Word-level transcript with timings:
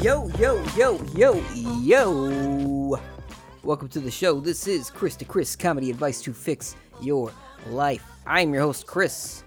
Yo, 0.00 0.26
yo, 0.38 0.64
yo, 0.74 1.04
yo, 1.14 1.44
yo. 1.82 2.98
Welcome 3.62 3.88
to 3.88 4.00
the 4.00 4.10
show. 4.10 4.40
This 4.40 4.66
is 4.66 4.88
Chris 4.88 5.16
to 5.16 5.26
Chris 5.26 5.54
Comedy 5.54 5.90
Advice 5.90 6.22
to 6.22 6.32
Fix 6.32 6.76
Your 7.02 7.30
Life. 7.68 8.02
I'm 8.26 8.54
your 8.54 8.62
host, 8.62 8.86
Chris. 8.86 9.44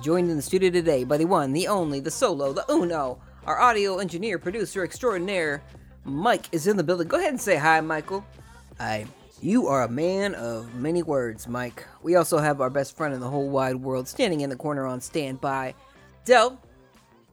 Joined 0.00 0.30
in 0.30 0.36
the 0.36 0.42
studio 0.42 0.70
today 0.70 1.02
by 1.02 1.16
the 1.16 1.24
one, 1.24 1.52
the 1.52 1.66
only, 1.66 1.98
the 1.98 2.12
solo, 2.12 2.52
the 2.52 2.64
uno, 2.70 3.18
our 3.44 3.58
audio 3.58 3.98
engineer, 3.98 4.38
producer 4.38 4.84
extraordinaire, 4.84 5.64
Mike 6.04 6.46
is 6.52 6.68
in 6.68 6.76
the 6.76 6.84
building. 6.84 7.08
Go 7.08 7.18
ahead 7.18 7.30
and 7.30 7.40
say 7.40 7.56
hi, 7.56 7.80
Michael. 7.80 8.24
Hi. 8.78 9.04
You 9.40 9.66
are 9.66 9.82
a 9.82 9.88
man 9.88 10.36
of 10.36 10.72
many 10.76 11.02
words, 11.02 11.48
Mike. 11.48 11.84
We 12.02 12.14
also 12.14 12.38
have 12.38 12.60
our 12.60 12.70
best 12.70 12.96
friend 12.96 13.12
in 13.12 13.18
the 13.20 13.28
whole 13.28 13.50
wide 13.50 13.76
world 13.76 14.06
standing 14.06 14.42
in 14.42 14.48
the 14.48 14.56
corner 14.56 14.86
on 14.86 15.00
standby. 15.00 15.74
Dell, 16.24 16.60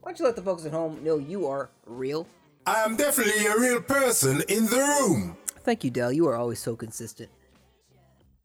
why 0.01 0.11
don't 0.11 0.19
you 0.19 0.25
let 0.25 0.35
the 0.35 0.41
folks 0.41 0.65
at 0.65 0.71
home 0.71 1.03
know 1.03 1.19
you 1.19 1.45
are 1.45 1.69
real? 1.85 2.25
I 2.69 2.83
am 2.83 2.95
definitely 2.95 3.47
a 3.47 3.57
real 3.57 3.81
person 3.81 4.43
in 4.47 4.67
the 4.67 4.77
room. 4.77 5.35
Thank 5.61 5.83
you, 5.83 5.89
Dell. 5.89 6.13
You 6.13 6.27
are 6.27 6.35
always 6.35 6.59
so 6.59 6.75
consistent. 6.75 7.31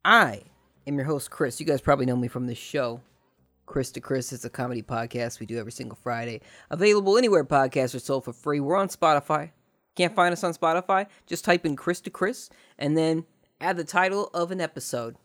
I 0.02 0.44
am 0.86 0.96
your 0.96 1.04
host, 1.04 1.30
Chris. 1.30 1.60
You 1.60 1.66
guys 1.66 1.82
probably 1.82 2.06
know 2.06 2.16
me 2.16 2.28
from 2.28 2.46
this 2.46 2.56
show. 2.56 3.02
Chris 3.66 3.90
to 3.92 4.00
Chris 4.00 4.32
is 4.32 4.42
a 4.46 4.48
comedy 4.48 4.80
podcast 4.80 5.40
we 5.40 5.46
do 5.46 5.58
every 5.58 5.72
single 5.72 5.98
Friday. 6.02 6.40
Available 6.70 7.18
anywhere 7.18 7.44
podcasts 7.44 7.94
are 7.94 7.98
sold 7.98 8.24
for 8.24 8.32
free. 8.32 8.60
We're 8.60 8.78
on 8.78 8.88
Spotify. 8.88 9.50
Can't 9.94 10.14
find 10.14 10.32
us 10.32 10.42
on 10.42 10.54
Spotify? 10.54 11.06
Just 11.26 11.44
type 11.44 11.66
in 11.66 11.76
Chris 11.76 12.00
to 12.00 12.10
Chris 12.10 12.48
and 12.78 12.96
then 12.96 13.26
add 13.60 13.76
the 13.76 13.84
title 13.84 14.30
of 14.32 14.50
an 14.50 14.60
episode. 14.62 15.16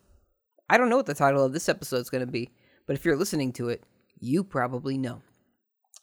I 0.69 0.77
don't 0.77 0.89
know 0.89 0.97
what 0.97 1.05
the 1.05 1.13
title 1.13 1.45
of 1.45 1.53
this 1.53 1.69
episode 1.69 1.99
is 1.99 2.09
going 2.09 2.25
to 2.25 2.31
be, 2.31 2.51
but 2.85 2.97
if 2.97 3.05
you're 3.05 3.15
listening 3.15 3.53
to 3.53 3.69
it, 3.69 3.81
you 4.19 4.43
probably 4.43 4.97
know. 4.97 5.21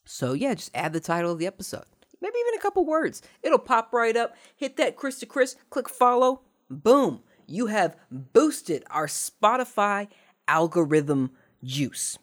So 0.06 0.32
yeah, 0.32 0.54
just 0.54 0.70
add 0.74 0.94
the 0.94 1.00
title 1.00 1.32
of 1.32 1.38
the 1.38 1.46
episode. 1.46 1.84
Maybe 2.20 2.34
even 2.38 2.58
a 2.58 2.62
couple 2.62 2.84
words. 2.84 3.22
It'll 3.42 3.58
pop 3.58 3.92
right 3.92 4.16
up. 4.16 4.34
Hit 4.56 4.76
that 4.76 4.96
Chris 4.96 5.18
to 5.20 5.26
Chris, 5.26 5.56
click 5.70 5.88
follow. 5.88 6.42
Boom. 6.70 7.20
You 7.46 7.66
have 7.66 7.96
boosted 8.10 8.84
our 8.90 9.06
Spotify 9.06 10.08
algorithm 10.48 11.30
juice. 11.62 12.18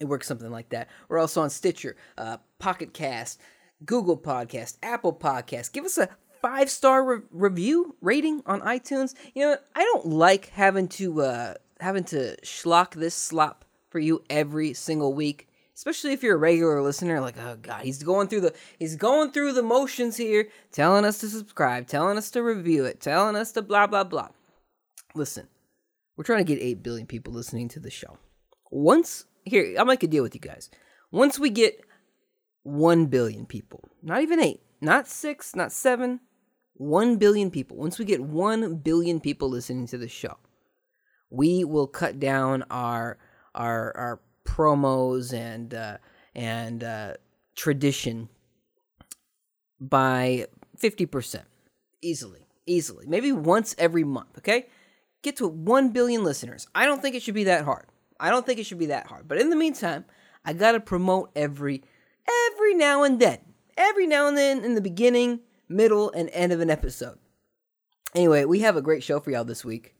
It 0.00 0.06
works 0.06 0.26
something 0.26 0.50
like 0.50 0.70
that. 0.70 0.88
We're 1.08 1.18
also 1.18 1.42
on 1.42 1.50
Stitcher, 1.50 1.96
uh, 2.18 2.38
Pocket 2.58 2.92
Cast, 2.92 3.40
Google 3.84 4.18
Podcast, 4.18 4.76
Apple 4.82 5.12
Podcast. 5.12 5.72
Give 5.72 5.84
us 5.84 5.98
a 5.98 6.08
five 6.42 6.68
star 6.68 7.04
re- 7.04 7.22
review 7.30 7.94
rating 8.00 8.42
on 8.46 8.60
iTunes. 8.60 9.14
You 9.34 9.42
know, 9.42 9.56
I 9.74 9.82
don't 9.82 10.06
like 10.06 10.50
having 10.50 10.88
to 10.88 11.22
uh, 11.22 11.54
having 11.80 12.04
to 12.04 12.36
schlock 12.42 12.94
this 12.94 13.14
slop 13.14 13.64
for 13.88 13.98
you 13.98 14.22
every 14.28 14.74
single 14.74 15.14
week. 15.14 15.48
Especially 15.74 16.12
if 16.12 16.22
you're 16.22 16.36
a 16.36 16.38
regular 16.38 16.80
listener, 16.82 17.20
like 17.20 17.36
oh 17.38 17.56
god, 17.60 17.82
he's 17.84 18.02
going 18.02 18.28
through 18.28 18.42
the 18.42 18.54
he's 18.78 18.96
going 18.96 19.32
through 19.32 19.52
the 19.52 19.62
motions 19.62 20.16
here, 20.16 20.48
telling 20.70 21.04
us 21.04 21.18
to 21.18 21.28
subscribe, 21.28 21.86
telling 21.88 22.16
us 22.16 22.30
to 22.30 22.42
review 22.42 22.84
it, 22.84 23.00
telling 23.00 23.34
us 23.34 23.52
to 23.52 23.62
blah 23.62 23.86
blah 23.86 24.04
blah. 24.04 24.28
Listen, 25.14 25.48
we're 26.16 26.24
trying 26.24 26.44
to 26.44 26.54
get 26.54 26.62
eight 26.62 26.82
billion 26.82 27.06
people 27.06 27.32
listening 27.32 27.68
to 27.68 27.80
the 27.80 27.90
show. 27.90 28.18
Once 28.70 29.26
here, 29.44 29.74
I'll 29.78 29.84
make 29.84 30.02
a 30.02 30.08
deal 30.08 30.22
with 30.22 30.34
you 30.34 30.40
guys. 30.40 30.70
Once 31.10 31.38
we 31.38 31.50
get 31.50 31.80
1 32.64 33.06
billion 33.06 33.46
people, 33.46 33.88
not 34.02 34.22
even 34.22 34.40
8, 34.40 34.60
not 34.80 35.06
6, 35.06 35.54
not 35.54 35.70
7, 35.70 36.20
1 36.74 37.16
billion 37.16 37.50
people. 37.50 37.76
Once 37.76 37.98
we 37.98 38.04
get 38.04 38.22
1 38.22 38.76
billion 38.76 39.20
people 39.20 39.48
listening 39.48 39.86
to 39.86 39.98
the 39.98 40.08
show, 40.08 40.38
we 41.30 41.64
will 41.64 41.86
cut 41.86 42.18
down 42.18 42.64
our 42.70 43.18
our 43.54 43.96
our 43.96 44.20
promos 44.44 45.32
and 45.32 45.74
uh, 45.74 45.98
and 46.34 46.84
uh, 46.84 47.14
tradition 47.56 48.28
by 49.80 50.46
50% 50.80 51.42
easily 52.02 52.46
easily 52.66 53.06
maybe 53.06 53.32
once 53.32 53.74
every 53.78 54.04
month 54.04 54.38
okay 54.38 54.66
get 55.22 55.36
to 55.36 55.46
1 55.46 55.90
billion 55.90 56.24
listeners 56.24 56.66
i 56.74 56.86
don't 56.86 57.02
think 57.02 57.14
it 57.14 57.22
should 57.22 57.34
be 57.34 57.44
that 57.44 57.64
hard 57.64 57.86
I 58.20 58.30
don't 58.30 58.46
think 58.46 58.58
it 58.58 58.66
should 58.66 58.78
be 58.78 58.86
that 58.86 59.06
hard. 59.06 59.28
But 59.28 59.38
in 59.38 59.50
the 59.50 59.56
meantime, 59.56 60.04
I 60.44 60.52
gotta 60.52 60.80
promote 60.80 61.30
every 61.34 61.82
every 62.52 62.74
now 62.74 63.02
and 63.02 63.20
then. 63.20 63.38
Every 63.76 64.06
now 64.06 64.28
and 64.28 64.36
then 64.36 64.64
in 64.64 64.74
the 64.74 64.80
beginning, 64.80 65.40
middle, 65.68 66.10
and 66.12 66.30
end 66.30 66.52
of 66.52 66.60
an 66.60 66.70
episode. 66.70 67.18
Anyway, 68.14 68.44
we 68.44 68.60
have 68.60 68.76
a 68.76 68.82
great 68.82 69.02
show 69.02 69.18
for 69.18 69.30
y'all 69.30 69.44
this 69.44 69.64
week. 69.64 69.94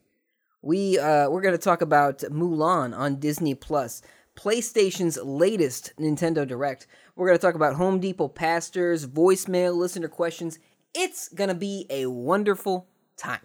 We 0.63 0.99
uh 0.99 1.29
we're 1.29 1.43
gonna 1.43 1.59
talk 1.59 1.83
about 1.83 2.19
Mulan 2.21 2.97
on 2.97 3.17
Disney 3.21 3.55
Plus. 3.55 4.01
PlayStation's 4.37 5.17
latest 5.23 5.93
Nintendo 5.99 6.47
Direct. 6.47 6.87
We're 7.17 7.27
going 7.27 7.39
to 7.39 7.43
talk 7.43 7.55
about 7.55 7.77
Home 7.77 8.01
Depot 8.01 8.29
pastors, 8.29 9.07
voicemail, 9.07 9.77
listener 9.77 10.09
questions. 10.09 10.59
It's 10.95 11.29
going 11.29 11.49
to 11.49 11.55
be 11.55 11.87
a 11.91 12.07
wonderful 12.07 12.87
time. 13.17 13.41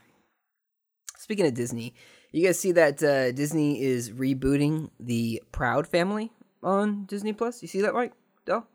Speaking 1.18 1.46
of 1.46 1.54
Disney, 1.54 1.94
you 2.32 2.46
guys 2.46 2.60
see 2.60 2.72
that 2.74 3.02
uh, 3.04 3.32
Disney 3.32 3.82
is 3.82 4.12
rebooting 4.12 4.90
the 5.00 5.42
Proud 5.52 5.88
Family 5.88 6.32
on 6.64 7.06
Disney 7.06 7.34
Plus? 7.34 7.62
You 7.62 7.68
see 7.68 7.82
that, 7.82 7.94
Mike? 7.94 8.14
Dell? 8.46 8.68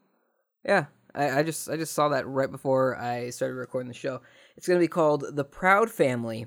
Yeah, 0.64 0.86
I, 1.14 1.40
I 1.40 1.42
just 1.42 1.68
I 1.68 1.76
just 1.76 1.94
saw 1.94 2.08
that 2.10 2.26
right 2.26 2.50
before 2.50 2.96
I 2.96 3.30
started 3.30 3.54
recording 3.54 3.88
the 3.88 3.94
show. 3.94 4.20
It's 4.56 4.66
going 4.66 4.78
to 4.78 4.84
be 4.84 4.88
called 4.88 5.24
The 5.36 5.44
Proud 5.44 5.90
Family, 5.90 6.46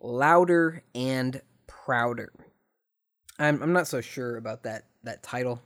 Louder 0.00 0.82
and 0.94 1.40
Prouder. 1.66 2.32
I'm 3.38 3.62
I'm 3.62 3.72
not 3.72 3.88
so 3.88 4.00
sure 4.00 4.36
about 4.36 4.62
that 4.64 4.84
that 5.04 5.22
title. 5.22 5.62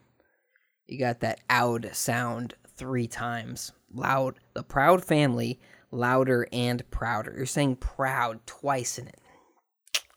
You 0.86 0.98
got 0.98 1.20
that 1.20 1.40
oud 1.50 1.90
sound 1.92 2.54
three 2.76 3.06
times. 3.06 3.72
Loud. 3.92 4.38
The 4.54 4.62
Proud 4.62 5.04
Family, 5.04 5.60
louder 5.90 6.48
and 6.52 6.88
prouder. 6.90 7.34
You're 7.36 7.46
saying 7.46 7.76
proud 7.76 8.46
twice 8.46 8.98
in 8.98 9.08
it. 9.08 9.20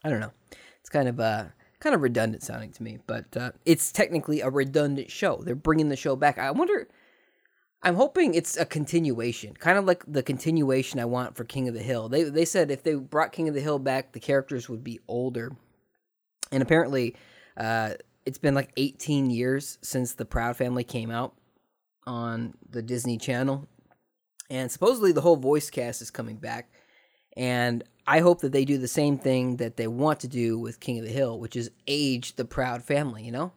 I 0.04 0.10
don't 0.10 0.20
know. 0.20 0.32
It's 0.80 0.90
kind 0.90 1.08
of 1.08 1.20
uh 1.20 1.46
kind 1.80 1.96
of 1.96 2.02
redundant 2.02 2.44
sounding 2.44 2.72
to 2.72 2.84
me, 2.84 3.00
but 3.08 3.36
uh, 3.36 3.52
it's 3.66 3.92
technically 3.92 4.40
a 4.40 4.50
redundant 4.50 5.12
show. 5.12 5.42
They're 5.44 5.56
bringing 5.56 5.90
the 5.90 5.96
show 5.96 6.16
back. 6.16 6.38
I 6.38 6.52
wonder. 6.52 6.88
I'm 7.84 7.96
hoping 7.96 8.36
it's 8.36 8.58
a 8.58 8.66
continuation, 8.66 9.56
kind 9.56 9.80
of 9.80 9.86
like 9.86 10.04
the 10.08 10.22
continuation 10.22 11.00
I 11.00 11.06
want 11.06 11.36
for 11.36 11.44
King 11.44 11.68
of 11.68 11.74
the 11.74 11.82
Hill. 11.82 12.10
They 12.10 12.24
they 12.24 12.46
said 12.46 12.70
if 12.70 12.84
they 12.84 12.94
brought 12.94 13.32
King 13.32 13.50
of 13.50 13.56
the 13.56 13.62
Hill 13.62 13.80
back, 13.80 14.14
the 14.14 14.20
characters 14.20 14.70
would 14.70 14.84
be 14.84 15.00
older, 15.08 15.52
and 16.52 16.62
apparently, 16.62 17.16
uh, 17.58 17.96
it's 18.26 18.38
been 18.38 18.56
like 18.56 18.72
18 18.78 19.30
years 19.30 19.78
since 19.82 20.14
the 20.14 20.26
Proud 20.26 20.58
Family 20.58 20.84
came 20.84 21.12
out 21.12 21.34
on 22.06 22.54
the 22.70 22.82
Disney 22.82 23.18
Channel, 23.18 23.68
and 24.50 24.72
supposedly 24.72 25.12
the 25.12 25.22
whole 25.22 25.38
voice 25.38 25.70
cast 25.70 26.02
is 26.02 26.12
coming 26.12 26.38
back. 26.38 26.72
And 27.38 27.84
I 28.06 28.20
hope 28.20 28.42
that 28.42 28.52
they 28.52 28.66
do 28.66 28.78
the 28.78 28.88
same 28.88 29.18
thing 29.18 29.58
that 29.58 29.78
they 29.78 29.88
want 29.88 30.20
to 30.22 30.28
do 30.28 30.60
with 30.60 30.80
King 30.80 31.00
of 31.00 31.06
the 31.06 31.12
Hill, 31.12 31.40
which 31.40 31.56
is 31.56 31.72
age 31.88 32.36
the 32.36 32.46
proud 32.46 32.84
family, 32.84 33.24
you 33.24 33.32
know? 33.32 33.54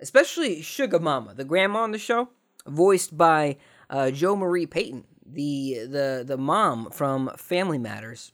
Especially 0.00 0.62
Sugar 0.62 0.98
Mama, 0.98 1.34
the 1.34 1.44
grandma 1.44 1.80
on 1.80 1.92
the 1.92 1.98
show, 1.98 2.28
voiced 2.66 3.16
by 3.16 3.56
uh, 3.88 4.10
Jo 4.10 4.34
Marie 4.34 4.66
Payton, 4.66 5.04
the, 5.24 5.86
the, 5.88 6.24
the 6.26 6.36
mom 6.36 6.90
from 6.90 7.30
Family 7.36 7.78
Matters. 7.78 8.32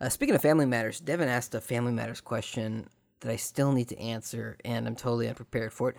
Uh, 0.00 0.08
speaking 0.08 0.34
of 0.34 0.40
Family 0.40 0.64
Matters, 0.64 1.00
Devin 1.00 1.28
asked 1.28 1.54
a 1.54 1.60
Family 1.60 1.92
Matters 1.92 2.20
question 2.20 2.88
that 3.20 3.30
I 3.30 3.36
still 3.36 3.72
need 3.72 3.88
to 3.88 3.98
answer, 3.98 4.56
and 4.64 4.86
I'm 4.86 4.96
totally 4.96 5.28
unprepared 5.28 5.72
for 5.72 5.90
it. 5.90 5.96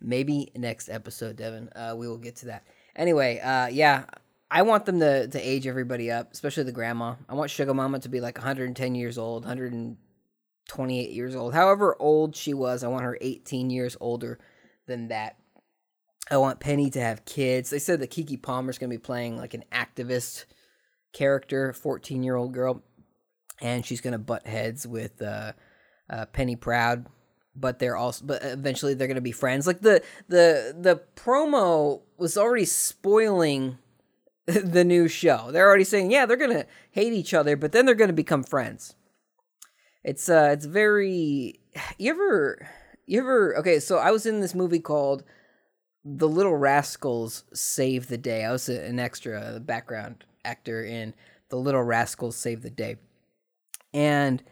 Maybe 0.00 0.50
next 0.54 0.88
episode, 0.88 1.36
Devin. 1.36 1.68
Uh, 1.74 1.94
we 1.96 2.08
will 2.08 2.18
get 2.18 2.36
to 2.36 2.46
that. 2.46 2.64
Anyway, 2.96 3.38
uh, 3.40 3.66
yeah, 3.68 4.04
I 4.50 4.62
want 4.62 4.86
them 4.86 5.00
to, 5.00 5.28
to 5.28 5.38
age 5.38 5.66
everybody 5.66 6.10
up, 6.10 6.32
especially 6.32 6.64
the 6.64 6.72
grandma. 6.72 7.14
I 7.28 7.34
want 7.34 7.50
Sugar 7.50 7.74
Mama 7.74 8.00
to 8.00 8.08
be 8.08 8.20
like 8.20 8.36
110 8.36 8.94
years 8.94 9.16
old, 9.16 9.44
128 9.44 11.10
years 11.10 11.36
old. 11.36 11.54
However 11.54 11.96
old 11.98 12.34
she 12.34 12.52
was, 12.52 12.82
I 12.82 12.88
want 12.88 13.04
her 13.04 13.16
18 13.20 13.70
years 13.70 13.96
older 14.00 14.40
than 14.86 15.08
that. 15.08 15.36
I 16.30 16.36
want 16.38 16.60
Penny 16.60 16.90
to 16.90 17.00
have 17.00 17.24
kids. 17.24 17.70
They 17.70 17.78
said 17.78 18.00
that 18.00 18.10
Keke 18.10 18.42
Palmer's 18.42 18.78
going 18.78 18.90
to 18.90 18.96
be 18.96 19.02
playing 19.02 19.36
like 19.36 19.54
an 19.54 19.64
activist 19.72 20.44
character, 21.12 21.72
14 21.72 22.22
year 22.22 22.36
old 22.36 22.52
girl, 22.52 22.82
and 23.60 23.84
she's 23.84 24.00
going 24.00 24.12
to 24.12 24.18
butt 24.18 24.46
heads 24.46 24.86
with 24.86 25.20
uh, 25.22 25.52
uh, 26.10 26.26
Penny 26.26 26.56
Proud. 26.56 27.06
But 27.56 27.78
they're 27.78 27.96
also, 27.96 28.24
but 28.24 28.44
eventually 28.44 28.94
they're 28.94 29.08
to 29.08 29.20
be 29.20 29.32
friends. 29.32 29.66
Like 29.66 29.80
the 29.80 30.02
the 30.28 30.74
the 30.78 31.02
promo 31.16 32.02
was 32.16 32.38
already 32.38 32.64
spoiling 32.64 33.78
the 34.46 34.84
new 34.84 35.08
show. 35.08 35.50
They're 35.50 35.68
already 35.68 35.84
saying, 35.84 36.10
yeah, 36.10 36.26
they're 36.26 36.36
gonna 36.36 36.66
hate 36.90 37.12
each 37.12 37.34
other, 37.34 37.56
but 37.56 37.72
then 37.72 37.86
they're 37.86 37.94
gonna 37.94 38.12
become 38.12 38.42
friends. 38.42 38.94
It's 40.04 40.28
uh, 40.28 40.50
it's 40.52 40.64
very. 40.64 41.60
You 41.98 42.10
ever, 42.10 42.68
you 43.06 43.20
ever? 43.20 43.56
Okay, 43.58 43.80
so 43.80 43.98
I 43.98 44.10
was 44.10 44.26
in 44.26 44.40
this 44.40 44.54
movie 44.54 44.80
called 44.80 45.22
The 46.04 46.28
Little 46.28 46.56
Rascals 46.56 47.44
Save 47.52 48.08
the 48.08 48.18
Day. 48.18 48.44
I 48.44 48.52
was 48.52 48.68
an 48.68 48.98
extra, 48.98 49.60
background 49.60 50.24
actor 50.44 50.82
in 50.84 51.14
The 51.50 51.56
Little 51.56 51.82
Rascals 51.82 52.36
Save 52.36 52.62
the 52.62 52.70
Day, 52.70 52.96
and 53.92 54.42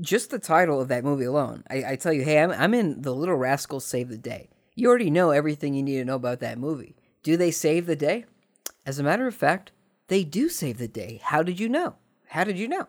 just 0.00 0.30
the 0.30 0.38
title 0.38 0.80
of 0.80 0.88
that 0.88 1.04
movie 1.04 1.24
alone, 1.24 1.64
I, 1.70 1.84
I 1.88 1.96
tell 1.96 2.12
you, 2.12 2.22
hey, 2.22 2.42
I'm 2.42 2.50
I'm 2.50 2.74
in 2.74 3.02
The 3.02 3.14
Little 3.14 3.36
Rascals 3.36 3.84
Save 3.84 4.08
the 4.08 4.18
Day. 4.18 4.48
You 4.74 4.88
already 4.88 5.10
know 5.10 5.30
everything 5.30 5.74
you 5.74 5.82
need 5.82 5.98
to 5.98 6.04
know 6.04 6.14
about 6.14 6.40
that 6.40 6.58
movie. 6.58 6.96
Do 7.22 7.36
they 7.36 7.50
save 7.50 7.86
the 7.86 7.96
day? 7.96 8.24
As 8.86 8.98
a 8.98 9.02
matter 9.02 9.26
of 9.26 9.34
fact, 9.34 9.72
they 10.08 10.24
do 10.24 10.48
save 10.48 10.78
the 10.78 10.88
day. 10.88 11.20
How 11.22 11.42
did 11.42 11.60
you 11.60 11.68
know? 11.68 11.96
How 12.28 12.44
did 12.44 12.58
you 12.58 12.66
know? 12.66 12.88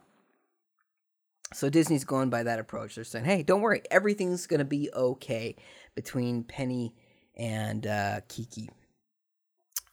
So 1.54 1.70
Disney's 1.70 2.06
going 2.06 2.30
by 2.30 2.44
that 2.44 2.60
approach. 2.60 2.96
They're 2.96 3.04
saying, 3.04 3.26
"Hey, 3.26 3.44
don't 3.44 3.62
worry, 3.62 3.82
everything's 3.92 4.48
gonna 4.48 4.64
be 4.66 4.90
okay 4.94 5.56
between 5.96 6.44
Penny 6.44 6.94
and 7.36 7.86
uh, 7.86 8.22
Keke." 8.30 8.70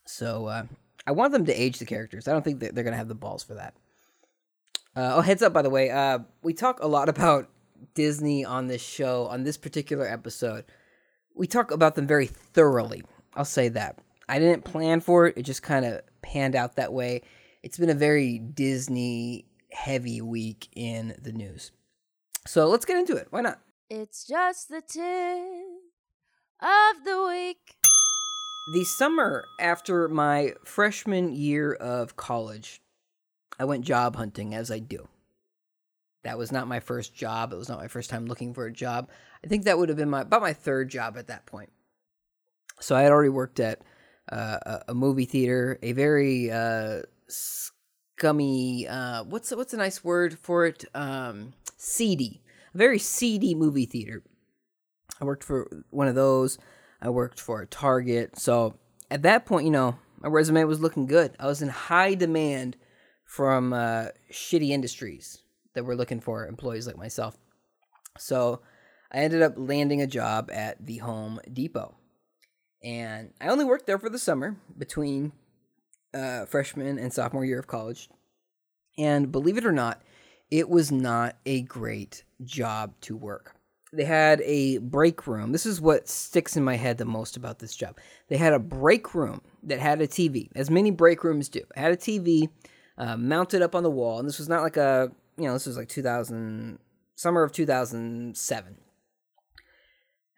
So 0.06 0.46
uh, 0.46 0.64
I 1.06 1.12
want 1.12 1.32
them 1.32 1.46
to 1.46 1.52
age 1.52 1.78
the 1.78 1.84
characters. 1.84 2.28
I 2.28 2.32
don't 2.32 2.44
think 2.44 2.60
they're 2.60 2.84
gonna 2.84 2.96
have 2.96 3.08
the 3.08 3.14
balls 3.14 3.42
for 3.42 3.54
that. 3.54 3.74
Uh, 4.98 5.14
oh, 5.14 5.20
heads 5.20 5.44
up, 5.44 5.52
by 5.52 5.62
the 5.62 5.70
way, 5.70 5.90
uh, 5.90 6.18
we 6.42 6.52
talk 6.52 6.82
a 6.82 6.88
lot 6.88 7.08
about 7.08 7.48
Disney 7.94 8.44
on 8.44 8.66
this 8.66 8.82
show 8.82 9.26
on 9.26 9.44
this 9.44 9.56
particular 9.56 10.04
episode. 10.04 10.64
We 11.36 11.46
talk 11.46 11.70
about 11.70 11.94
them 11.94 12.08
very 12.08 12.26
thoroughly. 12.26 13.04
I'll 13.36 13.44
say 13.44 13.68
that. 13.68 14.00
I 14.28 14.40
didn't 14.40 14.64
plan 14.64 15.00
for 15.00 15.28
it. 15.28 15.38
It 15.38 15.44
just 15.44 15.62
kind 15.62 15.84
of 15.84 16.00
panned 16.20 16.56
out 16.56 16.74
that 16.74 16.92
way. 16.92 17.22
It's 17.62 17.78
been 17.78 17.90
a 17.90 17.94
very 17.94 18.40
Disney 18.40 19.46
heavy 19.70 20.20
week 20.20 20.66
in 20.74 21.14
the 21.22 21.30
news. 21.30 21.70
So 22.44 22.66
let's 22.66 22.84
get 22.84 22.96
into 22.96 23.14
it. 23.14 23.28
Why 23.30 23.42
not? 23.42 23.60
It's 23.88 24.26
just 24.26 24.68
the 24.68 24.80
tip 24.80 25.04
of 26.60 27.04
the 27.04 27.24
week. 27.28 27.76
The 28.74 28.84
summer 28.84 29.44
after 29.60 30.08
my 30.08 30.54
freshman 30.64 31.32
year 31.32 31.72
of 31.72 32.16
college, 32.16 32.82
I 33.58 33.64
went 33.64 33.84
job 33.84 34.16
hunting 34.16 34.54
as 34.54 34.70
I 34.70 34.78
do. 34.78 35.08
That 36.24 36.38
was 36.38 36.52
not 36.52 36.68
my 36.68 36.80
first 36.80 37.14
job. 37.14 37.52
It 37.52 37.56
was 37.56 37.68
not 37.68 37.78
my 37.78 37.88
first 37.88 38.10
time 38.10 38.26
looking 38.26 38.54
for 38.54 38.66
a 38.66 38.72
job. 38.72 39.08
I 39.44 39.46
think 39.46 39.64
that 39.64 39.78
would 39.78 39.88
have 39.88 39.98
been 39.98 40.10
my 40.10 40.22
about 40.22 40.42
my 40.42 40.52
third 40.52 40.90
job 40.90 41.16
at 41.16 41.28
that 41.28 41.46
point. 41.46 41.70
So 42.80 42.94
I 42.96 43.02
had 43.02 43.12
already 43.12 43.28
worked 43.28 43.60
at 43.60 43.80
uh, 44.30 44.80
a, 44.88 44.94
movie 44.94 45.24
theater, 45.24 45.78
a 45.82 45.92
very 45.92 46.50
uh, 46.50 47.02
scummy. 47.28 48.86
Uh, 48.86 49.24
what's 49.24 49.50
what's 49.54 49.74
a 49.74 49.78
nice 49.78 50.04
word 50.04 50.38
for 50.38 50.66
it? 50.66 50.84
Um, 50.94 51.54
seedy, 51.76 52.42
a 52.74 52.78
very 52.78 52.98
seedy 52.98 53.54
movie 53.54 53.86
theater. 53.86 54.22
I 55.20 55.24
worked 55.24 55.44
for 55.44 55.68
one 55.90 56.08
of 56.08 56.14
those. 56.14 56.58
I 57.00 57.10
worked 57.10 57.40
for 57.40 57.62
a 57.62 57.66
Target. 57.66 58.38
So 58.38 58.74
at 59.10 59.22
that 59.22 59.46
point, 59.46 59.64
you 59.64 59.70
know, 59.70 59.96
my 60.20 60.28
resume 60.28 60.64
was 60.64 60.80
looking 60.80 61.06
good. 61.06 61.32
I 61.38 61.46
was 61.46 61.62
in 61.62 61.68
high 61.68 62.14
demand 62.14 62.76
from 63.28 63.74
uh, 63.74 64.06
shitty 64.32 64.70
industries 64.70 65.42
that 65.74 65.84
were 65.84 65.94
looking 65.94 66.18
for 66.18 66.46
employees 66.46 66.86
like 66.86 66.96
myself. 66.96 67.36
So 68.18 68.62
I 69.12 69.18
ended 69.18 69.42
up 69.42 69.52
landing 69.56 70.00
a 70.00 70.06
job 70.06 70.50
at 70.50 70.84
the 70.84 70.96
Home 70.98 71.38
Depot. 71.52 71.94
And 72.82 73.34
I 73.38 73.48
only 73.48 73.66
worked 73.66 73.86
there 73.86 73.98
for 73.98 74.08
the 74.08 74.18
summer 74.18 74.56
between 74.76 75.32
uh, 76.14 76.46
freshman 76.46 76.98
and 76.98 77.12
sophomore 77.12 77.44
year 77.44 77.58
of 77.58 77.66
college. 77.66 78.08
And 78.96 79.30
believe 79.30 79.58
it 79.58 79.66
or 79.66 79.72
not, 79.72 80.00
it 80.50 80.70
was 80.70 80.90
not 80.90 81.36
a 81.44 81.60
great 81.62 82.24
job 82.42 82.94
to 83.02 83.14
work. 83.14 83.54
They 83.92 84.04
had 84.04 84.40
a 84.40 84.78
break 84.78 85.26
room. 85.26 85.52
This 85.52 85.66
is 85.66 85.82
what 85.82 86.08
sticks 86.08 86.56
in 86.56 86.64
my 86.64 86.76
head 86.76 86.96
the 86.96 87.04
most 87.04 87.36
about 87.36 87.58
this 87.58 87.76
job. 87.76 87.98
They 88.28 88.38
had 88.38 88.54
a 88.54 88.58
break 88.58 89.14
room 89.14 89.42
that 89.64 89.80
had 89.80 90.00
a 90.00 90.08
TV, 90.08 90.48
as 90.54 90.70
many 90.70 90.90
break 90.90 91.24
rooms 91.24 91.50
do. 91.50 91.60
It 91.60 91.78
had 91.78 91.92
a 91.92 91.96
TV 91.96 92.48
uh, 92.98 93.16
mounted 93.16 93.62
up 93.62 93.74
on 93.74 93.82
the 93.82 93.90
wall, 93.90 94.18
and 94.18 94.28
this 94.28 94.38
was 94.38 94.48
not 94.48 94.62
like 94.62 94.76
a, 94.76 95.10
you 95.38 95.44
know, 95.44 95.54
this 95.54 95.66
was 95.66 95.78
like 95.78 95.88
2000, 95.88 96.78
summer 97.14 97.42
of 97.42 97.52
2007 97.52 98.76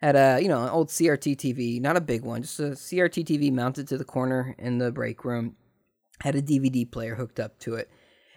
had 0.01 0.15
a 0.15 0.41
you 0.41 0.47
know 0.47 0.63
an 0.63 0.69
old 0.69 0.89
CRT 0.89 1.37
TV, 1.37 1.79
not 1.79 1.97
a 1.97 2.01
big 2.01 2.23
one, 2.23 2.41
just 2.41 2.59
a 2.59 2.71
CRT 2.71 3.25
TV 3.25 3.51
mounted 3.51 3.87
to 3.87 3.97
the 3.97 4.03
corner 4.03 4.55
in 4.57 4.79
the 4.79 4.91
break 4.91 5.23
room. 5.23 5.55
Had 6.21 6.35
a 6.35 6.41
DVD 6.41 6.89
player 6.89 7.15
hooked 7.15 7.39
up 7.39 7.59
to 7.59 7.75
it, 7.75 7.89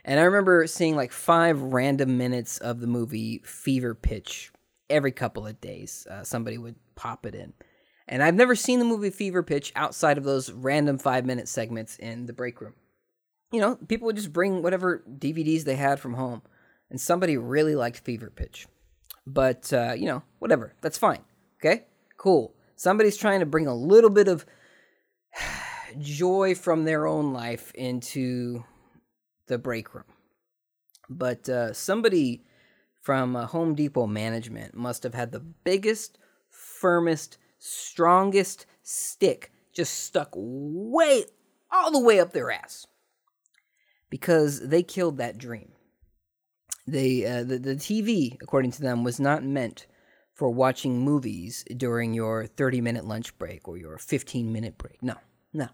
and 0.05 0.21
I 0.21 0.25
remember 0.25 0.67
seeing 0.67 0.97
like 0.97 1.12
five 1.12 1.61
random 1.61 2.17
minutes 2.17 2.59
of 2.59 2.81
the 2.81 2.87
movie 2.87 3.43
Fever 3.44 3.94
Pitch 3.94 4.53
every 4.88 5.12
couple 5.12 5.47
of 5.47 5.61
days. 5.61 6.06
Uh, 6.11 6.23
somebody 6.23 6.59
would 6.59 6.77
pop 6.94 7.27
it 7.27 7.35
in, 7.35 7.53
and 8.09 8.23
I've 8.23 8.35
never 8.35 8.55
seen 8.55 8.79
the 8.79 8.85
movie 8.85 9.11
Fever 9.11 9.43
Pitch 9.43 9.73
outside 9.77 10.19
of 10.19 10.25
those 10.25 10.50
random 10.50 10.99
five 10.99 11.27
minute 11.27 11.49
segments 11.49 11.97
in 11.97 12.27
the 12.27 12.32
break 12.32 12.61
room. 12.61 12.75
You 13.55 13.61
know, 13.61 13.77
people 13.77 14.06
would 14.06 14.17
just 14.17 14.33
bring 14.33 14.62
whatever 14.62 15.05
DVDs 15.09 15.62
they 15.62 15.77
had 15.77 16.01
from 16.01 16.15
home, 16.15 16.43
and 16.91 17.01
somebody 17.01 17.37
really 17.37 17.77
liked 17.77 18.01
Fever 18.01 18.33
Pitch. 18.35 18.67
But 19.27 19.73
uh, 19.73 19.95
you 19.97 20.06
know, 20.06 20.23
whatever, 20.41 20.75
that's 20.81 20.99
fine. 20.99 21.21
Okay, 21.61 21.85
cool. 22.17 22.55
Somebody's 22.77 23.17
trying 23.17 23.41
to 23.41 23.47
bring 23.47 23.67
a 23.67 23.75
little 23.75 24.11
bit 24.11 24.29
of 24.29 24.45
joy 25.99 26.55
from 26.55 26.85
their 26.85 27.06
own 27.06 27.33
life 27.33 27.73
into 27.75 28.65
the 29.47 29.59
break 29.59 29.95
room. 29.95 30.05
But 31.09 31.49
uh, 31.49 31.73
somebody 31.73 32.45
from 33.03 33.37
uh, 33.37 33.47
Home 33.47 33.75
Depot 33.75 34.06
management 34.06 34.75
must 34.75 35.03
have 35.03 35.15
had 35.15 35.31
the 35.31 35.41
biggest, 35.41 36.19
firmest, 36.51 37.37
strongest 37.59 38.67
stick 38.83 39.53
just 39.73 40.05
stuck 40.05 40.31
way, 40.35 41.25
all 41.71 41.91
the 41.91 42.01
way 42.01 42.21
up 42.21 42.33
their 42.33 42.51
ass. 42.51 42.87
Because 44.14 44.61
they 44.61 44.84
killed 44.84 45.16
that 45.16 45.38
dream. 45.38 45.72
They, 46.87 47.26
uh, 47.26 47.43
the, 47.43 47.58
the 47.58 47.75
TV, 47.75 48.37
according 48.40 48.70
to 48.72 48.81
them, 48.81 49.02
was 49.02 49.19
not 49.19 49.43
meant 49.43 49.88
for 50.32 50.50
watching 50.50 51.00
movies 51.00 51.64
during 51.76 52.14
your 52.14 52.46
30 52.46 52.81
minute 52.81 53.05
lunch 53.05 53.37
break 53.38 53.66
or 53.66 53.76
your 53.76 53.99
15 53.99 54.52
minute 54.52 54.78
break. 54.78 55.02
No, 55.02 55.16
no, 55.52 55.66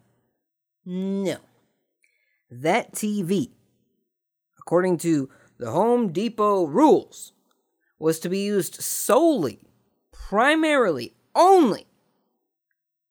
no. 0.86 1.36
That 2.50 2.94
TV, 2.94 3.50
according 4.58 4.96
to 4.98 5.28
the 5.58 5.70
Home 5.70 6.10
Depot 6.10 6.64
rules, 6.64 7.34
was 7.98 8.20
to 8.20 8.30
be 8.30 8.38
used 8.38 8.76
solely, 8.76 9.60
primarily, 10.12 11.12
only 11.34 11.86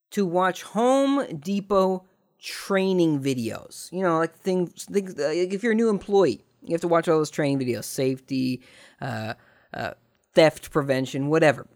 to 0.10 0.26
watch 0.26 0.64
Home 0.64 1.38
Depot 1.38 2.08
training 2.42 3.22
videos. 3.22 3.92
You 3.92 4.02
know, 4.02 4.20
like 4.20 4.36
things, 4.38 4.86
things 4.86 5.18
like 5.18 5.54
if 5.54 5.64
you're 5.64 5.74
a 5.74 5.76
new 5.76 5.90
employee, 5.90 6.44
you 6.64 6.74
have 6.74 6.82
to 6.82 6.88
watch 6.88 7.08
all 7.08 7.18
those 7.18 7.30
training 7.30 7.60
videos, 7.60 7.86
safety, 7.86 8.62
uh, 9.02 9.34
uh, 9.74 9.92
theft 10.36 10.72
prevention, 10.72 11.28
whatever. 11.28 11.68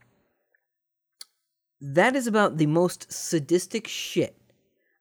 That 1.81 2.15
is 2.15 2.27
about 2.27 2.57
the 2.57 2.67
most 2.67 3.11
sadistic 3.11 3.87
shit 3.87 4.37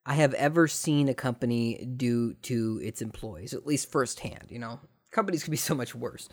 I 0.05 0.15
have 0.15 0.35
ever 0.35 0.67
seen 0.67 1.09
a 1.09 1.15
company 1.15 1.85
do 1.97 2.35
to 2.35 2.81
its 2.83 3.01
employees, 3.01 3.55
at 3.55 3.67
least 3.67 3.91
firsthand. 3.91 4.47
You 4.49 4.59
know, 4.59 4.81
companies 5.13 5.45
could 5.45 5.53
be 5.53 5.57
so 5.57 5.75
much 5.75 5.95
worse. 5.95 6.29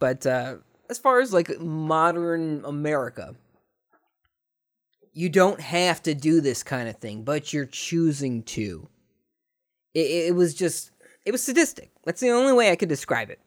But 0.00 0.26
uh, 0.26 0.56
as 0.90 0.98
far 0.98 1.20
as 1.20 1.32
like 1.32 1.60
modern 1.60 2.64
America, 2.64 3.36
you 5.16 5.30
don't 5.30 5.62
have 5.62 6.02
to 6.02 6.14
do 6.14 6.42
this 6.42 6.62
kind 6.62 6.90
of 6.90 6.96
thing, 6.96 7.22
but 7.22 7.50
you're 7.50 7.64
choosing 7.64 8.42
to. 8.42 8.86
It, 9.94 10.28
it 10.28 10.34
was 10.34 10.52
just, 10.52 10.90
it 11.24 11.32
was 11.32 11.42
sadistic. 11.42 11.90
That's 12.04 12.20
the 12.20 12.28
only 12.28 12.52
way 12.52 12.70
I 12.70 12.76
could 12.76 12.90
describe 12.90 13.30
it. 13.30 13.40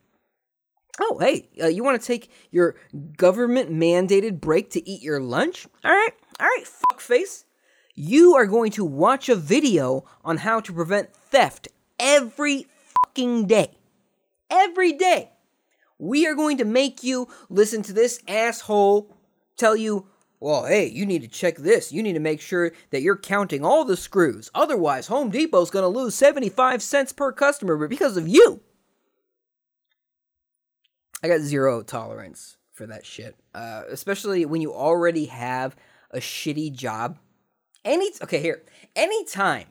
Oh, 0.99 1.19
hey, 1.19 1.47
uh, 1.61 1.67
you 1.67 1.83
want 1.83 2.01
to 2.01 2.07
take 2.07 2.31
your 2.49 2.75
government 3.15 3.69
mandated 3.69 4.41
break 4.41 4.71
to 4.71 4.89
eat 4.89 5.03
your 5.03 5.21
lunch? 5.21 5.67
All 5.85 5.91
right, 5.91 6.13
all 6.39 6.47
right, 6.47 6.65
fuckface. 6.91 7.43
You 7.93 8.33
are 8.33 8.47
going 8.47 8.71
to 8.71 8.83
watch 8.83 9.29
a 9.29 9.35
video 9.35 10.05
on 10.25 10.37
how 10.37 10.61
to 10.61 10.73
prevent 10.73 11.13
theft 11.13 11.67
every 11.99 12.65
fucking 13.05 13.45
day. 13.45 13.77
Every 14.49 14.93
day. 14.93 15.33
We 15.99 16.25
are 16.25 16.33
going 16.33 16.57
to 16.57 16.65
make 16.65 17.03
you 17.03 17.27
listen 17.47 17.83
to 17.83 17.93
this 17.93 18.23
asshole 18.27 19.15
tell 19.55 19.75
you, 19.75 20.07
well, 20.39 20.65
hey, 20.65 20.87
you 20.87 21.05
need 21.05 21.21
to 21.21 21.27
check 21.27 21.57
this. 21.57 21.91
You 21.91 22.01
need 22.01 22.13
to 22.13 22.19
make 22.19 22.39
sure 22.39 22.71
that 22.91 23.01
you're 23.01 23.17
counting 23.17 23.65
all 23.65 23.83
the 23.83 23.97
screws. 23.97 24.49
Otherwise, 24.55 25.07
Home 25.07 25.29
Depot's 25.29 25.69
going 25.69 25.83
to 25.83 25.89
lose 25.89 26.15
75 26.15 26.81
cents 26.81 27.11
per 27.11 27.31
customer 27.31 27.87
because 27.87 28.15
of 28.15 28.27
you. 28.27 28.61
I 31.21 31.27
got 31.27 31.41
zero 31.41 31.81
tolerance 31.81 32.57
for 32.71 32.87
that 32.87 33.05
shit. 33.05 33.35
Uh, 33.53 33.83
especially 33.89 34.45
when 34.45 34.61
you 34.61 34.73
already 34.73 35.25
have 35.25 35.75
a 36.11 36.19
shitty 36.19 36.71
job. 36.71 37.19
Any 37.83 38.11
okay 38.21 38.39
here. 38.39 38.63
Anytime, 38.95 39.67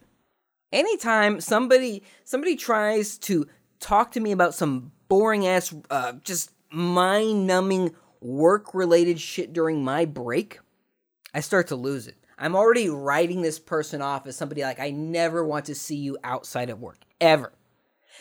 anytime 0.73 1.41
somebody 1.41 2.03
somebody 2.25 2.57
tries 2.57 3.19
to 3.19 3.47
talk 3.81 4.13
to 4.13 4.21
me 4.21 4.33
about 4.33 4.55
some 4.55 4.93
boring 5.09 5.47
ass, 5.47 5.75
uh, 5.91 6.13
just 6.25 6.51
mind 6.71 7.47
numbing 7.47 7.95
work 8.21 8.75
related 8.75 9.21
shit 9.21 9.53
during 9.53 9.85
my 9.85 10.05
break, 10.05 10.61
I 11.35 11.41
start 11.41 11.69
to 11.69 11.77
lose 11.77 12.07
it. 12.07 12.17
I'm 12.39 12.55
already 12.55 12.89
writing 12.89 13.43
this 13.43 13.59
person 13.59 14.01
off 14.01 14.27
as 14.27 14.37
somebody 14.37 14.63
like 14.63 14.79
I 14.79 14.91
never 14.91 15.45
want 15.45 15.65
to 15.67 15.75
see 15.75 15.97
you 15.97 16.17
outside 16.23 16.71
of 16.71 16.81
work 16.81 16.99
ever 17.21 17.53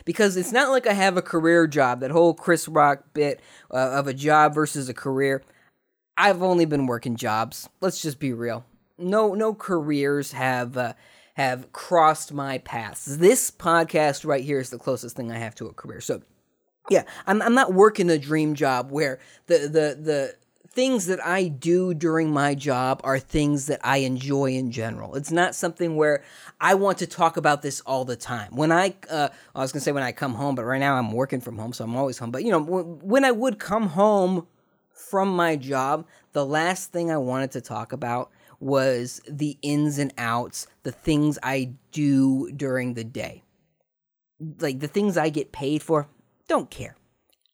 because 0.06 0.38
it's 0.38 0.52
not 0.52 0.70
like 0.70 0.88
I 0.88 0.94
have 0.94 1.18
a 1.18 1.22
career 1.22 1.68
job. 1.68 2.00
That 2.00 2.12
whole 2.12 2.34
Chris 2.34 2.68
Rock 2.68 3.14
bit 3.14 3.42
uh, 3.72 3.78
of 3.78 4.08
a 4.08 4.14
job 4.14 4.56
versus 4.56 4.90
a 4.90 4.94
career. 4.94 5.44
I've 6.18 6.42
only 6.42 6.66
been 6.66 6.88
working 6.88 7.16
jobs. 7.16 7.70
Let's 7.80 8.02
just 8.02 8.20
be 8.20 8.34
real. 8.34 8.66
No, 8.98 9.36
no 9.36 9.54
careers 9.54 10.32
have 10.32 10.76
uh, 10.76 10.94
have 11.36 11.72
crossed 11.72 12.34
my 12.34 12.58
paths. 12.58 13.06
This 13.06 13.52
podcast 13.52 14.26
right 14.26 14.44
here 14.44 14.60
is 14.60 14.72
the 14.72 14.80
closest 14.80 15.16
thing 15.16 15.32
I 15.32 15.38
have 15.38 15.54
to 15.56 15.68
a 15.68 15.74
career. 15.74 16.02
So, 16.02 16.24
yeah, 16.90 17.04
I'm 17.26 17.42
I'm 17.42 17.54
not 17.54 17.74
working 17.74 18.10
a 18.10 18.18
dream 18.18 18.56
job 18.56 18.92
where 18.92 19.20
the 19.48 19.60
the 19.60 19.98
the 20.02 20.36
things 20.78 21.08
that 21.08 21.26
I 21.26 21.48
do 21.48 21.96
during 21.96 22.30
my 22.30 22.54
job 22.54 23.02
are 23.04 23.18
things 23.18 23.66
that 23.66 23.80
I 23.84 23.98
enjoy 23.98 24.52
in 24.52 24.70
general. 24.70 25.16
It's 25.16 25.32
not 25.32 25.56
something 25.56 25.96
where 25.96 26.24
I 26.62 26.76
want 26.76 27.00
to 27.00 27.08
talk 27.08 27.36
about 27.36 27.64
this 27.64 27.82
all 27.82 28.06
the 28.06 28.16
time. 28.16 28.56
When 28.56 28.72
I, 28.72 28.94
uh, 29.10 29.30
I 29.56 29.60
was 29.60 29.72
gonna 29.72 29.82
say 29.82 29.92
when 29.92 30.04
I 30.04 30.12
come 30.12 30.36
home, 30.36 30.54
but 30.54 30.66
right 30.66 30.80
now 30.80 30.94
I'm 30.96 31.12
working 31.12 31.42
from 31.42 31.58
home, 31.58 31.74
so 31.74 31.84
I'm 31.84 31.96
always 31.96 32.20
home. 32.20 32.30
But 32.30 32.44
you 32.44 32.52
know, 32.52 32.60
w- 32.64 33.00
when 33.02 33.26
I 33.26 33.32
would 33.32 33.58
come 33.58 33.88
home 33.88 34.46
from 34.92 35.36
my 35.36 35.56
job, 35.56 36.06
the 36.34 36.46
last 36.46 36.92
thing 36.92 37.10
I 37.10 37.18
wanted 37.18 37.50
to 37.54 37.62
talk 37.62 37.92
about 37.92 38.30
was 38.60 39.20
the 39.28 39.58
ins 39.64 39.98
and 39.98 40.14
outs, 40.16 40.68
the 40.84 40.92
things 40.92 41.40
I 41.42 41.72
do 41.92 42.52
during 42.52 42.94
the 42.94 43.04
day. 43.04 43.42
Like 44.60 44.80
the 44.80 44.88
things 44.88 45.18
I 45.18 45.30
get 45.30 45.52
paid 45.52 45.82
for, 45.82 46.08
don't 46.48 46.70
care. 46.70 46.96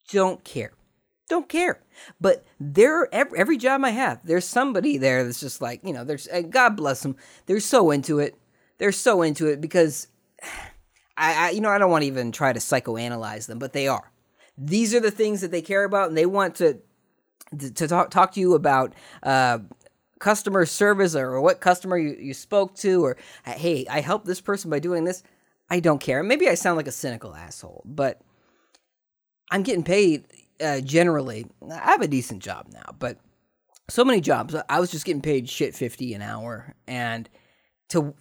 Don't 0.09 0.43
care. 0.43 0.73
Don't 1.29 1.49
care. 1.49 1.79
But 2.19 2.45
there, 2.59 3.13
every, 3.13 3.39
every 3.39 3.57
job 3.57 3.83
I 3.83 3.89
have, 3.89 4.25
there's 4.25 4.45
somebody 4.45 4.97
there 4.97 5.23
that's 5.23 5.39
just 5.39 5.61
like, 5.61 5.81
you 5.83 5.93
know, 5.93 6.03
there's, 6.03 6.27
God 6.49 6.75
bless 6.75 7.01
them. 7.01 7.15
They're 7.45 7.59
so 7.59 7.91
into 7.91 8.19
it. 8.19 8.37
They're 8.77 8.91
so 8.91 9.21
into 9.21 9.47
it 9.47 9.61
because 9.61 10.07
I, 11.17 11.47
I, 11.47 11.49
you 11.51 11.61
know, 11.61 11.69
I 11.69 11.77
don't 11.77 11.91
want 11.91 12.01
to 12.01 12.07
even 12.07 12.31
try 12.31 12.53
to 12.53 12.59
psychoanalyze 12.59 13.47
them, 13.47 13.59
but 13.59 13.73
they 13.73 13.87
are. 13.87 14.11
These 14.57 14.93
are 14.93 14.99
the 14.99 15.11
things 15.11 15.41
that 15.41 15.51
they 15.51 15.61
care 15.61 15.83
about, 15.83 16.09
and 16.09 16.17
they 16.17 16.25
want 16.25 16.55
to 16.55 16.79
to 17.57 17.87
talk 17.87 18.09
talk 18.09 18.31
to 18.33 18.39
you 18.39 18.53
about 18.53 18.93
uh, 19.23 19.59
customer 20.19 20.65
service 20.65 21.15
or 21.15 21.41
what 21.41 21.59
customer 21.59 21.97
you, 21.97 22.15
you 22.19 22.33
spoke 22.33 22.75
to, 22.75 23.03
or 23.03 23.17
hey, 23.45 23.85
I 23.89 24.01
helped 24.01 24.25
this 24.25 24.41
person 24.41 24.69
by 24.69 24.79
doing 24.79 25.03
this. 25.03 25.23
I 25.69 25.79
don't 25.79 25.99
care. 25.99 26.23
Maybe 26.23 26.47
I 26.47 26.55
sound 26.55 26.77
like 26.77 26.87
a 26.87 26.91
cynical 26.91 27.35
asshole, 27.35 27.83
but 27.85 28.21
I'm 29.53 29.61
getting 29.61 29.83
paid 29.83 30.25
uh, 30.59 30.81
generally. 30.81 31.45
I 31.71 31.91
have 31.91 32.01
a 32.01 32.07
decent 32.07 32.41
job 32.41 32.69
now, 32.73 32.95
but 32.97 33.19
so 33.87 34.03
many 34.03 34.19
jobs. 34.19 34.55
I 34.67 34.79
was 34.79 34.89
just 34.89 35.05
getting 35.05 35.21
paid 35.21 35.47
shit 35.47 35.75
fifty 35.75 36.15
an 36.15 36.23
hour, 36.23 36.73
and 36.87 37.29
to 37.89 38.15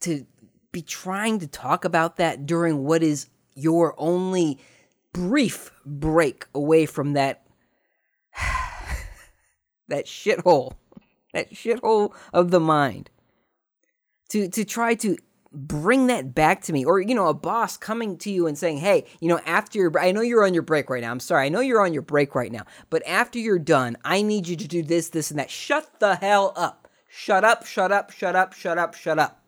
to 0.00 0.26
be 0.72 0.82
trying 0.82 1.38
to 1.38 1.46
talk 1.46 1.86
about 1.86 2.16
that 2.16 2.44
during 2.44 2.84
what 2.84 3.02
is 3.02 3.28
your 3.54 3.94
only 3.96 4.58
brief 5.14 5.70
break 5.86 6.46
away 6.54 6.84
from 6.84 7.14
that 7.14 7.46
that 9.88 10.04
shithole, 10.04 10.74
that 11.32 11.50
shithole 11.54 12.12
of 12.34 12.50
the 12.50 12.60
mind. 12.60 13.08
To 14.30 14.48
to 14.50 14.66
try 14.66 14.94
to 14.96 15.16
bring 15.54 16.08
that 16.08 16.34
back 16.34 16.62
to 16.62 16.72
me, 16.72 16.84
or 16.84 17.00
you 17.00 17.14
know, 17.14 17.28
a 17.28 17.34
boss 17.34 17.76
coming 17.76 18.18
to 18.18 18.30
you 18.30 18.46
and 18.46 18.58
saying, 18.58 18.78
"Hey, 18.78 19.04
you 19.20 19.28
know, 19.28 19.40
after 19.46 19.78
your, 19.78 19.98
I 19.98 20.12
know 20.12 20.20
you're 20.20 20.44
on 20.44 20.54
your 20.54 20.62
break 20.62 20.90
right 20.90 21.02
now. 21.02 21.10
I'm 21.10 21.20
sorry, 21.20 21.46
I 21.46 21.48
know 21.48 21.60
you're 21.60 21.84
on 21.84 21.92
your 21.92 22.02
break 22.02 22.34
right 22.34 22.52
now, 22.52 22.64
but 22.90 23.06
after 23.06 23.38
you're 23.38 23.58
done, 23.58 23.96
I 24.04 24.22
need 24.22 24.48
you 24.48 24.56
to 24.56 24.68
do 24.68 24.82
this, 24.82 25.08
this, 25.10 25.30
and 25.30 25.38
that. 25.38 25.50
Shut 25.50 26.00
the 26.00 26.16
hell 26.16 26.52
up! 26.56 26.88
Shut 27.08 27.44
up! 27.44 27.64
Shut 27.64 27.92
up! 27.92 28.10
Shut 28.10 28.36
up! 28.36 28.52
Shut 28.52 28.78
up! 28.78 28.94
Shut 28.94 29.18
up!" 29.18 29.40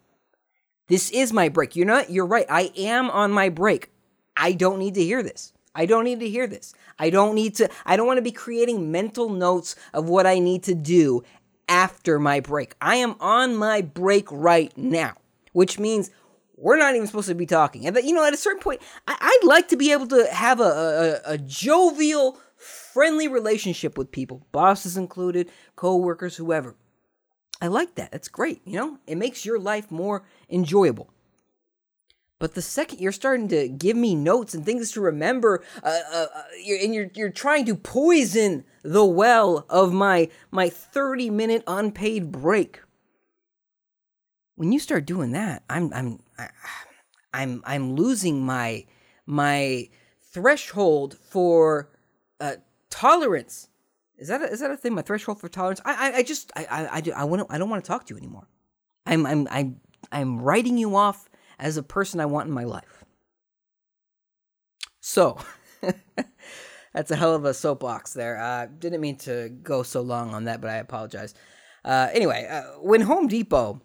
This 0.88 1.10
is 1.10 1.32
my 1.32 1.48
break. 1.48 1.75
You're 1.75 1.86
not, 1.86 2.10
you're 2.10 2.26
right. 2.26 2.46
I 2.48 2.70
am 2.76 3.10
on 3.10 3.32
my 3.32 3.48
break. 3.48 3.90
I 4.36 4.52
don't 4.52 4.78
need 4.78 4.94
to 4.94 5.02
hear 5.02 5.22
this. 5.22 5.52
I 5.75 5.84
don't 5.84 6.04
need 6.04 6.20
to 6.20 6.28
hear 6.28 6.46
this. 6.46 6.75
I 6.98 7.10
don't 7.10 7.34
need 7.34 7.56
to, 7.56 7.68
I 7.84 7.96
don't 7.96 8.06
want 8.06 8.18
to 8.18 8.22
be 8.22 8.32
creating 8.32 8.90
mental 8.90 9.28
notes 9.28 9.76
of 9.92 10.08
what 10.08 10.26
I 10.26 10.38
need 10.38 10.62
to 10.64 10.75
do 10.75 11.22
after 11.68 12.18
my 12.18 12.40
break. 12.40 12.75
I 12.80 12.96
am 12.96 13.16
on 13.20 13.56
my 13.56 13.82
break 13.82 14.30
right 14.30 14.76
now, 14.78 15.14
which 15.56 15.78
means 15.78 16.10
we're 16.58 16.76
not 16.76 16.94
even 16.94 17.06
supposed 17.06 17.28
to 17.28 17.34
be 17.34 17.46
talking. 17.46 17.86
And, 17.86 17.96
you 18.04 18.12
know, 18.12 18.26
at 18.26 18.34
a 18.34 18.36
certain 18.36 18.60
point, 18.60 18.82
I, 19.08 19.38
would 19.40 19.48
like 19.48 19.68
to 19.68 19.76
be 19.78 19.90
able 19.90 20.06
to 20.08 20.26
have 20.30 20.60
a, 20.60 21.22
a, 21.25 21.32
a 21.32 21.38
jovial, 21.38 22.38
friendly 22.58 23.26
relationship 23.26 23.96
with 23.96 24.12
people, 24.12 24.46
bosses 24.52 24.98
included, 24.98 25.50
co 25.75 25.96
workers, 25.96 26.36
whoever. 26.36 26.76
I 27.58 27.68
like 27.68 27.94
that. 27.94 28.12
That's 28.12 28.28
great. 28.28 28.60
You 28.66 28.76
know, 28.76 28.98
it 29.06 29.16
makes 29.16 29.46
your 29.46 29.58
life 29.58 29.90
more 29.90 30.25
enjoyable. 30.50 31.08
But 32.38 32.54
the 32.54 32.60
second 32.60 33.00
you're 33.00 33.10
starting 33.10 33.48
to 33.48 33.66
give 33.66 33.96
me 33.96 34.14
notes 34.14 34.52
and 34.52 34.62
things 34.62 34.92
to 34.92 35.00
remember, 35.00 35.64
uh, 35.82 36.00
uh, 36.12 36.26
uh, 36.34 36.42
you're, 36.62 36.78
and 36.82 36.94
you're 36.94 37.10
you're 37.14 37.30
trying 37.30 37.64
to 37.64 37.75
poison 37.75 38.66
the 38.82 39.06
well 39.06 39.64
of 39.70 39.94
my 39.94 40.28
my 40.50 40.68
30 40.68 41.30
minute 41.30 41.64
unpaid 41.66 42.30
break. 42.30 42.80
When 44.56 44.72
you 44.72 44.78
start 44.78 45.06
doing 45.06 45.32
that, 45.32 45.62
I'm 45.70 45.92
I'm 45.94 46.18
I'm 47.32 47.62
I'm 47.64 47.94
losing 47.94 48.44
my 48.44 48.86
my 49.26 49.88
threshold 50.32 51.16
for 51.30 51.90
uh, 52.40 52.56
tolerance 52.90 53.68
is 54.18 54.28
that 54.28 54.42
a, 54.42 54.50
is 54.50 54.60
that 54.60 54.70
a 54.70 54.76
thing? 54.76 54.94
My 54.94 55.02
threshold 55.02 55.40
for 55.40 55.48
tolerance? 55.48 55.80
I 55.84 56.10
I, 56.10 56.16
I 56.16 56.22
just 56.22 56.50
I 56.56 56.64
I 56.64 56.96
I, 56.96 57.00
do, 57.00 57.12
I 57.12 57.25
want 57.25 57.46
I 57.50 57.58
don't 57.58 57.68
want 57.68 57.84
to 57.84 57.88
talk 57.88 58.06
to 58.06 58.14
you 58.14 58.18
anymore. 58.18 58.48
I'm 59.04 59.26
I'm 59.26 59.46
I'm 59.50 59.80
I'm 60.10 60.40
writing 60.40 60.78
you 60.78 60.96
off 60.96 61.28
as 61.58 61.76
a 61.76 61.82
person 61.82 62.20
I 62.20 62.26
want 62.26 62.48
in 62.48 62.54
my 62.54 62.64
life. 62.64 63.04
So 65.00 65.38
that's 66.94 67.10
a 67.10 67.16
hell 67.16 67.34
of 67.34 67.44
a 67.44 67.54
soapbox 67.54 68.14
there. 68.14 68.40
Uh, 68.40 68.66
didn't 68.66 69.00
mean 69.00 69.16
to 69.18 69.50
go 69.62 69.82
so 69.82 70.00
long 70.00 70.34
on 70.34 70.44
that, 70.44 70.60
but 70.60 70.70
I 70.70 70.76
apologize. 70.76 71.34
Uh, 71.84 72.08
anyway, 72.12 72.48
uh, 72.50 72.80
when 72.80 73.02
Home 73.02 73.28
Depot 73.28 73.80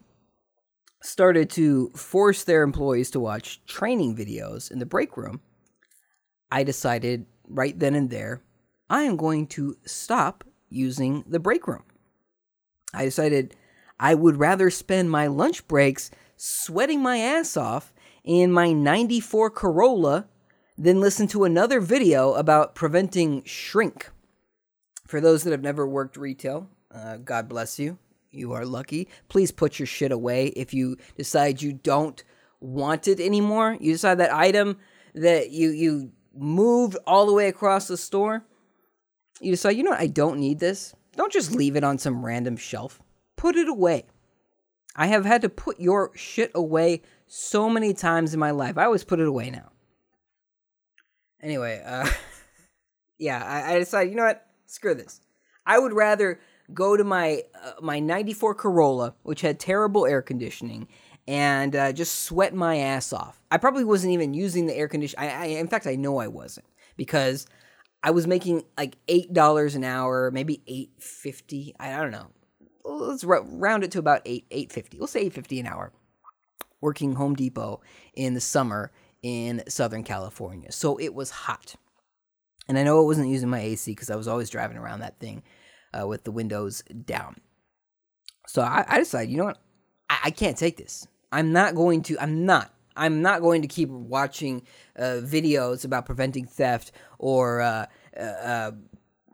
started 1.01 1.49
to 1.51 1.89
force 1.89 2.43
their 2.43 2.63
employees 2.63 3.11
to 3.11 3.19
watch 3.19 3.63
training 3.65 4.15
videos 4.15 4.71
in 4.71 4.79
the 4.79 4.85
break 4.85 5.17
room, 5.17 5.41
I 6.51 6.63
decided 6.63 7.25
right 7.47 7.77
then 7.77 7.95
and 7.95 8.09
there 8.09 8.41
I 8.89 9.03
am 9.03 9.15
going 9.15 9.47
to 9.47 9.77
stop 9.85 10.43
using 10.69 11.23
the 11.25 11.39
break 11.39 11.65
room. 11.67 11.83
I 12.93 13.05
decided 13.05 13.55
I 13.99 14.15
would 14.15 14.37
rather 14.37 14.69
spend 14.69 15.09
my 15.09 15.27
lunch 15.27 15.67
breaks 15.67 16.11
sweating 16.35 17.01
my 17.01 17.17
ass 17.17 17.55
off 17.55 17.93
in 18.23 18.51
my 18.51 18.73
94 18.73 19.49
Corolla 19.51 20.27
than 20.77 20.99
listen 20.99 21.27
to 21.27 21.43
another 21.43 21.79
video 21.79 22.33
about 22.33 22.75
preventing 22.75 23.43
shrink. 23.45 24.09
For 25.07 25.21
those 25.21 25.43
that 25.43 25.51
have 25.51 25.61
never 25.61 25.87
worked 25.87 26.17
retail, 26.17 26.67
uh, 26.93 27.17
God 27.17 27.47
bless 27.47 27.79
you. 27.79 27.97
You 28.31 28.53
are 28.53 28.65
lucky. 28.65 29.09
Please 29.27 29.51
put 29.51 29.79
your 29.79 29.85
shit 29.85 30.11
away 30.11 30.47
if 30.47 30.73
you 30.73 30.97
decide 31.17 31.61
you 31.61 31.73
don't 31.73 32.23
want 32.59 33.07
it 33.07 33.19
anymore. 33.19 33.77
You 33.79 33.91
decide 33.91 34.19
that 34.19 34.33
item 34.33 34.77
that 35.13 35.51
you 35.51 35.69
you 35.71 36.11
moved 36.33 36.97
all 37.05 37.25
the 37.25 37.33
way 37.33 37.47
across 37.49 37.87
the 37.87 37.97
store 37.97 38.45
you 39.41 39.51
decide, 39.51 39.71
you 39.71 39.83
know 39.83 39.91
what, 39.91 39.99
I 39.99 40.07
don't 40.07 40.39
need 40.39 40.59
this. 40.59 40.93
Don't 41.15 41.31
just 41.31 41.51
leave 41.51 41.75
it 41.75 41.83
on 41.83 41.97
some 41.97 42.23
random 42.23 42.55
shelf. 42.55 43.01
Put 43.35 43.55
it 43.55 43.67
away. 43.67 44.05
I 44.95 45.07
have 45.07 45.25
had 45.25 45.41
to 45.41 45.49
put 45.49 45.79
your 45.79 46.11
shit 46.15 46.51
away 46.53 47.01
so 47.27 47.69
many 47.69 47.93
times 47.93 48.33
in 48.33 48.39
my 48.39 48.51
life. 48.51 48.77
I 48.77 48.85
always 48.85 49.03
put 49.03 49.19
it 49.19 49.27
away 49.27 49.49
now. 49.49 49.71
Anyway, 51.41 51.81
uh, 51.83 52.07
yeah, 53.17 53.43
I, 53.43 53.75
I 53.75 53.79
decided, 53.79 54.11
you 54.11 54.15
know 54.15 54.25
what, 54.25 54.45
screw 54.67 54.93
this. 54.93 55.21
I 55.65 55.79
would 55.79 55.93
rather 55.93 56.39
go 56.73 56.97
to 56.97 57.03
my 57.03 57.43
uh, 57.61 57.73
my 57.81 57.99
94 57.99 58.55
Corolla, 58.55 59.15
which 59.23 59.41
had 59.41 59.59
terrible 59.59 60.05
air 60.05 60.21
conditioning, 60.21 60.87
and 61.27 61.75
uh, 61.75 61.91
just 61.91 62.21
sweat 62.21 62.53
my 62.53 62.77
ass 62.77 63.13
off. 63.13 63.41
I 63.51 63.57
probably 63.57 63.83
wasn't 63.83 64.13
even 64.13 64.33
using 64.33 64.67
the 64.67 64.75
air 64.75 64.87
condition. 64.87 65.19
I, 65.19 65.29
I, 65.29 65.45
in 65.45 65.67
fact, 65.67 65.87
I 65.87 65.95
know 65.95 66.17
I 66.17 66.27
wasn't 66.27 66.65
because 66.97 67.45
I 68.03 68.11
was 68.11 68.27
making 68.27 68.63
like 68.77 68.97
eight 69.07 69.33
dollars 69.33 69.75
an 69.75 69.83
hour, 69.83 70.31
maybe 70.31 70.61
eight 70.67 70.91
fifty. 70.99 71.75
I 71.79 71.97
don't 71.97 72.11
know. 72.11 72.27
Let's 72.83 73.23
round 73.23 73.83
it 73.83 73.91
to 73.91 73.99
about 73.99 74.21
eight 74.25 74.45
eight 74.51 74.71
fifty. 74.71 74.97
We'll 74.97 75.07
say 75.07 75.21
eight 75.21 75.33
fifty 75.33 75.59
an 75.59 75.67
hour. 75.67 75.91
Working 76.79 77.13
Home 77.13 77.35
Depot 77.35 77.79
in 78.15 78.33
the 78.33 78.41
summer 78.41 78.91
in 79.21 79.61
Southern 79.67 80.03
California, 80.03 80.71
so 80.71 80.97
it 80.97 81.13
was 81.13 81.29
hot, 81.29 81.75
and 82.67 82.75
I 82.75 82.81
know 82.81 82.97
I 82.97 83.05
wasn't 83.05 83.29
using 83.29 83.49
my 83.49 83.59
AC 83.59 83.91
because 83.91 84.09
I 84.09 84.15
was 84.15 84.27
always 84.27 84.49
driving 84.49 84.77
around 84.77 85.01
that 85.01 85.19
thing 85.19 85.43
uh, 85.99 86.07
with 86.07 86.23
the 86.23 86.31
windows 86.31 86.83
down. 87.05 87.37
So 88.47 88.61
I, 88.61 88.85
I 88.87 88.99
decided, 88.99 89.31
you 89.31 89.37
know 89.37 89.45
what, 89.45 89.61
I, 90.09 90.19
I 90.25 90.31
can't 90.31 90.57
take 90.57 90.77
this. 90.77 91.07
I'm 91.31 91.51
not 91.53 91.75
going 91.75 92.03
to. 92.03 92.19
I'm 92.19 92.45
not 92.45 92.73
I'm 92.95 93.21
not 93.21 93.41
going 93.41 93.61
to 93.61 93.67
keep 93.67 93.89
watching 93.89 94.63
uh, 94.97 95.21
videos 95.23 95.85
about 95.85 96.05
preventing 96.05 96.45
theft 96.45 96.91
or 97.19 97.61
uh, 97.61 97.85
uh, 98.17 98.21
uh, 98.21 98.71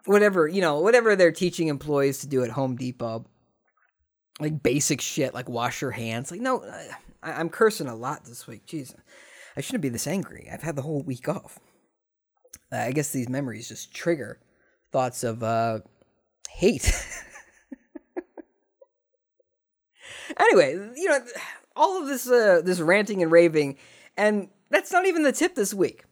whatever 0.06 0.48
you 0.48 0.62
know, 0.62 0.80
whatever 0.80 1.16
they're 1.16 1.32
teaching 1.32 1.68
employees 1.68 2.20
to 2.20 2.28
do 2.28 2.44
at 2.44 2.52
Home 2.52 2.76
Depot, 2.76 3.26
like 4.40 4.62
basic 4.62 5.02
shit, 5.02 5.34
like 5.34 5.50
wash 5.50 5.82
your 5.82 5.92
hands. 5.92 6.32
Like, 6.32 6.42
no, 6.42 6.64
I, 7.24 7.42
am 7.42 7.50
cursing 7.50 7.88
a 7.88 7.96
lot 7.96 8.26
this 8.26 8.48
week. 8.48 8.66
Jeez, 8.68 8.94
I 9.56 9.62
shouldn't 9.62 9.82
be 9.82 9.90
this 9.90 10.08
angry. 10.08 10.48
I've 10.52 10.62
had 10.62 10.76
the 10.76 10.84
whole 10.84 11.02
week 11.02 11.28
off. 11.28 11.60
I 12.72 12.92
guess 12.92 13.12
these 13.12 13.30
memories 13.30 13.70
just 13.70 13.94
trigger 13.94 14.40
thoughts 14.92 15.24
of 15.24 15.42
uh, 15.42 15.80
hate. 16.58 16.92
anyway, 20.40 20.74
you 20.96 21.08
know 21.08 21.20
all 21.76 22.02
of 22.02 22.08
this 22.08 22.28
uh, 22.28 22.62
this 22.64 22.80
ranting 22.80 23.22
and 23.22 23.32
raving, 23.32 23.78
and 24.18 24.50
that's 24.70 24.92
not 24.92 25.06
even 25.06 25.24
the 25.24 25.32
tip 25.32 25.56
this 25.56 25.74
week. 25.74 26.04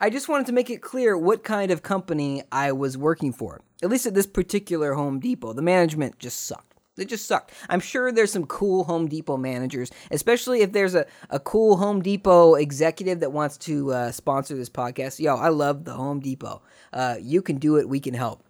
I 0.00 0.10
just 0.10 0.28
wanted 0.28 0.46
to 0.48 0.52
make 0.52 0.68
it 0.68 0.82
clear 0.82 1.16
what 1.16 1.42
kind 1.42 1.70
of 1.70 1.82
company 1.82 2.42
I 2.52 2.72
was 2.72 2.98
working 2.98 3.32
for. 3.32 3.62
At 3.82 3.88
least 3.88 4.06
at 4.06 4.14
this 4.14 4.26
particular 4.26 4.94
Home 4.94 5.20
Depot, 5.20 5.54
the 5.54 5.62
management 5.62 6.18
just 6.18 6.42
sucked. 6.42 6.74
It 6.98 7.08
just 7.08 7.26
sucked. 7.26 7.52
I'm 7.68 7.80
sure 7.80 8.12
there's 8.12 8.30
some 8.32 8.46
cool 8.46 8.84
Home 8.84 9.08
Depot 9.08 9.38
managers, 9.38 9.90
especially 10.10 10.60
if 10.60 10.72
there's 10.72 10.94
a, 10.94 11.06
a 11.30 11.40
cool 11.40 11.78
Home 11.78 12.02
Depot 12.02 12.54
executive 12.54 13.20
that 13.20 13.32
wants 13.32 13.56
to 13.58 13.92
uh, 13.92 14.12
sponsor 14.12 14.54
this 14.54 14.68
podcast. 14.68 15.18
Yo, 15.18 15.34
I 15.36 15.48
love 15.48 15.84
the 15.84 15.94
Home 15.94 16.20
Depot. 16.20 16.60
Uh, 16.92 17.16
you 17.20 17.40
can 17.40 17.56
do 17.56 17.76
it. 17.76 17.88
We 17.88 18.00
can 18.00 18.14
help. 18.14 18.44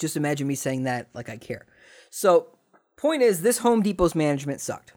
Just 0.00 0.16
imagine 0.16 0.48
me 0.48 0.56
saying 0.56 0.84
that 0.84 1.08
like 1.14 1.28
I 1.28 1.36
care. 1.36 1.66
So, 2.10 2.48
point 2.96 3.22
is, 3.22 3.42
this 3.42 3.58
Home 3.58 3.82
Depot's 3.82 4.16
management 4.16 4.60
sucked. 4.60 4.94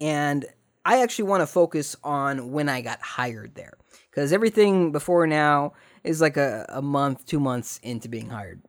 And 0.00 0.44
I 0.84 1.02
actually 1.02 1.28
want 1.28 1.42
to 1.42 1.46
focus 1.46 1.94
on 2.02 2.50
when 2.50 2.68
I 2.68 2.80
got 2.80 3.00
hired 3.00 3.54
there. 3.54 3.74
Because 4.10 4.32
everything 4.32 4.90
before 4.90 5.26
now 5.26 5.74
is 6.02 6.20
like 6.20 6.36
a, 6.36 6.66
a 6.68 6.82
month, 6.82 7.26
two 7.26 7.38
months 7.38 7.78
into 7.82 8.08
being 8.08 8.30
hired. 8.30 8.62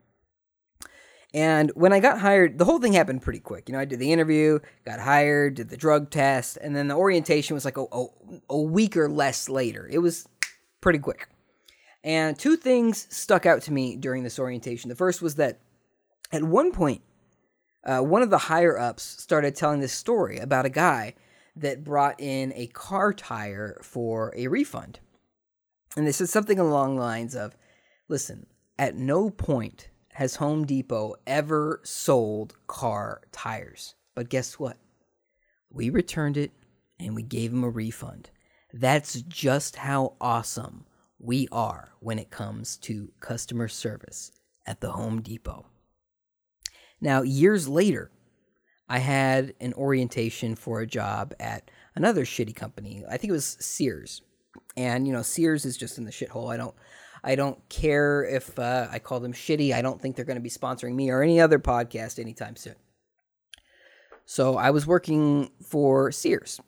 And 1.33 1.71
when 1.75 1.93
I 1.93 1.99
got 1.99 2.19
hired, 2.19 2.57
the 2.57 2.65
whole 2.65 2.79
thing 2.79 2.93
happened 2.93 3.21
pretty 3.21 3.39
quick. 3.39 3.67
You 3.67 3.73
know, 3.73 3.79
I 3.79 3.85
did 3.85 3.99
the 3.99 4.11
interview, 4.11 4.59
got 4.85 4.99
hired, 4.99 5.55
did 5.55 5.69
the 5.69 5.77
drug 5.77 6.09
test, 6.09 6.57
and 6.57 6.75
then 6.75 6.87
the 6.87 6.95
orientation 6.95 7.53
was 7.53 7.65
like 7.65 7.77
a, 7.77 7.85
a, 7.91 8.05
a 8.49 8.61
week 8.61 8.97
or 8.97 9.09
less 9.09 9.49
later. 9.49 9.87
It 9.89 9.99
was 9.99 10.27
pretty 10.81 10.99
quick. 10.99 11.27
And 12.07 12.39
two 12.39 12.55
things 12.55 13.05
stuck 13.13 13.45
out 13.45 13.63
to 13.63 13.73
me 13.73 13.97
during 13.97 14.23
this 14.23 14.39
orientation. 14.39 14.87
The 14.87 14.95
first 14.95 15.21
was 15.21 15.35
that 15.35 15.59
at 16.31 16.41
one 16.41 16.71
point, 16.71 17.01
uh, 17.83 17.99
one 17.99 18.21
of 18.21 18.29
the 18.29 18.37
higher 18.37 18.79
ups 18.79 19.03
started 19.03 19.55
telling 19.57 19.81
this 19.81 19.91
story 19.91 20.37
about 20.37 20.65
a 20.65 20.69
guy 20.69 21.15
that 21.57 21.83
brought 21.83 22.21
in 22.21 22.53
a 22.55 22.67
car 22.67 23.11
tire 23.11 23.81
for 23.83 24.33
a 24.37 24.47
refund. 24.47 25.01
And 25.97 26.07
they 26.07 26.13
said 26.13 26.29
something 26.29 26.57
along 26.57 26.95
the 26.95 27.01
lines 27.01 27.35
of 27.35 27.57
listen, 28.07 28.45
at 28.79 28.95
no 28.95 29.29
point 29.29 29.89
has 30.13 30.37
Home 30.37 30.65
Depot 30.65 31.15
ever 31.27 31.81
sold 31.83 32.55
car 32.67 33.19
tires. 33.33 33.95
But 34.15 34.29
guess 34.29 34.57
what? 34.57 34.77
We 35.69 35.89
returned 35.89 36.37
it 36.37 36.53
and 37.01 37.15
we 37.15 37.23
gave 37.23 37.51
him 37.51 37.65
a 37.65 37.69
refund. 37.69 38.29
That's 38.71 39.21
just 39.23 39.75
how 39.75 40.13
awesome 40.21 40.85
we 41.19 41.47
are 41.51 41.89
when 41.99 42.19
it 42.19 42.29
comes 42.29 42.77
to 42.77 43.11
customer 43.19 43.67
service 43.67 44.31
at 44.65 44.81
the 44.81 44.91
Home 44.91 45.21
Depot. 45.21 45.65
Now, 46.99 47.21
years 47.21 47.67
later, 47.67 48.11
I 48.89 48.99
had 48.99 49.53
an 49.59 49.73
orientation 49.73 50.55
for 50.55 50.81
a 50.81 50.87
job 50.87 51.33
at 51.39 51.69
another 51.95 52.23
shitty 52.23 52.55
company. 52.55 53.03
I 53.09 53.17
think 53.17 53.29
it 53.29 53.33
was 53.33 53.57
Sears. 53.59 54.21
And 54.75 55.07
you 55.07 55.13
know, 55.13 55.21
Sears 55.21 55.65
is 55.65 55.77
just 55.77 55.97
in 55.97 56.05
the 56.05 56.11
shithole. 56.11 56.51
I 56.51 56.57
don't 56.57 56.75
I 57.23 57.35
don't 57.35 57.67
care 57.69 58.23
if 58.23 58.57
uh, 58.57 58.87
I 58.91 58.99
call 58.99 59.19
them 59.19 59.33
shitty. 59.33 59.73
I 59.73 59.81
don't 59.81 60.01
think 60.01 60.15
they're 60.15 60.25
going 60.25 60.37
to 60.37 60.41
be 60.41 60.49
sponsoring 60.49 60.95
me 60.95 61.09
or 61.09 61.21
any 61.21 61.41
other 61.41 61.59
podcast 61.59 62.19
anytime 62.19 62.55
soon. 62.55 62.75
So 64.25 64.55
I 64.57 64.71
was 64.71 64.85
working 64.85 65.51
for 65.63 66.11
Sears 66.11 66.59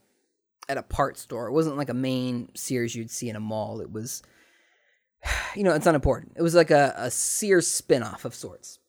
at 0.68 0.78
a 0.78 0.84
part 0.84 1.18
store. 1.18 1.48
It 1.48 1.54
wasn't 1.54 1.78
like 1.78 1.90
a 1.90 1.94
main 1.94 2.50
Sears 2.56 2.96
you'd 2.96 3.12
see 3.12 3.30
in 3.30 3.36
a 3.36 3.40
mall. 3.40 3.82
It 3.82 3.92
was, 3.92 4.24
you 5.56 5.64
know, 5.64 5.74
it's 5.74 5.88
unimportant. 5.88 6.34
It 6.36 6.42
was 6.42 6.56
like 6.56 6.72
a, 6.72 6.94
a 6.98 7.12
Sears 7.12 7.68
spinoff 7.68 8.26
of 8.26 8.36
sorts. 8.36 8.80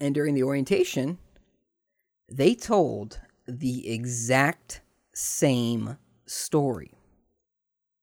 And 0.00 0.14
during 0.14 0.34
the 0.34 0.44
orientation, 0.44 1.18
they 2.28 2.54
told 2.54 3.20
the 3.46 3.90
exact 3.90 4.80
same 5.14 5.98
story. 6.26 6.92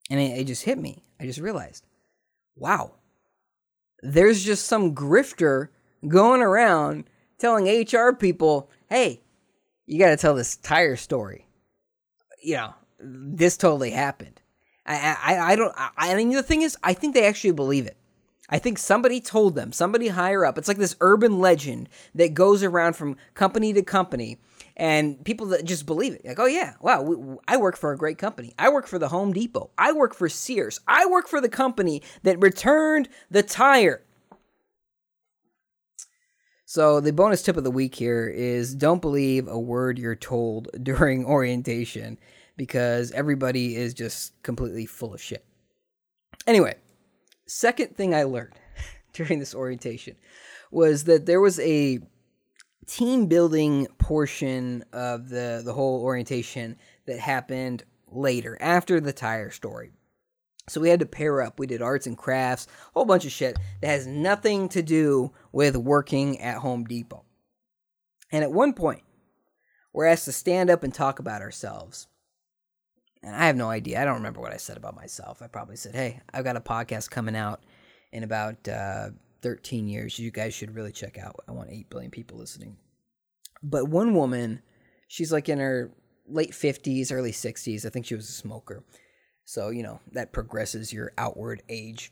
And 0.09 0.19
it, 0.19 0.39
it 0.39 0.47
just 0.47 0.63
hit 0.63 0.77
me. 0.77 1.03
I 1.19 1.25
just 1.25 1.39
realized 1.39 1.85
wow, 2.55 2.95
there's 4.01 4.43
just 4.43 4.65
some 4.65 4.95
grifter 4.95 5.69
going 6.07 6.41
around 6.41 7.05
telling 7.37 7.67
HR 7.67 8.13
people, 8.13 8.69
hey, 8.89 9.21
you 9.85 9.99
got 9.99 10.09
to 10.09 10.17
tell 10.17 10.35
this 10.35 10.57
tire 10.57 10.95
story. 10.95 11.47
You 12.41 12.55
know, 12.55 12.75
this 12.99 13.57
totally 13.57 13.91
happened. 13.91 14.41
I, 14.87 15.17
I, 15.21 15.51
I 15.51 15.55
don't, 15.55 15.73
I, 15.77 15.91
I 15.97 16.15
mean, 16.15 16.31
the 16.31 16.41
thing 16.41 16.61
is, 16.61 16.77
I 16.83 16.93
think 16.93 17.13
they 17.13 17.25
actually 17.25 17.51
believe 17.51 17.85
it. 17.85 17.97
I 18.49 18.59
think 18.59 18.77
somebody 18.77 19.19
told 19.19 19.55
them, 19.55 19.73
somebody 19.73 20.07
higher 20.07 20.45
up. 20.45 20.57
It's 20.57 20.69
like 20.69 20.77
this 20.77 20.95
urban 21.01 21.39
legend 21.39 21.89
that 22.15 22.33
goes 22.33 22.63
around 22.63 22.95
from 22.95 23.17
company 23.33 23.73
to 23.73 23.81
company 23.81 24.39
and 24.77 25.23
people 25.25 25.47
that 25.47 25.65
just 25.65 25.85
believe 25.85 26.13
it. 26.13 26.23
Like 26.23 26.39
oh 26.39 26.45
yeah 26.45 26.75
wow 26.79 27.01
we, 27.01 27.37
i 27.47 27.57
work 27.57 27.75
for 27.75 27.91
a 27.91 27.97
great 27.97 28.17
company. 28.17 28.53
I 28.57 28.69
work 28.69 28.87
for 28.87 28.99
the 28.99 29.09
home 29.09 29.33
depot. 29.33 29.71
I 29.77 29.91
work 29.91 30.13
for 30.13 30.29
sears. 30.29 30.79
I 30.87 31.05
work 31.07 31.27
for 31.27 31.41
the 31.41 31.49
company 31.49 32.01
that 32.23 32.41
returned 32.41 33.09
the 33.29 33.43
tire. 33.43 34.03
So 36.65 36.99
the 36.99 37.13
bonus 37.13 37.41
tip 37.41 37.57
of 37.57 37.63
the 37.63 37.71
week 37.71 37.95
here 37.95 38.27
is 38.27 38.75
don't 38.75 39.01
believe 39.01 39.47
a 39.47 39.59
word 39.59 39.97
you're 39.97 40.15
told 40.15 40.69
during 40.83 41.25
orientation 41.25 42.17
because 42.57 43.11
everybody 43.11 43.75
is 43.75 43.93
just 43.93 44.41
completely 44.43 44.85
full 44.85 45.13
of 45.13 45.21
shit 45.21 45.45
anyway 46.45 46.75
second 47.45 47.95
thing 47.95 48.13
i 48.13 48.23
learned 48.23 48.53
during 49.13 49.39
this 49.39 49.55
orientation 49.55 50.15
was 50.71 51.05
that 51.05 51.25
there 51.25 51.39
was 51.39 51.59
a 51.59 51.99
team 52.87 53.27
building 53.27 53.85
portion 53.99 54.83
of 54.93 55.29
the 55.29 55.61
the 55.63 55.73
whole 55.73 56.01
orientation 56.01 56.77
that 57.05 57.19
happened 57.19 57.83
later 58.07 58.57
after 58.61 58.99
the 58.99 59.13
tire 59.13 59.51
story. 59.51 59.91
So 60.69 60.81
we 60.81 60.89
had 60.89 60.99
to 60.99 61.05
pair 61.05 61.41
up. 61.41 61.59
We 61.59 61.67
did 61.67 61.81
arts 61.81 62.07
and 62.07 62.17
crafts, 62.17 62.67
a 62.67 62.91
whole 62.93 63.05
bunch 63.05 63.25
of 63.25 63.31
shit 63.31 63.57
that 63.81 63.87
has 63.87 64.07
nothing 64.07 64.67
to 64.69 64.81
do 64.81 65.31
with 65.53 65.77
working 65.77 66.41
at 66.41 66.57
Home 66.57 66.83
Depot. 66.83 67.23
And 68.31 68.43
at 68.43 68.51
one 68.51 68.73
point, 68.73 69.03
we're 69.93 70.05
asked 70.05 70.25
to 70.25 70.33
stand 70.33 70.69
up 70.69 70.83
and 70.83 70.93
talk 70.93 71.19
about 71.19 71.41
ourselves. 71.41 72.07
And 73.23 73.35
I 73.35 73.47
have 73.47 73.55
no 73.55 73.69
idea. 73.69 74.01
I 74.01 74.05
don't 74.05 74.15
remember 74.15 74.41
what 74.41 74.53
I 74.53 74.57
said 74.57 74.77
about 74.77 74.95
myself. 74.95 75.41
I 75.41 75.47
probably 75.47 75.75
said, 75.75 75.95
"Hey, 75.95 76.21
I've 76.33 76.43
got 76.43 76.55
a 76.55 76.61
podcast 76.61 77.09
coming 77.09 77.35
out 77.35 77.63
in 78.11 78.23
about 78.23 78.67
uh, 78.67 79.09
13 79.41 79.87
years. 79.87 80.19
You 80.19 80.31
guys 80.31 80.53
should 80.53 80.75
really 80.75 80.91
check 80.91 81.17
out. 81.17 81.35
I 81.47 81.51
want 81.51 81.69
8 81.71 81.89
billion 81.89 82.11
people 82.11 82.37
listening. 82.37 82.77
But 83.63 83.89
one 83.89 84.13
woman, 84.13 84.61
she's 85.07 85.31
like 85.31 85.49
in 85.49 85.59
her 85.59 85.91
late 86.27 86.51
50s, 86.51 87.11
early 87.11 87.31
60s. 87.31 87.85
I 87.85 87.89
think 87.89 88.05
she 88.05 88.15
was 88.15 88.29
a 88.29 88.33
smoker. 88.33 88.83
So, 89.45 89.69
you 89.69 89.83
know, 89.83 89.99
that 90.11 90.33
progresses 90.33 90.91
your 90.91 91.13
outward 91.17 91.63
age. 91.69 92.11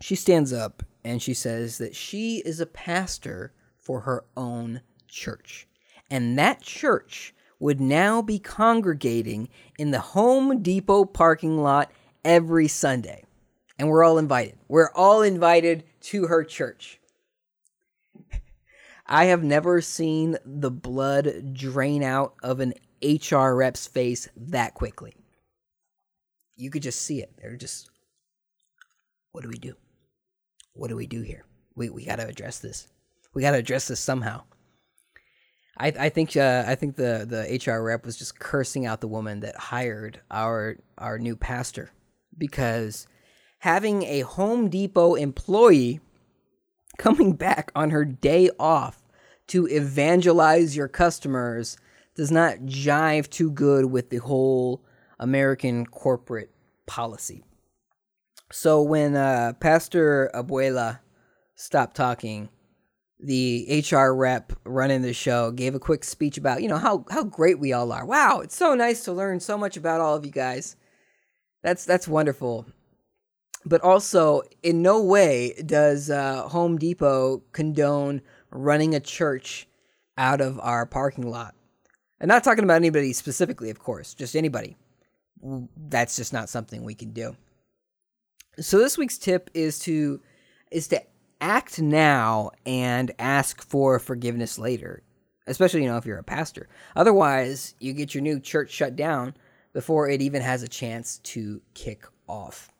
She 0.00 0.14
stands 0.14 0.52
up 0.52 0.82
and 1.04 1.22
she 1.22 1.34
says 1.34 1.78
that 1.78 1.94
she 1.94 2.42
is 2.44 2.60
a 2.60 2.66
pastor 2.66 3.52
for 3.78 4.00
her 4.00 4.24
own 4.36 4.80
church. 5.06 5.68
And 6.10 6.38
that 6.38 6.62
church 6.62 7.34
would 7.58 7.80
now 7.80 8.22
be 8.22 8.38
congregating 8.38 9.48
in 9.78 9.90
the 9.90 10.00
Home 10.00 10.62
Depot 10.62 11.04
parking 11.04 11.58
lot 11.58 11.90
every 12.24 12.68
Sunday. 12.68 13.24
And 13.78 13.88
we're 13.88 14.04
all 14.04 14.18
invited. 14.18 14.58
We're 14.68 14.90
all 14.94 15.22
invited 15.22 15.84
to 16.02 16.26
her 16.26 16.44
church. 16.44 17.00
I 19.06 19.26
have 19.26 19.44
never 19.44 19.80
seen 19.80 20.36
the 20.44 20.70
blood 20.70 21.54
drain 21.54 22.02
out 22.02 22.34
of 22.42 22.60
an 22.60 22.74
HR 23.02 23.54
rep's 23.54 23.86
face 23.86 24.28
that 24.36 24.74
quickly. 24.74 25.14
You 26.56 26.70
could 26.70 26.82
just 26.82 27.02
see 27.02 27.20
it. 27.20 27.32
They're 27.38 27.56
just, 27.56 27.90
what 29.32 29.42
do 29.42 29.48
we 29.48 29.58
do? 29.58 29.74
What 30.72 30.88
do 30.88 30.96
we 30.96 31.06
do 31.06 31.22
here? 31.22 31.44
We 31.74 31.90
we 31.90 32.04
got 32.04 32.16
to 32.16 32.26
address 32.26 32.58
this. 32.58 32.88
We 33.34 33.42
got 33.42 33.52
to 33.52 33.58
address 33.58 33.88
this 33.88 34.00
somehow. 34.00 34.42
I 35.76 35.88
I 35.88 36.08
think 36.08 36.36
uh, 36.36 36.64
I 36.66 36.74
think 36.74 36.96
the 36.96 37.26
the 37.28 37.72
HR 37.72 37.82
rep 37.82 38.04
was 38.04 38.16
just 38.16 38.38
cursing 38.38 38.86
out 38.86 39.00
the 39.00 39.08
woman 39.08 39.40
that 39.40 39.56
hired 39.56 40.20
our 40.30 40.76
our 40.98 41.18
new 41.18 41.36
pastor 41.36 41.90
because 42.36 43.06
having 43.60 44.02
a 44.04 44.20
Home 44.20 44.68
Depot 44.68 45.14
employee 45.14 46.00
coming 46.98 47.34
back 47.34 47.70
on 47.74 47.90
her 47.90 48.04
day 48.04 48.50
off 48.58 49.02
to 49.48 49.66
evangelize 49.66 50.76
your 50.76 50.88
customers 50.88 51.76
does 52.14 52.30
not 52.30 52.58
jive 52.60 53.28
too 53.28 53.50
good 53.50 53.86
with 53.86 54.10
the 54.10 54.16
whole 54.16 54.82
American 55.18 55.86
corporate 55.86 56.50
policy. 56.86 57.44
So 58.50 58.82
when 58.82 59.16
uh, 59.16 59.52
Pastor 59.60 60.30
Abuela 60.34 61.00
stopped 61.54 61.96
talking, 61.96 62.48
the 63.18 63.84
HR 63.90 64.14
rep 64.14 64.52
running 64.64 65.02
the 65.02 65.12
show 65.12 65.50
gave 65.50 65.74
a 65.74 65.80
quick 65.80 66.04
speech 66.04 66.36
about, 66.36 66.62
you 66.62 66.68
know, 66.68 66.78
how 66.78 67.04
how 67.10 67.24
great 67.24 67.58
we 67.58 67.72
all 67.72 67.92
are. 67.92 68.04
Wow, 68.04 68.40
it's 68.40 68.56
so 68.56 68.74
nice 68.74 69.04
to 69.04 69.12
learn 69.12 69.40
so 69.40 69.56
much 69.56 69.76
about 69.76 70.00
all 70.00 70.16
of 70.16 70.26
you 70.26 70.32
guys. 70.32 70.76
That's 71.62 71.84
that's 71.84 72.06
wonderful 72.06 72.66
but 73.66 73.82
also 73.82 74.42
in 74.62 74.80
no 74.80 75.02
way 75.02 75.60
does 75.66 76.08
uh, 76.08 76.48
Home 76.48 76.78
Depot 76.78 77.42
condone 77.52 78.22
running 78.50 78.94
a 78.94 79.00
church 79.00 79.66
out 80.16 80.40
of 80.40 80.58
our 80.60 80.86
parking 80.86 81.28
lot. 81.28 81.54
And 82.20 82.28
not 82.28 82.44
talking 82.44 82.64
about 82.64 82.76
anybody 82.76 83.12
specifically, 83.12 83.68
of 83.68 83.80
course, 83.80 84.14
just 84.14 84.36
anybody. 84.36 84.76
That's 85.76 86.16
just 86.16 86.32
not 86.32 86.48
something 86.48 86.84
we 86.84 86.94
can 86.94 87.10
do. 87.10 87.36
So 88.58 88.78
this 88.78 88.96
week's 88.96 89.18
tip 89.18 89.50
is 89.52 89.78
to 89.80 90.22
is 90.70 90.88
to 90.88 91.02
act 91.40 91.80
now 91.80 92.50
and 92.64 93.12
ask 93.18 93.62
for 93.62 93.98
forgiveness 93.98 94.58
later. 94.58 95.02
Especially, 95.46 95.82
you 95.82 95.88
know, 95.88 95.96
if 95.96 96.06
you're 96.06 96.18
a 96.18 96.24
pastor. 96.24 96.68
Otherwise, 96.96 97.74
you 97.78 97.92
get 97.92 98.14
your 98.14 98.22
new 98.22 98.40
church 98.40 98.70
shut 98.70 98.96
down 98.96 99.34
before 99.72 100.08
it 100.08 100.22
even 100.22 100.42
has 100.42 100.62
a 100.62 100.68
chance 100.68 101.18
to 101.18 101.60
kick 101.74 102.04
off. 102.28 102.70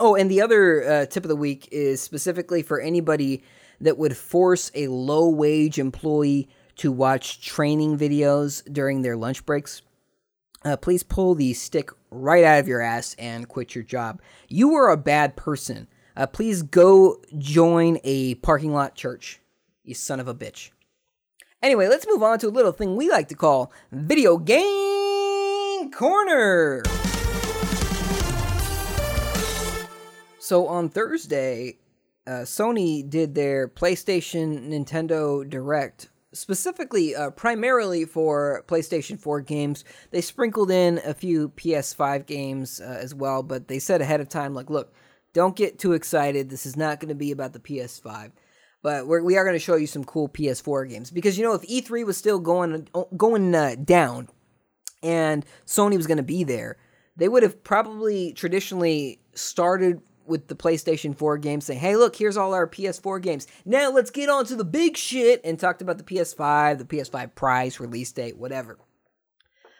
Oh, 0.00 0.14
and 0.14 0.30
the 0.30 0.42
other 0.42 0.84
uh, 0.84 1.06
tip 1.06 1.24
of 1.24 1.28
the 1.28 1.36
week 1.36 1.68
is 1.72 2.00
specifically 2.00 2.62
for 2.62 2.80
anybody 2.80 3.42
that 3.80 3.98
would 3.98 4.16
force 4.16 4.70
a 4.74 4.88
low 4.88 5.28
wage 5.28 5.78
employee 5.78 6.48
to 6.76 6.92
watch 6.92 7.40
training 7.40 7.98
videos 7.98 8.62
during 8.72 9.02
their 9.02 9.16
lunch 9.16 9.44
breaks. 9.46 9.82
Uh, 10.64 10.76
please 10.76 11.02
pull 11.02 11.34
the 11.34 11.54
stick 11.54 11.90
right 12.10 12.44
out 12.44 12.60
of 12.60 12.68
your 12.68 12.80
ass 12.80 13.14
and 13.18 13.48
quit 13.48 13.74
your 13.74 13.84
job. 13.84 14.20
You 14.48 14.74
are 14.74 14.90
a 14.90 14.96
bad 14.96 15.36
person. 15.36 15.88
Uh, 16.18 16.26
please 16.26 16.62
go 16.62 17.22
join 17.38 17.98
a 18.02 18.34
parking 18.36 18.74
lot 18.74 18.96
church, 18.96 19.40
you 19.84 19.94
son 19.94 20.18
of 20.18 20.26
a 20.26 20.34
bitch. 20.34 20.70
Anyway, 21.62 21.86
let's 21.86 22.08
move 22.08 22.24
on 22.24 22.40
to 22.40 22.48
a 22.48 22.50
little 22.50 22.72
thing 22.72 22.96
we 22.96 23.08
like 23.08 23.28
to 23.28 23.36
call 23.36 23.72
Video 23.92 24.36
Game 24.36 25.92
Corner. 25.92 26.82
So 30.40 30.66
on 30.66 30.88
Thursday, 30.88 31.76
uh, 32.26 32.42
Sony 32.42 33.08
did 33.08 33.36
their 33.36 33.68
PlayStation 33.68 34.70
Nintendo 34.70 35.48
Direct 35.48 36.08
specifically 36.32 37.14
uh, 37.14 37.30
primarily 37.30 38.04
for 38.04 38.64
PlayStation 38.66 39.20
4 39.20 39.40
games. 39.42 39.84
They 40.10 40.20
sprinkled 40.20 40.70
in 40.70 41.00
a 41.04 41.14
few 41.14 41.50
PS5 41.50 42.26
games 42.26 42.80
uh, 42.80 42.98
as 43.00 43.14
well, 43.14 43.44
but 43.44 43.68
they 43.68 43.78
said 43.78 44.00
ahead 44.00 44.20
of 44.20 44.28
time, 44.28 44.52
like, 44.52 44.68
look, 44.68 44.92
don't 45.32 45.56
get 45.56 45.78
too 45.78 45.92
excited. 45.92 46.50
This 46.50 46.66
is 46.66 46.76
not 46.76 47.00
going 47.00 47.10
to 47.10 47.14
be 47.14 47.30
about 47.30 47.52
the 47.52 47.60
PS5. 47.60 48.32
But 48.82 49.06
we're, 49.06 49.22
we 49.22 49.36
are 49.36 49.44
going 49.44 49.56
to 49.56 49.60
show 49.60 49.76
you 49.76 49.86
some 49.86 50.04
cool 50.04 50.28
PS4 50.28 50.88
games 50.88 51.10
because 51.10 51.36
you 51.36 51.44
know 51.44 51.54
if 51.54 51.62
E3 51.62 52.06
was 52.06 52.16
still 52.16 52.38
going 52.38 52.88
going 53.16 53.54
uh, 53.54 53.74
down 53.82 54.28
and 55.02 55.44
Sony 55.66 55.96
was 55.96 56.06
going 56.06 56.18
to 56.18 56.22
be 56.22 56.44
there, 56.44 56.76
they 57.16 57.28
would 57.28 57.42
have 57.42 57.62
probably 57.64 58.32
traditionally 58.32 59.20
started 59.34 60.00
with 60.26 60.46
the 60.48 60.54
PlayStation 60.54 61.16
4 61.16 61.38
games 61.38 61.64
saying, 61.64 61.80
hey, 61.80 61.96
look, 61.96 62.14
here's 62.14 62.36
all 62.36 62.54
our 62.54 62.68
PS4 62.68 63.20
games. 63.20 63.46
Now 63.64 63.90
let's 63.90 64.10
get 64.10 64.28
on 64.28 64.44
to 64.46 64.56
the 64.56 64.64
big 64.64 64.96
shit 64.96 65.40
and 65.42 65.58
talked 65.58 65.82
about 65.82 65.98
the 65.98 66.04
PS5, 66.04 66.78
the 66.78 66.84
PS5 66.84 67.34
price, 67.34 67.80
release 67.80 68.12
date, 68.12 68.36
whatever. 68.36 68.78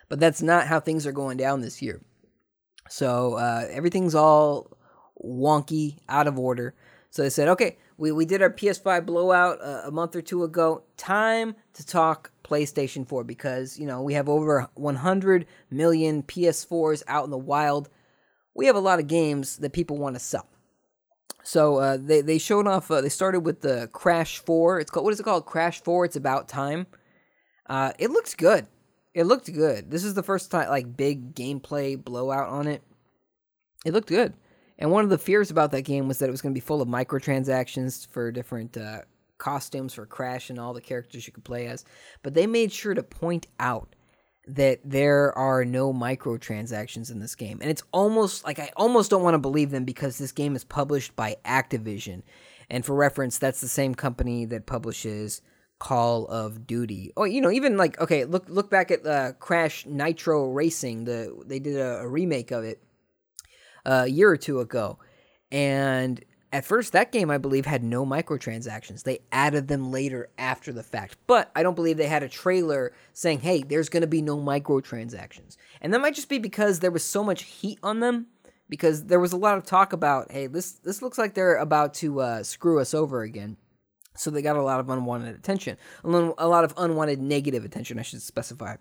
But 0.08 0.20
that's 0.20 0.40
not 0.40 0.66
how 0.66 0.80
things 0.80 1.06
are 1.06 1.12
going 1.12 1.36
down 1.36 1.60
this 1.60 1.82
year. 1.82 2.00
So 2.88 3.34
uh, 3.34 3.66
everything's 3.70 4.14
all 4.14 4.77
wonky, 5.24 5.98
out 6.08 6.26
of 6.26 6.38
order. 6.38 6.74
So 7.10 7.22
they 7.22 7.30
said, 7.30 7.48
okay, 7.48 7.78
we, 7.96 8.12
we 8.12 8.26
did 8.26 8.42
our 8.42 8.50
PS5 8.50 9.06
blowout 9.06 9.60
uh, 9.62 9.82
a 9.86 9.90
month 9.90 10.14
or 10.14 10.22
two 10.22 10.44
ago. 10.44 10.82
Time 10.96 11.56
to 11.72 11.86
talk 11.86 12.30
PlayStation 12.44 13.08
4 13.08 13.24
because, 13.24 13.78
you 13.78 13.86
know, 13.86 14.02
we 14.02 14.14
have 14.14 14.28
over 14.28 14.68
100 14.74 15.46
million 15.70 16.22
PS4s 16.22 17.02
out 17.08 17.24
in 17.24 17.30
the 17.30 17.38
wild 17.38 17.88
we 18.58 18.66
have 18.66 18.76
a 18.76 18.80
lot 18.80 18.98
of 18.98 19.06
games 19.06 19.58
that 19.58 19.72
people 19.72 19.96
want 19.96 20.16
to 20.16 20.20
sell. 20.20 20.46
So 21.44 21.76
uh, 21.76 21.96
they 21.98 22.20
they 22.20 22.38
showed 22.38 22.66
off. 22.66 22.90
Uh, 22.90 23.00
they 23.00 23.08
started 23.08 23.40
with 23.40 23.60
the 23.60 23.88
Crash 23.92 24.38
Four. 24.38 24.80
It's 24.80 24.90
called 24.90 25.04
what 25.04 25.14
is 25.14 25.20
it 25.20 25.22
called? 25.22 25.46
Crash 25.46 25.80
Four. 25.80 26.04
It's 26.04 26.16
about 26.16 26.48
time. 26.48 26.88
Uh, 27.66 27.92
it 27.98 28.10
looks 28.10 28.34
good. 28.34 28.66
It 29.14 29.24
looked 29.24 29.50
good. 29.52 29.90
This 29.90 30.04
is 30.04 30.14
the 30.14 30.24
first 30.24 30.50
time 30.50 30.68
like 30.68 30.96
big 30.96 31.34
gameplay 31.34 32.02
blowout 32.02 32.48
on 32.48 32.66
it. 32.66 32.82
It 33.86 33.92
looked 33.92 34.08
good. 34.08 34.34
And 34.78 34.90
one 34.92 35.04
of 35.04 35.10
the 35.10 35.18
fears 35.18 35.50
about 35.50 35.72
that 35.72 35.82
game 35.82 36.06
was 36.06 36.18
that 36.18 36.28
it 36.28 36.32
was 36.32 36.42
going 36.42 36.52
to 36.54 36.60
be 36.60 36.64
full 36.64 36.80
of 36.80 36.88
microtransactions 36.88 38.06
for 38.08 38.30
different 38.30 38.76
uh, 38.76 39.00
costumes 39.38 39.94
for 39.94 40.06
Crash 40.06 40.50
and 40.50 40.58
all 40.58 40.72
the 40.72 40.80
characters 40.80 41.26
you 41.26 41.32
could 41.32 41.44
play 41.44 41.66
as. 41.66 41.84
But 42.22 42.34
they 42.34 42.46
made 42.46 42.72
sure 42.72 42.94
to 42.94 43.02
point 43.02 43.46
out 43.58 43.94
that 44.46 44.80
there 44.84 45.36
are 45.36 45.64
no 45.64 45.92
microtransactions 45.92 47.10
in 47.10 47.20
this 47.20 47.34
game. 47.34 47.58
And 47.60 47.70
it's 47.70 47.82
almost 47.92 48.44
like 48.44 48.58
I 48.58 48.70
almost 48.76 49.10
don't 49.10 49.22
want 49.22 49.34
to 49.34 49.38
believe 49.38 49.70
them 49.70 49.84
because 49.84 50.16
this 50.16 50.32
game 50.32 50.56
is 50.56 50.64
published 50.64 51.14
by 51.16 51.36
Activision. 51.44 52.22
And 52.70 52.84
for 52.84 52.94
reference, 52.94 53.38
that's 53.38 53.60
the 53.60 53.68
same 53.68 53.94
company 53.94 54.44
that 54.46 54.66
publishes 54.66 55.42
Call 55.78 56.26
of 56.26 56.66
Duty. 56.66 57.12
Oh, 57.16 57.24
you 57.24 57.40
know, 57.40 57.50
even 57.50 57.76
like 57.76 58.00
okay, 58.00 58.24
look 58.24 58.48
look 58.48 58.70
back 58.70 58.90
at 58.90 59.06
uh, 59.06 59.32
Crash 59.34 59.86
Nitro 59.86 60.50
Racing. 60.50 61.04
The 61.04 61.42
they 61.46 61.58
did 61.58 61.76
a, 61.76 61.98
a 61.98 62.08
remake 62.08 62.50
of 62.50 62.64
it 62.64 62.82
a 63.88 64.06
year 64.06 64.30
or 64.30 64.36
two 64.36 64.60
ago, 64.60 64.98
and 65.50 66.22
at 66.50 66.64
first, 66.64 66.92
that 66.92 67.12
game, 67.12 67.30
I 67.30 67.36
believe, 67.36 67.66
had 67.66 67.82
no 67.82 68.06
microtransactions. 68.06 69.02
They 69.02 69.18
added 69.30 69.68
them 69.68 69.90
later 69.92 70.30
after 70.38 70.72
the 70.72 70.82
fact. 70.82 71.18
But 71.26 71.50
I 71.54 71.62
don't 71.62 71.74
believe 71.74 71.98
they 71.98 72.06
had 72.06 72.22
a 72.22 72.28
trailer 72.28 72.92
saying, 73.12 73.40
hey, 73.40 73.62
there's 73.62 73.90
going 73.90 74.00
to 74.00 74.06
be 74.06 74.22
no 74.22 74.38
microtransactions. 74.38 75.58
And 75.82 75.92
that 75.92 76.00
might 76.00 76.14
just 76.14 76.30
be 76.30 76.38
because 76.38 76.80
there 76.80 76.90
was 76.90 77.04
so 77.04 77.22
much 77.22 77.42
heat 77.42 77.78
on 77.82 78.00
them. 78.00 78.28
Because 78.70 79.04
there 79.04 79.20
was 79.20 79.32
a 79.32 79.36
lot 79.36 79.58
of 79.58 79.64
talk 79.64 79.92
about, 79.92 80.30
hey, 80.30 80.46
this, 80.46 80.72
this 80.72 81.02
looks 81.02 81.18
like 81.18 81.34
they're 81.34 81.56
about 81.56 81.94
to 81.94 82.20
uh, 82.20 82.42
screw 82.42 82.80
us 82.80 82.94
over 82.94 83.22
again. 83.22 83.56
So 84.16 84.30
they 84.30 84.42
got 84.42 84.56
a 84.56 84.62
lot 84.62 84.80
of 84.80 84.90
unwanted 84.90 85.34
attention, 85.36 85.76
a 86.02 86.08
lot 86.08 86.64
of 86.64 86.74
unwanted 86.76 87.20
negative 87.20 87.64
attention, 87.64 87.98
I 87.98 88.02
should 88.02 88.20
specify. 88.20 88.76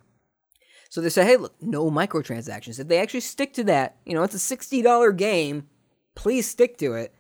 So 0.89 1.01
they 1.01 1.09
say, 1.09 1.25
hey, 1.25 1.37
look, 1.37 1.55
no 1.61 1.91
microtransactions. 1.91 2.79
If 2.79 2.87
they 2.87 2.99
actually 2.99 3.19
stick 3.21 3.53
to 3.53 3.63
that, 3.65 3.97
you 4.05 4.13
know, 4.13 4.23
it's 4.23 4.35
a 4.35 4.57
$60 4.57 5.17
game, 5.17 5.67
please 6.15 6.49
stick 6.49 6.77
to 6.77 6.93
it 6.93 7.13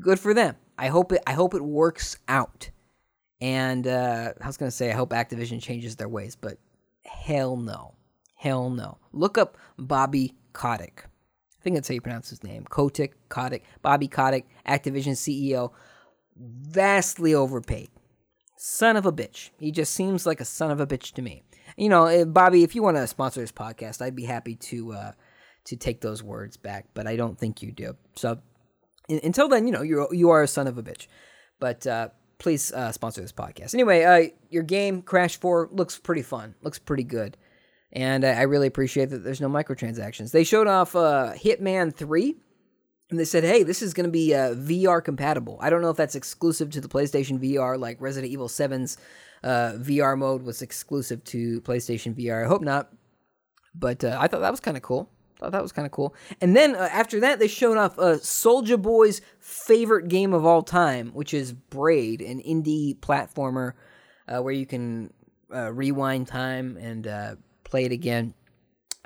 good 0.00 0.18
for 0.20 0.34
them. 0.34 0.56
I 0.78 0.88
hope 0.88 1.12
it. 1.12 1.22
I 1.26 1.32
hope 1.32 1.54
it 1.54 1.62
works 1.62 2.16
out. 2.28 2.70
And 3.40 3.86
uh, 3.86 4.32
I 4.40 4.46
was 4.46 4.56
gonna 4.56 4.70
say 4.70 4.90
I 4.90 4.94
hope 4.94 5.10
Activision 5.10 5.60
changes 5.60 5.96
their 5.96 6.08
ways, 6.08 6.36
but 6.36 6.58
hell 7.04 7.56
no, 7.56 7.94
hell 8.34 8.70
no. 8.70 8.98
Look 9.12 9.38
up 9.38 9.56
Bobby 9.78 10.34
Kotick. 10.52 11.04
I 11.04 11.62
think 11.62 11.76
that's 11.76 11.88
how 11.88 11.94
you 11.94 12.00
pronounce 12.00 12.30
his 12.30 12.42
name. 12.42 12.64
Kotick, 12.64 13.28
Kotick, 13.28 13.64
Bobby 13.82 14.08
Kotick, 14.08 14.46
Activision 14.66 15.12
CEO, 15.12 15.72
vastly 16.36 17.34
overpaid. 17.34 17.90
Son 18.56 18.96
of 18.96 19.06
a 19.06 19.12
bitch. 19.12 19.50
He 19.58 19.70
just 19.70 19.92
seems 19.92 20.26
like 20.26 20.40
a 20.40 20.44
son 20.46 20.70
of 20.70 20.80
a 20.80 20.86
bitch 20.86 21.12
to 21.12 21.22
me. 21.22 21.42
You 21.80 21.88
know, 21.88 22.04
eh, 22.04 22.24
Bobby, 22.24 22.62
if 22.62 22.74
you 22.74 22.82
want 22.82 22.98
to 22.98 23.06
sponsor 23.06 23.40
this 23.40 23.52
podcast, 23.52 24.02
I'd 24.02 24.14
be 24.14 24.26
happy 24.26 24.54
to 24.54 24.92
uh, 24.92 25.12
to 25.64 25.76
take 25.76 26.02
those 26.02 26.22
words 26.22 26.58
back, 26.58 26.88
but 26.92 27.06
I 27.06 27.16
don't 27.16 27.38
think 27.38 27.62
you 27.62 27.72
do. 27.72 27.96
So 28.16 28.38
until 29.08 29.48
then, 29.48 29.66
you 29.66 29.72
know, 29.72 29.80
you 29.80 30.06
you 30.12 30.28
are 30.28 30.42
a 30.42 30.46
son 30.46 30.66
of 30.66 30.76
a 30.76 30.82
bitch. 30.82 31.06
But 31.58 31.86
uh, 31.86 32.10
please 32.36 32.70
uh, 32.70 32.92
sponsor 32.92 33.22
this 33.22 33.32
podcast. 33.32 33.72
Anyway, 33.72 34.02
uh, 34.02 34.28
your 34.50 34.62
game 34.62 35.00
Crash 35.00 35.38
Four 35.38 35.70
looks 35.72 35.98
pretty 35.98 36.20
fun. 36.20 36.54
Looks 36.60 36.78
pretty 36.78 37.02
good, 37.04 37.38
and 37.92 38.26
I 38.26 38.42
really 38.42 38.66
appreciate 38.66 39.08
that 39.08 39.24
there's 39.24 39.40
no 39.40 39.48
microtransactions. 39.48 40.32
They 40.32 40.44
showed 40.44 40.66
off 40.66 40.94
uh, 40.94 41.32
Hitman 41.34 41.94
Three. 41.94 42.36
And 43.08 43.18
they 43.18 43.24
said, 43.24 43.42
"Hey, 43.42 43.64
this 43.64 43.82
is 43.82 43.92
going 43.92 44.06
to 44.06 44.12
be 44.12 44.34
uh, 44.34 44.54
VR 44.54 45.02
compatible." 45.02 45.58
I 45.60 45.70
don't 45.70 45.82
know 45.82 45.90
if 45.90 45.96
that's 45.96 46.14
exclusive 46.14 46.70
to 46.70 46.80
the 46.80 46.88
PlayStation 46.88 47.40
VR, 47.42 47.76
like 47.76 48.00
Resident 48.00 48.30
Evil 48.30 48.46
7's 48.46 48.98
uh, 49.42 49.72
VR 49.78 50.16
mode 50.16 50.42
was 50.42 50.62
exclusive 50.62 51.24
to 51.24 51.60
PlayStation 51.62 52.14
VR. 52.14 52.44
I 52.44 52.48
hope 52.48 52.62
not, 52.62 52.92
but 53.74 54.04
uh, 54.04 54.16
I 54.20 54.28
thought 54.28 54.40
that 54.40 54.50
was 54.50 54.60
kind 54.60 54.76
of 54.76 54.82
cool. 54.82 55.10
Thought 55.40 55.52
that 55.52 55.62
was 55.62 55.72
kind 55.72 55.86
of 55.86 55.92
cool. 55.92 56.14
And 56.42 56.54
then 56.54 56.76
uh, 56.76 56.88
after 56.92 57.20
that, 57.20 57.38
they 57.38 57.48
showed 57.48 57.78
off 57.78 57.98
uh, 57.98 58.18
Soulja 58.18 58.80
Boy's 58.80 59.22
favorite 59.38 60.08
game 60.08 60.34
of 60.34 60.44
all 60.44 60.62
time, 60.62 61.12
which 61.14 61.32
is 61.32 61.54
Braid, 61.54 62.20
an 62.20 62.42
indie 62.42 62.94
platformer 62.98 63.72
uh, 64.28 64.42
where 64.42 64.52
you 64.52 64.66
can 64.66 65.10
uh, 65.54 65.72
rewind 65.72 66.26
time 66.26 66.76
and 66.76 67.06
uh, 67.06 67.36
play 67.64 67.86
it 67.86 67.92
again. 67.92 68.34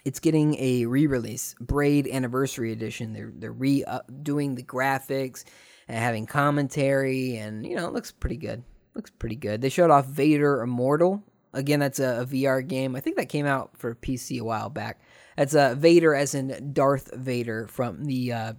It's 0.05 0.18
getting 0.18 0.57
a 0.59 0.87
re-release, 0.87 1.55
Braid 1.61 2.09
Anniversary 2.09 2.73
Edition. 2.73 3.12
They're 3.12 3.33
they're 3.35 3.53
re 3.53 3.85
doing 4.23 4.55
the 4.55 4.62
graphics 4.62 5.44
and 5.88 5.97
having 5.97 6.27
commentary, 6.27 7.37
and 7.37 7.64
you 7.64 7.77
know, 7.77 7.87
it 7.87 7.94
looks 7.94 8.11
pretty 8.11 8.37
good. 8.37 8.64
Looks 8.94 9.11
pretty 9.11 9.37
good. 9.37 9.61
They 9.61 9.68
showed 9.68 9.90
off 9.90 10.07
Vader 10.07 10.62
Immortal. 10.62 11.22
Again, 11.52 11.80
that's 11.80 12.00
a, 12.00 12.22
a 12.22 12.26
VR 12.26 12.66
game. 12.66 12.96
I 12.96 13.00
think 13.00 13.16
that 13.16 13.28
came 13.28 13.46
out 13.46 13.76
for 13.76 13.94
PC 13.94 14.40
a 14.40 14.44
while 14.44 14.70
back. 14.70 15.00
That's 15.37 15.54
uh, 15.54 15.74
Vader, 15.76 16.14
as 16.14 16.35
in 16.35 16.72
Darth 16.72 17.14
Vader 17.14 17.66
from 17.68 18.04
the 18.04 18.33
uh, 18.33 18.52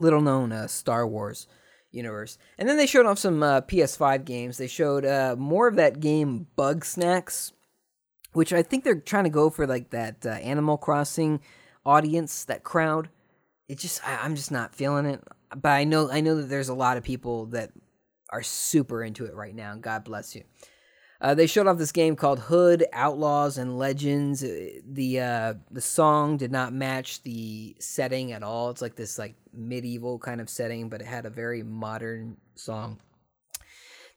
little 0.00 0.20
known 0.20 0.52
uh, 0.52 0.66
Star 0.66 1.06
Wars 1.06 1.46
universe. 1.90 2.38
And 2.58 2.68
then 2.68 2.76
they 2.76 2.86
showed 2.86 3.06
off 3.06 3.18
some 3.18 3.42
uh, 3.42 3.62
PS5 3.62 4.24
games. 4.24 4.58
They 4.58 4.66
showed 4.66 5.04
uh, 5.04 5.36
more 5.38 5.68
of 5.68 5.76
that 5.76 6.00
game 6.00 6.46
Bugsnax, 6.56 7.52
which 8.32 8.52
I 8.52 8.62
think 8.62 8.84
they're 8.84 9.00
trying 9.00 9.24
to 9.24 9.30
go 9.30 9.50
for 9.50 9.66
like 9.66 9.90
that 9.90 10.24
uh, 10.24 10.30
Animal 10.30 10.78
Crossing 10.78 11.40
audience, 11.84 12.44
that 12.44 12.64
crowd. 12.64 13.08
It 13.68 13.78
just 13.78 14.06
I, 14.06 14.18
I'm 14.22 14.34
just 14.34 14.50
not 14.50 14.74
feeling 14.74 15.06
it. 15.06 15.22
But 15.54 15.70
I 15.70 15.84
know 15.84 16.10
I 16.10 16.20
know 16.20 16.36
that 16.36 16.48
there's 16.48 16.68
a 16.68 16.74
lot 16.74 16.96
of 16.96 17.04
people 17.04 17.46
that 17.46 17.70
are 18.30 18.42
super 18.42 19.02
into 19.02 19.24
it 19.24 19.34
right 19.34 19.54
now. 19.54 19.74
God 19.76 20.04
bless 20.04 20.34
you. 20.34 20.44
Uh, 21.20 21.34
they 21.34 21.48
showed 21.48 21.66
off 21.66 21.78
this 21.78 21.90
game 21.90 22.14
called 22.14 22.38
Hood 22.38 22.86
Outlaws 22.92 23.58
and 23.58 23.76
Legends. 23.76 24.44
Uh, 24.44 24.68
The 24.86 25.20
uh, 25.20 25.54
the 25.70 25.80
song 25.80 26.36
did 26.36 26.52
not 26.52 26.72
match 26.72 27.22
the 27.22 27.74
setting 27.80 28.32
at 28.32 28.44
all. 28.44 28.70
It's 28.70 28.82
like 28.82 28.94
this 28.94 29.18
like 29.18 29.34
medieval 29.52 30.18
kind 30.18 30.40
of 30.40 30.48
setting, 30.48 30.88
but 30.88 31.00
it 31.00 31.06
had 31.06 31.26
a 31.26 31.30
very 31.30 31.62
modern 31.64 32.36
song. 32.54 33.00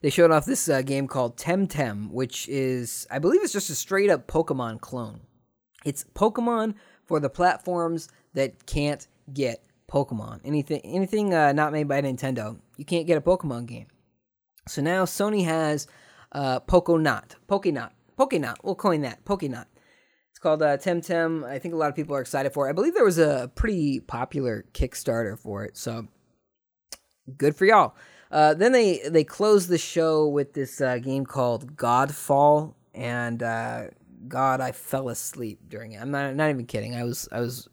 They 0.00 0.10
showed 0.10 0.30
off 0.30 0.46
this 0.46 0.68
uh, 0.68 0.82
game 0.82 1.08
called 1.08 1.36
Temtem, 1.36 2.10
which 2.10 2.48
is 2.48 3.06
I 3.10 3.18
believe 3.18 3.42
it's 3.42 3.52
just 3.52 3.70
a 3.70 3.74
straight 3.74 4.10
up 4.10 4.28
Pokemon 4.28 4.80
clone. 4.80 5.22
It's 5.84 6.04
Pokemon 6.14 6.74
for 7.04 7.18
the 7.18 7.30
platforms 7.30 8.08
that 8.34 8.66
can't 8.66 9.06
get 9.32 9.64
Pokemon. 9.90 10.40
Anything 10.44 10.80
anything 10.84 11.34
uh, 11.34 11.52
not 11.52 11.72
made 11.72 11.88
by 11.88 12.00
Nintendo, 12.00 12.58
you 12.76 12.84
can't 12.84 13.08
get 13.08 13.18
a 13.18 13.20
Pokemon 13.20 13.66
game. 13.66 13.86
So 14.68 14.82
now 14.82 15.04
Sony 15.04 15.44
has 15.44 15.86
uh, 16.32 16.60
Pokonot, 16.60 17.36
Pokenot, 17.48 17.90
Pokenot. 18.18 18.56
We'll 18.62 18.74
coin 18.74 19.02
that 19.02 19.24
Pokenot. 19.24 19.66
It's 20.30 20.38
called 20.38 20.62
uh, 20.62 20.76
Temtem. 20.76 21.44
I 21.44 21.58
think 21.58 21.74
a 21.74 21.76
lot 21.76 21.90
of 21.90 21.96
people 21.96 22.14
are 22.14 22.20
excited 22.20 22.52
for 22.52 22.66
it. 22.66 22.70
I 22.70 22.72
believe 22.72 22.94
there 22.94 23.04
was 23.04 23.18
a 23.18 23.50
pretty 23.54 24.00
popular 24.00 24.64
Kickstarter 24.72 25.38
for 25.38 25.64
it, 25.64 25.76
so 25.76 26.06
good 27.36 27.56
for 27.56 27.66
y'all. 27.66 27.94
Uh, 28.30 28.54
then 28.54 28.72
they 28.72 29.00
they 29.08 29.24
closed 29.24 29.68
the 29.68 29.78
show 29.78 30.26
with 30.26 30.54
this 30.54 30.80
uh, 30.80 30.98
game 30.98 31.26
called 31.26 31.76
Godfall, 31.76 32.74
and 32.94 33.42
uh, 33.42 33.84
God, 34.28 34.60
I 34.60 34.72
fell 34.72 35.08
asleep 35.08 35.60
during 35.68 35.92
it. 35.92 36.00
I'm 36.00 36.10
not 36.10 36.34
not 36.34 36.48
even 36.48 36.66
kidding. 36.66 36.94
I 36.94 37.04
was 37.04 37.28
I 37.30 37.40
was 37.40 37.68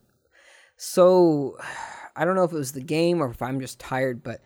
so 0.76 1.58
I 2.16 2.26
don't 2.26 2.36
know 2.36 2.44
if 2.44 2.52
it 2.52 2.58
was 2.58 2.74
the 2.74 2.82
game 2.82 3.22
or 3.22 3.30
if 3.30 3.42
I'm 3.42 3.62
just 3.62 3.80
tired, 3.80 4.22
but 4.24 4.42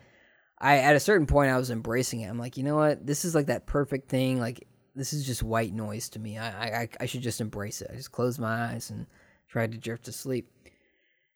I 0.64 0.78
at 0.78 0.96
a 0.96 1.00
certain 1.00 1.26
point 1.26 1.50
I 1.50 1.58
was 1.58 1.70
embracing 1.70 2.22
it. 2.22 2.28
I'm 2.28 2.38
like, 2.38 2.56
you 2.56 2.64
know 2.64 2.76
what? 2.76 3.06
This 3.06 3.26
is 3.26 3.34
like 3.34 3.46
that 3.46 3.66
perfect 3.66 4.08
thing. 4.08 4.40
Like 4.40 4.66
this 4.94 5.12
is 5.12 5.26
just 5.26 5.42
white 5.42 5.74
noise 5.74 6.08
to 6.10 6.18
me. 6.18 6.38
I 6.38 6.84
I 6.84 6.88
I 7.00 7.06
should 7.06 7.20
just 7.20 7.42
embrace 7.42 7.82
it. 7.82 7.90
I 7.92 7.96
just 7.96 8.12
closed 8.12 8.40
my 8.40 8.72
eyes 8.72 8.88
and 8.88 9.06
tried 9.46 9.72
to 9.72 9.78
drift 9.78 10.06
to 10.06 10.12
sleep. 10.12 10.50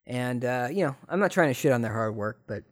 And 0.06 0.46
uh, 0.46 0.68
you 0.72 0.86
know, 0.86 0.96
I'm 1.10 1.20
not 1.20 1.30
trying 1.30 1.48
to 1.48 1.54
shit 1.54 1.72
on 1.72 1.82
their 1.82 1.92
hard 1.92 2.16
work, 2.16 2.40
but 2.46 2.64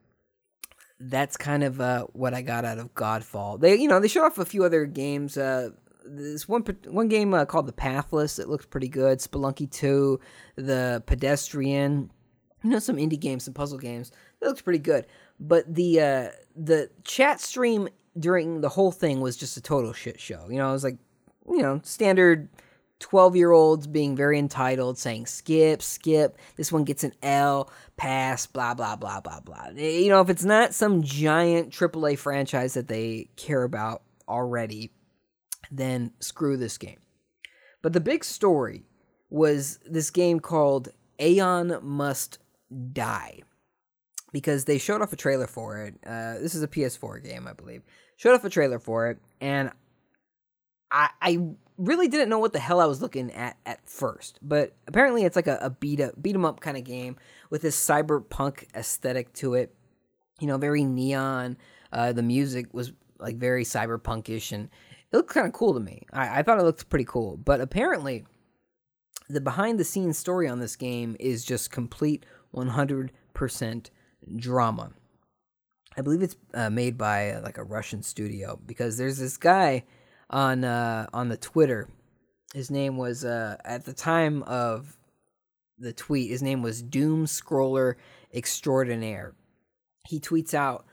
that's 0.98 1.36
kind 1.36 1.62
of 1.62 1.78
uh, 1.78 2.04
what 2.14 2.32
I 2.32 2.40
got 2.40 2.64
out 2.64 2.78
of 2.78 2.94
Godfall. 2.94 3.60
They, 3.60 3.76
you 3.76 3.86
know, 3.86 4.00
they 4.00 4.08
showed 4.08 4.24
off 4.24 4.38
a 4.38 4.46
few 4.46 4.64
other 4.64 4.86
games. 4.86 5.36
Uh, 5.36 5.72
this 6.06 6.48
one 6.48 6.62
one 6.86 7.08
game 7.08 7.34
uh, 7.34 7.44
called 7.44 7.66
The 7.66 7.72
Pathless. 7.72 8.38
It 8.38 8.48
looks 8.48 8.64
pretty 8.64 8.88
good. 8.88 9.18
Spelunky 9.18 9.70
Two, 9.70 10.20
The 10.56 11.02
Pedestrian. 11.04 12.10
You 12.62 12.70
know, 12.70 12.78
some 12.78 12.96
indie 12.96 13.20
games, 13.20 13.44
some 13.44 13.52
puzzle 13.52 13.78
games. 13.78 14.10
It 14.40 14.46
looks 14.46 14.62
pretty 14.62 14.78
good. 14.78 15.06
But 15.38 15.72
the 15.72 16.00
uh, 16.00 16.28
the 16.56 16.90
chat 17.04 17.40
stream 17.40 17.88
during 18.18 18.60
the 18.60 18.68
whole 18.68 18.92
thing 18.92 19.20
was 19.20 19.36
just 19.36 19.56
a 19.56 19.60
total 19.60 19.92
shit 19.92 20.18
show. 20.18 20.46
You 20.48 20.56
know, 20.56 20.70
it 20.70 20.72
was 20.72 20.84
like, 20.84 20.98
you 21.48 21.62
know, 21.62 21.80
standard 21.84 22.48
12 23.00 23.36
year 23.36 23.52
olds 23.52 23.86
being 23.86 24.16
very 24.16 24.38
entitled, 24.38 24.98
saying 24.98 25.26
skip, 25.26 25.82
skip, 25.82 26.38
this 26.56 26.72
one 26.72 26.84
gets 26.84 27.04
an 27.04 27.12
L, 27.22 27.70
pass, 27.96 28.46
blah, 28.46 28.74
blah, 28.74 28.96
blah, 28.96 29.20
blah, 29.20 29.40
blah. 29.40 29.66
Eh, 29.76 29.98
you 29.98 30.08
know, 30.08 30.20
if 30.20 30.30
it's 30.30 30.44
not 30.44 30.74
some 30.74 31.02
giant 31.02 31.70
AAA 31.70 32.18
franchise 32.18 32.74
that 32.74 32.88
they 32.88 33.28
care 33.36 33.62
about 33.62 34.02
already, 34.28 34.92
then 35.70 36.12
screw 36.20 36.56
this 36.56 36.78
game. 36.78 36.98
But 37.82 37.92
the 37.92 38.00
big 38.00 38.24
story 38.24 38.84
was 39.28 39.78
this 39.84 40.10
game 40.10 40.40
called 40.40 40.88
Aeon 41.20 41.78
Must 41.82 42.38
Die. 42.92 43.42
Because 44.36 44.66
they 44.66 44.76
showed 44.76 45.00
off 45.00 45.14
a 45.14 45.16
trailer 45.16 45.46
for 45.46 45.78
it. 45.78 45.94
Uh, 46.06 46.34
this 46.34 46.54
is 46.54 46.62
a 46.62 46.68
PS4 46.68 47.24
game, 47.24 47.46
I 47.48 47.54
believe. 47.54 47.80
Showed 48.18 48.34
off 48.34 48.44
a 48.44 48.50
trailer 48.50 48.78
for 48.78 49.08
it, 49.08 49.16
and 49.40 49.70
I, 50.90 51.08
I 51.22 51.38
really 51.78 52.06
didn't 52.06 52.28
know 52.28 52.38
what 52.38 52.52
the 52.52 52.58
hell 52.58 52.78
I 52.78 52.84
was 52.84 53.00
looking 53.00 53.32
at 53.32 53.56
at 53.64 53.88
first, 53.88 54.38
but 54.42 54.74
apparently 54.86 55.24
it's 55.24 55.36
like 55.36 55.46
a, 55.46 55.56
a 55.62 55.70
beat 55.70 56.00
up 56.00 56.20
beat 56.20 56.34
'em 56.34 56.44
up 56.44 56.60
kind 56.60 56.76
of 56.76 56.84
game 56.84 57.16
with 57.48 57.62
this 57.62 57.82
cyberpunk 57.82 58.64
aesthetic 58.74 59.32
to 59.34 59.54
it. 59.54 59.74
You 60.38 60.48
know, 60.48 60.58
very 60.58 60.84
neon. 60.84 61.56
Uh, 61.90 62.12
the 62.12 62.22
music 62.22 62.66
was 62.74 62.92
like 63.18 63.36
very 63.36 63.64
cyberpunkish, 63.64 64.52
and 64.52 64.68
it 65.10 65.16
looked 65.16 65.32
kind 65.32 65.46
of 65.46 65.54
cool 65.54 65.72
to 65.72 65.80
me. 65.80 66.02
I, 66.12 66.40
I 66.40 66.42
thought 66.42 66.58
it 66.58 66.64
looked 66.64 66.90
pretty 66.90 67.06
cool, 67.06 67.38
but 67.38 67.62
apparently, 67.62 68.26
the 69.30 69.40
behind 69.40 69.80
the 69.80 69.84
scenes 69.84 70.18
story 70.18 70.46
on 70.46 70.60
this 70.60 70.76
game 70.76 71.16
is 71.18 71.42
just 71.42 71.70
complete 71.70 72.26
100% 72.54 73.90
drama. 74.34 74.92
I 75.96 76.02
believe 76.02 76.22
it's 76.22 76.36
uh, 76.52 76.70
made 76.70 76.98
by 76.98 77.30
uh, 77.30 77.42
like 77.42 77.58
a 77.58 77.64
Russian 77.64 78.02
studio 78.02 78.60
because 78.66 78.98
there's 78.98 79.18
this 79.18 79.36
guy 79.36 79.84
on 80.28 80.64
uh, 80.64 81.06
on 81.12 81.28
the 81.28 81.36
Twitter. 81.36 81.88
His 82.54 82.70
name 82.70 82.96
was 82.96 83.24
uh, 83.24 83.56
at 83.64 83.84
the 83.84 83.92
time 83.92 84.42
of 84.44 84.96
the 85.78 85.92
tweet. 85.92 86.30
His 86.30 86.42
name 86.42 86.62
was 86.62 86.82
Doom 86.82 87.26
Scroller 87.26 87.94
Extraordinaire. 88.34 89.34
He 90.06 90.20
tweets 90.20 90.54
out, 90.54 90.84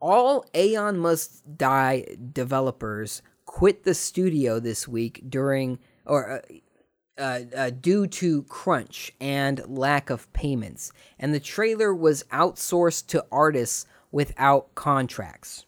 "All 0.00 0.44
Aeon 0.54 0.98
Must 0.98 1.56
Die 1.56 2.16
developers 2.32 3.22
quit 3.46 3.84
the 3.84 3.94
studio 3.94 4.60
this 4.60 4.86
week 4.86 5.24
during 5.28 5.78
or." 6.04 6.42
Uh, 7.20 7.40
uh, 7.54 7.70
due 7.70 8.06
to 8.06 8.42
crunch 8.44 9.12
and 9.20 9.62
lack 9.66 10.08
of 10.08 10.32
payments, 10.32 10.90
and 11.18 11.34
the 11.34 11.40
trailer 11.40 11.94
was 11.94 12.24
outsourced 12.32 13.06
to 13.08 13.24
artists 13.30 13.86
without 14.10 14.74
contracts 14.74 15.66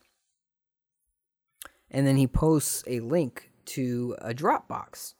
and 1.92 2.06
then 2.06 2.16
he 2.16 2.26
posts 2.26 2.82
a 2.86 3.00
link 3.00 3.50
to 3.66 4.16
a 4.20 4.34
Dropbox. 4.34 5.14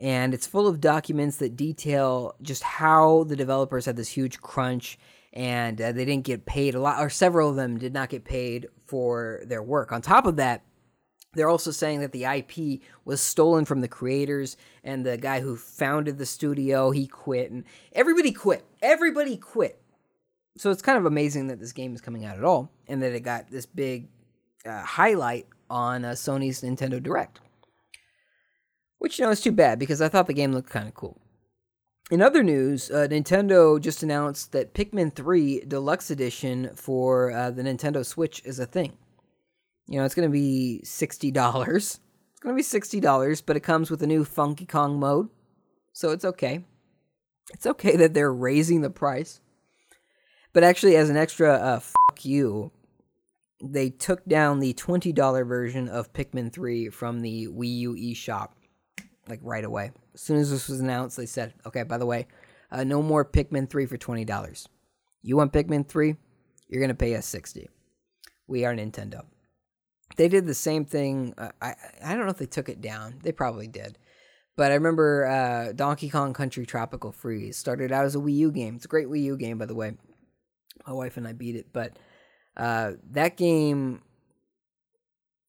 And 0.00 0.34
it's 0.34 0.46
full 0.46 0.66
of 0.66 0.80
documents 0.80 1.36
that 1.36 1.56
detail 1.56 2.34
just 2.42 2.62
how 2.64 3.24
the 3.24 3.36
developers 3.36 3.86
had 3.86 3.96
this 3.96 4.08
huge 4.08 4.40
crunch 4.40 4.98
and 5.32 5.80
uh, 5.80 5.92
they 5.92 6.04
didn't 6.04 6.24
get 6.24 6.46
paid 6.46 6.74
a 6.74 6.80
lot, 6.80 7.02
or 7.02 7.10
several 7.10 7.50
of 7.50 7.56
them 7.56 7.76
did 7.76 7.92
not 7.92 8.08
get 8.08 8.24
paid 8.24 8.68
for 8.86 9.40
their 9.44 9.62
work. 9.62 9.90
On 9.90 10.00
top 10.00 10.26
of 10.26 10.36
that, 10.36 10.62
they're 11.34 11.48
also 11.48 11.70
saying 11.70 12.00
that 12.00 12.12
the 12.12 12.24
IP 12.24 12.80
was 13.04 13.20
stolen 13.20 13.64
from 13.64 13.80
the 13.80 13.88
creators 13.88 14.56
and 14.82 15.04
the 15.04 15.16
guy 15.16 15.40
who 15.40 15.56
founded 15.56 16.18
the 16.18 16.26
studio, 16.26 16.90
he 16.90 17.06
quit 17.06 17.50
and 17.50 17.64
everybody 17.92 18.32
quit. 18.32 18.64
Everybody 18.82 19.36
quit. 19.36 19.80
So 20.56 20.70
it's 20.70 20.82
kind 20.82 20.98
of 20.98 21.06
amazing 21.06 21.48
that 21.48 21.58
this 21.58 21.72
game 21.72 21.94
is 21.94 22.00
coming 22.00 22.24
out 22.24 22.38
at 22.38 22.44
all 22.44 22.70
and 22.86 23.02
that 23.02 23.12
it 23.12 23.20
got 23.20 23.50
this 23.50 23.66
big 23.66 24.08
uh, 24.64 24.82
highlight 24.82 25.46
on 25.68 26.04
uh, 26.04 26.12
Sony's 26.12 26.62
Nintendo 26.62 27.02
Direct. 27.02 27.40
Which, 28.98 29.18
you 29.18 29.24
know, 29.24 29.30
is 29.30 29.40
too 29.40 29.52
bad 29.52 29.78
because 29.78 30.00
I 30.00 30.08
thought 30.08 30.26
the 30.26 30.32
game 30.32 30.52
looked 30.52 30.70
kind 30.70 30.88
of 30.88 30.94
cool. 30.94 31.18
In 32.10 32.20
other 32.20 32.42
news, 32.42 32.90
uh, 32.90 33.08
Nintendo 33.10 33.80
just 33.80 34.02
announced 34.02 34.52
that 34.52 34.74
Pikmin 34.74 35.14
3 35.14 35.64
Deluxe 35.66 36.10
Edition 36.10 36.70
for 36.74 37.32
uh, 37.32 37.50
the 37.50 37.62
Nintendo 37.62 38.04
Switch 38.04 38.42
is 38.44 38.58
a 38.58 38.66
thing. 38.66 38.92
You 39.86 39.98
know, 39.98 40.04
it's 40.04 40.14
going 40.14 40.28
to 40.28 40.32
be 40.32 40.80
$60. 40.84 41.76
It's 41.76 42.00
going 42.40 42.56
to 42.56 42.56
be 42.56 42.62
$60, 42.62 43.42
but 43.44 43.56
it 43.56 43.60
comes 43.60 43.90
with 43.90 44.02
a 44.02 44.06
new 44.06 44.24
Funky 44.24 44.66
Kong 44.66 44.98
mode. 44.98 45.28
So 45.92 46.10
it's 46.10 46.24
okay. 46.24 46.64
It's 47.52 47.66
okay 47.66 47.96
that 47.96 48.14
they're 48.14 48.32
raising 48.32 48.80
the 48.80 48.90
price. 48.90 49.40
But 50.52 50.64
actually, 50.64 50.96
as 50.96 51.10
an 51.10 51.16
extra 51.16 51.52
uh, 51.52 51.80
fuck 51.80 52.24
you, 52.24 52.72
they 53.62 53.90
took 53.90 54.24
down 54.24 54.60
the 54.60 54.74
$20 54.74 55.46
version 55.46 55.88
of 55.88 56.12
Pikmin 56.12 56.52
3 56.52 56.88
from 56.90 57.22
the 57.22 57.48
Wii 57.48 57.78
U 57.78 57.94
eShop 57.94 58.50
like 59.28 59.40
right 59.42 59.64
away. 59.64 59.90
As 60.14 60.20
soon 60.20 60.38
as 60.38 60.50
this 60.50 60.68
was 60.68 60.80
announced, 60.80 61.16
they 61.16 61.26
said, 61.26 61.54
okay, 61.66 61.82
by 61.82 61.98
the 61.98 62.06
way, 62.06 62.26
uh, 62.70 62.84
no 62.84 63.02
more 63.02 63.24
Pikmin 63.24 63.68
3 63.68 63.86
for 63.86 63.96
$20. 63.96 64.66
You 65.22 65.36
want 65.36 65.52
Pikmin 65.52 65.88
3? 65.88 66.16
You're 66.68 66.80
going 66.80 66.88
to 66.88 66.94
pay 66.94 67.14
us 67.16 67.26
60 67.26 67.68
We 68.46 68.64
are 68.64 68.74
Nintendo. 68.74 69.22
They 70.16 70.28
did 70.28 70.46
the 70.46 70.54
same 70.54 70.84
thing. 70.84 71.34
Uh, 71.36 71.50
I, 71.60 71.74
I 72.04 72.14
don't 72.14 72.24
know 72.24 72.30
if 72.30 72.38
they 72.38 72.46
took 72.46 72.68
it 72.68 72.80
down. 72.80 73.18
They 73.22 73.32
probably 73.32 73.66
did. 73.66 73.98
But 74.56 74.70
I 74.70 74.74
remember 74.74 75.26
uh, 75.26 75.72
Donkey 75.72 76.08
Kong 76.08 76.32
Country 76.32 76.64
Tropical 76.64 77.10
Freeze 77.10 77.56
started 77.56 77.90
out 77.90 78.04
as 78.04 78.14
a 78.14 78.20
Wii 78.20 78.36
U 78.36 78.52
game. 78.52 78.76
It's 78.76 78.84
a 78.84 78.88
great 78.88 79.08
Wii 79.08 79.22
U 79.24 79.36
game, 79.36 79.58
by 79.58 79.66
the 79.66 79.74
way. 79.74 79.96
My 80.86 80.92
wife 80.92 81.16
and 81.16 81.26
I 81.26 81.32
beat 81.32 81.56
it, 81.56 81.68
but 81.72 81.96
uh, 82.56 82.92
that 83.12 83.36
game, 83.36 84.02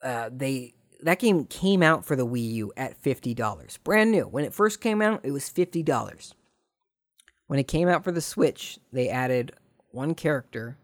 uh, 0.02 0.30
they 0.32 0.76
that 1.02 1.20
game 1.20 1.46
came 1.46 1.84
out 1.84 2.06
for 2.06 2.16
the 2.16 2.26
Wii 2.26 2.54
U 2.54 2.74
at 2.78 2.96
fifty 3.02 3.34
dollars, 3.34 3.78
brand 3.84 4.12
new. 4.12 4.24
When 4.24 4.46
it 4.46 4.54
first 4.54 4.82
came 4.82 5.02
out, 5.02 5.22
it 5.24 5.32
was 5.32 5.50
fifty 5.50 5.84
dollars. 5.84 6.34
When 7.48 7.60
it 7.60 7.68
came 7.68 7.88
out 7.88 8.04
for 8.04 8.12
the 8.12 8.22
Switch, 8.22 8.80
they 8.94 9.10
added 9.10 9.52
one 9.92 10.16
character, 10.16 10.78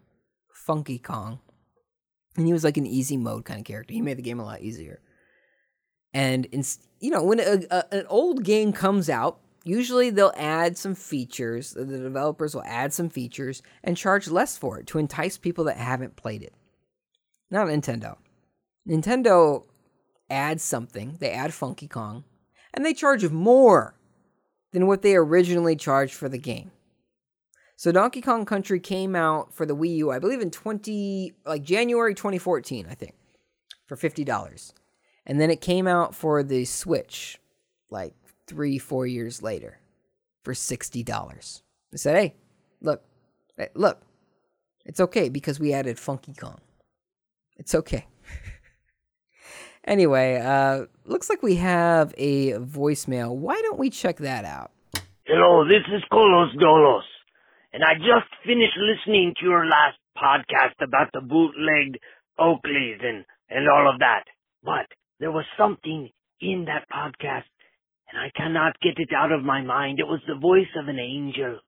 Funky 0.54 1.00
Kong, 1.00 1.40
and 2.38 2.46
he 2.46 2.54
was 2.54 2.64
like 2.64 2.78
an 2.78 2.86
easy 2.86 3.18
mode 3.18 3.46
kind 3.46 3.60
of 3.60 3.66
character. 3.66 3.94
He 3.94 4.02
made 4.02 4.18
the 4.18 4.24
game 4.24 4.40
a 4.40 4.46
lot 4.46 4.62
easier. 4.62 5.02
And 6.14 6.46
in, 6.46 6.64
you 7.00 7.12
know, 7.12 7.24
when 7.24 7.40
a, 7.40 7.64
a, 7.70 7.86
an 7.94 8.06
old 8.08 8.44
game 8.44 8.74
comes 8.74 9.10
out, 9.10 9.40
usually 9.64 10.10
they'll 10.10 10.34
add 10.36 10.78
some 10.78 10.96
features. 10.96 11.72
The 11.72 11.86
developers 11.86 12.54
will 12.54 12.64
add 12.66 12.94
some 12.94 13.10
features 13.10 13.62
and 13.84 13.98
charge 13.98 14.28
less 14.28 14.58
for 14.58 14.80
it 14.80 14.88
to 14.88 14.98
entice 14.98 15.38
people 15.38 15.66
that 15.66 15.78
haven't 15.78 16.16
played 16.16 16.44
it. 16.44 16.54
Not 17.50 17.68
Nintendo. 17.68 18.18
Nintendo 18.88 19.66
adds 20.30 20.64
something. 20.64 21.18
They 21.20 21.32
add 21.32 21.54
Funky 21.54 21.88
Kong, 21.88 22.24
and 22.74 22.86
they 22.86 22.94
charge 22.94 23.28
more 23.30 23.96
than 24.72 24.88
what 24.88 25.02
they 25.02 25.16
originally 25.16 25.76
charged 25.76 26.14
for 26.14 26.30
the 26.30 26.38
game. 26.38 26.72
So 27.82 27.92
Donkey 27.92 28.22
Kong 28.22 28.46
Country 28.46 28.80
came 28.80 29.16
out 29.16 29.56
for 29.56 29.66
the 29.66 29.76
Wii 29.76 29.96
U, 29.96 30.12
I 30.12 30.20
believe 30.20 30.40
in 30.40 30.52
20 30.52 31.34
like 31.48 31.64
January 31.64 32.14
2014, 32.14 32.86
I 32.88 32.94
think, 32.94 33.16
for 33.88 33.98
$50. 33.98 34.74
And 35.26 35.42
then 35.42 35.50
it 35.50 35.62
came 35.62 35.88
out 35.88 36.14
for 36.14 36.44
the 36.44 36.66
Switch 36.66 37.40
like 37.90 38.14
3 38.46 38.78
4 38.78 39.08
years 39.08 39.42
later 39.42 39.80
for 40.44 40.54
$60. 40.54 41.62
I 41.92 41.96
said, 41.96 42.18
"Hey, 42.18 42.36
look. 42.82 43.02
Hey, 43.58 43.70
look. 43.74 44.04
It's 44.86 45.00
okay 45.00 45.30
because 45.30 45.60
we 45.60 45.74
added 45.74 45.98
Funky 45.98 46.36
Kong. 46.36 46.60
It's 47.58 47.74
okay." 47.74 48.06
anyway, 49.86 50.36
uh 50.36 50.86
looks 51.06 51.32
like 51.32 51.42
we 51.42 51.56
have 51.56 52.14
a 52.16 52.52
voicemail. 52.60 53.36
Why 53.36 53.60
don't 53.64 53.80
we 53.80 53.90
check 53.90 54.18
that 54.18 54.46
out? 54.46 54.70
Hello, 55.26 55.66
this 55.68 55.82
is 55.96 56.04
Colos 56.12 56.54
Dolos, 56.58 57.02
and 57.74 57.84
I 57.84 57.96
just 57.96 58.30
finished 58.46 58.78
listening 58.78 59.34
to 59.40 59.46
your 59.46 59.66
last 59.66 59.98
podcast 60.18 60.84
about 60.84 61.10
the 61.14 61.22
bootlegged 61.22 61.98
Oakleys 62.40 63.04
and, 63.04 63.24
and 63.50 63.70
all 63.70 63.90
of 63.90 64.00
that. 64.00 64.24
But 64.64 64.88
there 65.20 65.32
was 65.32 65.46
something 65.58 66.10
in 66.42 66.66
that 66.66 66.90
podcast, 66.92 67.48
and 68.12 68.20
I 68.20 68.32
cannot 68.36 68.80
get 68.82 68.98
it 68.98 69.10
out 69.16 69.32
of 69.32 69.44
my 69.44 69.62
mind. 69.62 70.00
It 70.00 70.08
was 70.08 70.22
the 70.28 70.40
voice 70.40 70.72
of 70.78 70.90
an 70.90 71.00
angel. 71.00 71.60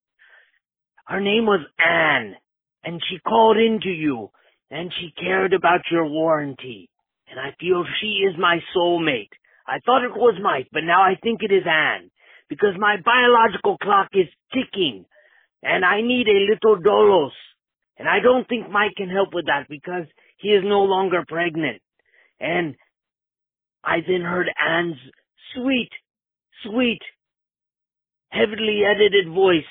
Her 1.07 1.21
name 1.21 1.45
was 1.45 1.65
Anne, 1.79 2.35
and 2.83 3.01
she 3.09 3.19
called 3.19 3.57
into 3.57 3.89
you, 3.89 4.29
and 4.69 4.91
she 4.99 5.13
cared 5.21 5.53
about 5.53 5.81
your 5.91 6.05
warranty. 6.05 6.89
And 7.29 7.39
I 7.39 7.55
feel 7.59 7.85
she 8.01 8.27
is 8.27 8.35
my 8.37 8.59
soulmate. 8.75 9.31
I 9.65 9.79
thought 9.85 10.03
it 10.03 10.11
was 10.11 10.35
Mike, 10.43 10.67
but 10.73 10.83
now 10.83 11.01
I 11.01 11.15
think 11.23 11.41
it 11.41 11.53
is 11.53 11.63
Anne 11.65 12.11
because 12.49 12.75
my 12.77 12.97
biological 13.03 13.77
clock 13.77 14.09
is 14.13 14.27
ticking 14.53 15.05
and 15.63 15.85
I 15.85 16.01
need 16.01 16.27
a 16.27 16.45
little 16.51 16.81
dolos. 16.81 17.31
And 17.97 18.07
I 18.07 18.19
don't 18.19 18.47
think 18.47 18.69
Mike 18.69 18.95
can 18.97 19.09
help 19.09 19.33
with 19.33 19.45
that 19.45 19.67
because 19.69 20.05
he 20.37 20.49
is 20.49 20.63
no 20.65 20.81
longer 20.81 21.23
pregnant. 21.27 21.81
And 22.39 22.75
I 23.83 23.97
then 24.07 24.21
heard 24.21 24.47
Anne's 24.59 24.97
sweet, 25.55 25.89
sweet, 26.63 27.01
heavily 28.29 28.81
edited 28.85 29.33
voice 29.33 29.63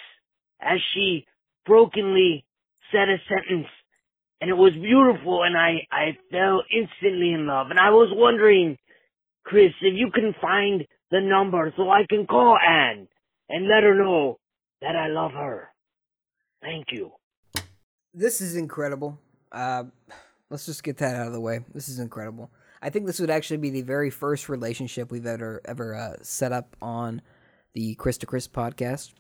as 0.60 0.78
she 0.94 1.26
brokenly 1.66 2.44
said 2.92 3.08
a 3.08 3.16
sentence. 3.28 3.68
And 4.40 4.50
it 4.50 4.54
was 4.54 4.72
beautiful 4.72 5.42
and 5.42 5.56
I, 5.56 5.86
I 5.90 6.16
fell 6.30 6.62
instantly 6.72 7.32
in 7.32 7.46
love. 7.46 7.68
And 7.70 7.78
I 7.78 7.90
was 7.90 8.08
wondering, 8.12 8.78
Chris, 9.44 9.72
if 9.82 9.94
you 9.96 10.10
can 10.12 10.34
find 10.40 10.84
the 11.10 11.20
number 11.20 11.72
so 11.76 11.90
I 11.90 12.06
can 12.08 12.26
call 12.26 12.56
Anne 12.56 13.08
and 13.48 13.68
let 13.68 13.82
her 13.82 13.94
know 13.94 14.38
that 14.80 14.96
I 14.96 15.08
love 15.08 15.32
her. 15.32 15.71
Thank 16.62 16.92
you. 16.92 17.12
This 18.14 18.40
is 18.40 18.56
incredible. 18.56 19.18
Uh, 19.50 19.84
let's 20.50 20.66
just 20.66 20.84
get 20.84 20.98
that 20.98 21.16
out 21.16 21.26
of 21.26 21.32
the 21.32 21.40
way. 21.40 21.60
This 21.74 21.88
is 21.88 21.98
incredible. 21.98 22.50
I 22.80 22.90
think 22.90 23.06
this 23.06 23.20
would 23.20 23.30
actually 23.30 23.58
be 23.58 23.70
the 23.70 23.82
very 23.82 24.10
first 24.10 24.48
relationship 24.48 25.10
we've 25.10 25.26
ever 25.26 25.60
ever 25.64 25.94
uh, 25.94 26.16
set 26.22 26.52
up 26.52 26.76
on 26.82 27.22
the 27.74 27.94
Chris 27.94 28.18
to 28.18 28.26
Chris 28.26 28.48
podcast. 28.48 29.12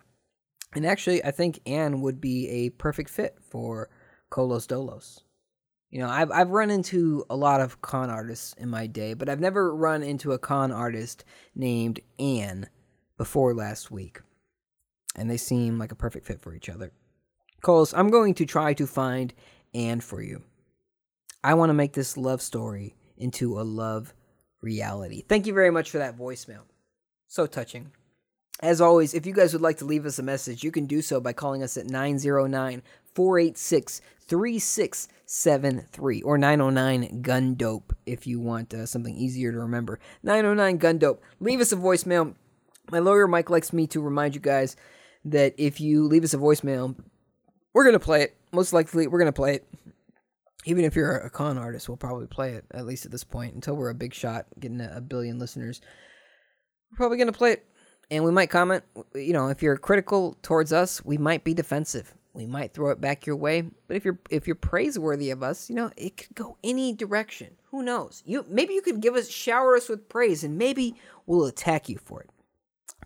And 0.74 0.86
actually, 0.86 1.24
I 1.24 1.30
think 1.30 1.60
Anne 1.66 2.00
would 2.00 2.20
be 2.20 2.48
a 2.48 2.70
perfect 2.70 3.10
fit 3.10 3.36
for 3.40 3.90
Colos 4.30 4.66
Dolos. 4.66 5.20
You 5.90 6.00
know, 6.00 6.08
I've 6.08 6.30
I've 6.30 6.50
run 6.50 6.70
into 6.70 7.24
a 7.28 7.36
lot 7.36 7.60
of 7.60 7.82
con 7.82 8.08
artists 8.08 8.54
in 8.54 8.68
my 8.68 8.86
day, 8.86 9.14
but 9.14 9.28
I've 9.28 9.40
never 9.40 9.74
run 9.74 10.02
into 10.02 10.32
a 10.32 10.38
con 10.38 10.72
artist 10.72 11.24
named 11.54 12.00
Anne 12.18 12.68
before 13.18 13.54
last 13.54 13.90
week. 13.90 14.20
And 15.14 15.30
they 15.30 15.36
seem 15.36 15.78
like 15.78 15.92
a 15.92 15.96
perfect 15.96 16.26
fit 16.26 16.40
for 16.40 16.54
each 16.54 16.70
other. 16.70 16.92
Coles, 17.62 17.94
I'm 17.94 18.10
going 18.10 18.34
to 18.34 18.44
try 18.44 18.74
to 18.74 18.86
find 18.88 19.32
Anne 19.72 20.00
for 20.00 20.20
you. 20.20 20.42
I 21.44 21.54
want 21.54 21.70
to 21.70 21.74
make 21.74 21.92
this 21.92 22.16
love 22.16 22.42
story 22.42 22.96
into 23.16 23.60
a 23.60 23.62
love 23.62 24.14
reality. 24.60 25.22
Thank 25.28 25.46
you 25.46 25.54
very 25.54 25.70
much 25.70 25.90
for 25.90 25.98
that 25.98 26.18
voicemail. 26.18 26.62
So 27.28 27.46
touching. 27.46 27.92
As 28.60 28.80
always, 28.80 29.14
if 29.14 29.26
you 29.26 29.32
guys 29.32 29.52
would 29.52 29.62
like 29.62 29.78
to 29.78 29.84
leave 29.84 30.06
us 30.06 30.18
a 30.18 30.24
message, 30.24 30.62
you 30.64 30.70
can 30.72 30.86
do 30.86 31.02
so 31.02 31.20
by 31.20 31.32
calling 31.32 31.62
us 31.62 31.76
at 31.76 31.86
909 31.86 32.82
486 33.14 34.00
3673 34.26 36.22
or 36.22 36.38
909 36.38 37.22
Gun 37.22 37.54
Dope 37.54 37.94
if 38.06 38.26
you 38.26 38.40
want 38.40 38.74
uh, 38.74 38.86
something 38.86 39.16
easier 39.16 39.52
to 39.52 39.58
remember. 39.58 40.00
909 40.22 40.78
Gun 40.78 40.98
Dope. 40.98 41.22
Leave 41.40 41.60
us 41.60 41.72
a 41.72 41.76
voicemail. 41.76 42.34
My 42.90 42.98
lawyer 42.98 43.28
Mike 43.28 43.50
likes 43.50 43.72
me 43.72 43.86
to 43.88 44.00
remind 44.00 44.34
you 44.34 44.40
guys 44.40 44.76
that 45.24 45.54
if 45.58 45.80
you 45.80 46.06
leave 46.06 46.24
us 46.24 46.34
a 46.34 46.38
voicemail, 46.38 46.96
we're 47.74 47.90
to 47.90 47.98
play 47.98 48.22
it. 48.22 48.36
Most 48.52 48.72
likely, 48.72 49.06
we're 49.06 49.18
to 49.32 49.32
play 49.32 49.54
it. 49.56 49.68
Even 50.64 50.84
if 50.84 50.94
you're 50.94 51.16
a 51.16 51.30
con 51.30 51.58
artist, 51.58 51.88
we'll 51.88 51.96
probably 51.96 52.26
play 52.26 52.52
it, 52.52 52.64
at 52.72 52.86
least 52.86 53.04
at 53.04 53.10
this 53.10 53.24
point, 53.24 53.54
until 53.54 53.74
we're 53.74 53.90
a 53.90 53.94
big 53.94 54.14
shot, 54.14 54.46
getting 54.60 54.80
a 54.80 55.00
billion 55.00 55.38
listeners. 55.38 55.80
We're 56.90 56.96
probably 56.96 57.16
to 57.32 57.32
play 57.32 57.52
it. 57.52 57.66
And 58.10 58.24
we 58.24 58.30
might 58.30 58.50
comment, 58.50 58.84
you 59.14 59.32
know, 59.32 59.48
if 59.48 59.62
you're 59.62 59.76
critical 59.76 60.36
towards 60.42 60.72
us, 60.72 61.04
we 61.04 61.18
might 61.18 61.44
be 61.44 61.54
defensive 61.54 62.14
we 62.34 62.46
might 62.46 62.72
throw 62.72 62.90
it 62.90 63.00
back 63.00 63.26
your 63.26 63.36
way. 63.36 63.62
But 63.86 63.96
if 63.96 64.04
you're 64.04 64.18
if 64.30 64.46
you're 64.46 64.56
praiseworthy 64.56 65.30
of 65.30 65.42
us, 65.42 65.68
you 65.68 65.76
know, 65.76 65.90
it 65.96 66.16
could 66.16 66.34
go 66.34 66.56
any 66.64 66.92
direction. 66.94 67.56
Who 67.70 67.82
knows? 67.82 68.22
You 68.24 68.44
maybe 68.48 68.74
you 68.74 68.82
could 68.82 69.00
give 69.00 69.14
us 69.14 69.28
shower 69.28 69.76
us 69.76 69.88
with 69.88 70.08
praise 70.08 70.44
and 70.44 70.56
maybe 70.56 70.94
we'll 71.26 71.46
attack 71.46 71.88
you 71.88 71.98
for 71.98 72.22
it. 72.22 72.30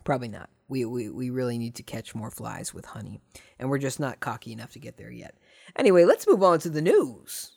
Probably 0.04 0.28
not. 0.28 0.48
We, 0.68 0.84
we, 0.84 1.08
we 1.10 1.30
really 1.30 1.58
need 1.58 1.76
to 1.76 1.82
catch 1.82 2.14
more 2.14 2.30
flies 2.30 2.74
with 2.74 2.86
honey. 2.86 3.20
And 3.58 3.70
we're 3.70 3.78
just 3.78 4.00
not 4.00 4.20
cocky 4.20 4.52
enough 4.52 4.72
to 4.72 4.78
get 4.78 4.96
there 4.96 5.10
yet. 5.10 5.36
Anyway, 5.76 6.04
let's 6.04 6.26
move 6.26 6.42
on 6.42 6.58
to 6.60 6.68
the 6.68 6.82
news. 6.82 7.52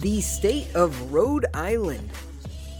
The 0.00 0.22
state 0.22 0.74
of 0.74 1.12
Rhode 1.12 1.44
Island 1.52 2.10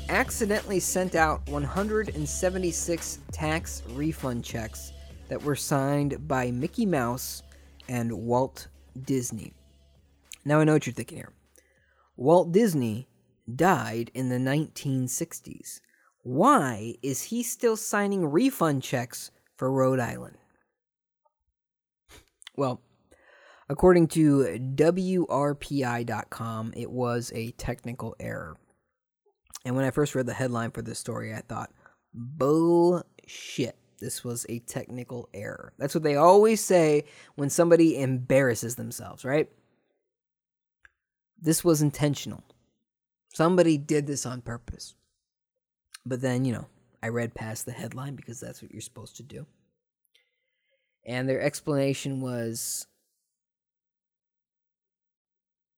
accidentally 0.09 0.81
sent 0.81 1.15
out 1.15 1.47
176 1.49 3.19
tax 3.31 3.83
refund 3.91 4.43
checks 4.45 4.93
that 5.29 5.43
were 5.43 5.55
signed 5.55 6.27
by 6.27 6.51
Mickey 6.51 6.87
Mouse 6.87 7.43
and 7.89 8.11
Walt 8.11 8.69
Disney. 9.05 9.53
Now 10.45 10.61
I 10.61 10.65
know 10.65 10.75
what 10.75 10.87
you're 10.87 10.95
thinking 10.95 11.19
here. 11.19 11.33
Walt 12.17 12.53
Disney 12.53 13.09
died 13.55 14.11
in 14.15 14.29
the 14.29 14.37
1960s. 14.37 15.81
Why 16.23 16.95
is 17.03 17.25
he 17.25 17.43
still 17.43 17.77
signing 17.77 18.27
refund 18.27 18.83
checks 18.83 19.31
for 19.57 19.73
Rhode 19.73 20.01
Island? 20.01 20.37
Well, 22.57 22.83
According 23.71 24.09
to 24.09 24.59
WRPI.com, 24.75 26.73
it 26.77 26.91
was 26.91 27.31
a 27.33 27.53
technical 27.53 28.17
error. 28.19 28.57
And 29.65 29.77
when 29.77 29.85
I 29.85 29.93
first 29.93 30.17
read 30.17 30.27
the 30.27 30.35
headline 30.35 30.73
for 30.73 30.83
this 30.83 30.99
story, 30.99 31.33
I 31.33 31.43
thought, 31.43 31.71
bullshit. 32.13 33.77
This 34.01 34.25
was 34.25 34.45
a 34.49 34.59
technical 34.59 35.29
error. 35.33 35.73
That's 35.79 35.95
what 35.95 36.03
they 36.03 36.17
always 36.17 36.61
say 36.61 37.05
when 37.37 37.49
somebody 37.49 37.97
embarrasses 38.03 38.75
themselves, 38.75 39.25
right? 39.25 39.49
This 41.41 41.65
was 41.65 41.83
intentional. 41.83 42.43
Somebody 43.33 43.79
did 43.79 44.07
this 44.07 44.27
on 44.27 44.43
purpose. 44.43 44.95
But 46.05 46.21
then, 46.21 46.45
you 46.45 46.53
know, 46.53 46.67
I 47.03 47.09
read 47.09 47.35
past 47.35 47.67
the 47.67 47.73
headline 47.73 48.15
because 48.15 48.41
that's 48.41 48.63
what 48.63 48.73
you're 48.73 48.81
supposed 48.81 49.17
to 49.17 49.23
do. 49.23 49.47
And 51.07 51.29
their 51.29 51.41
explanation 51.41 52.21
was 52.21 52.87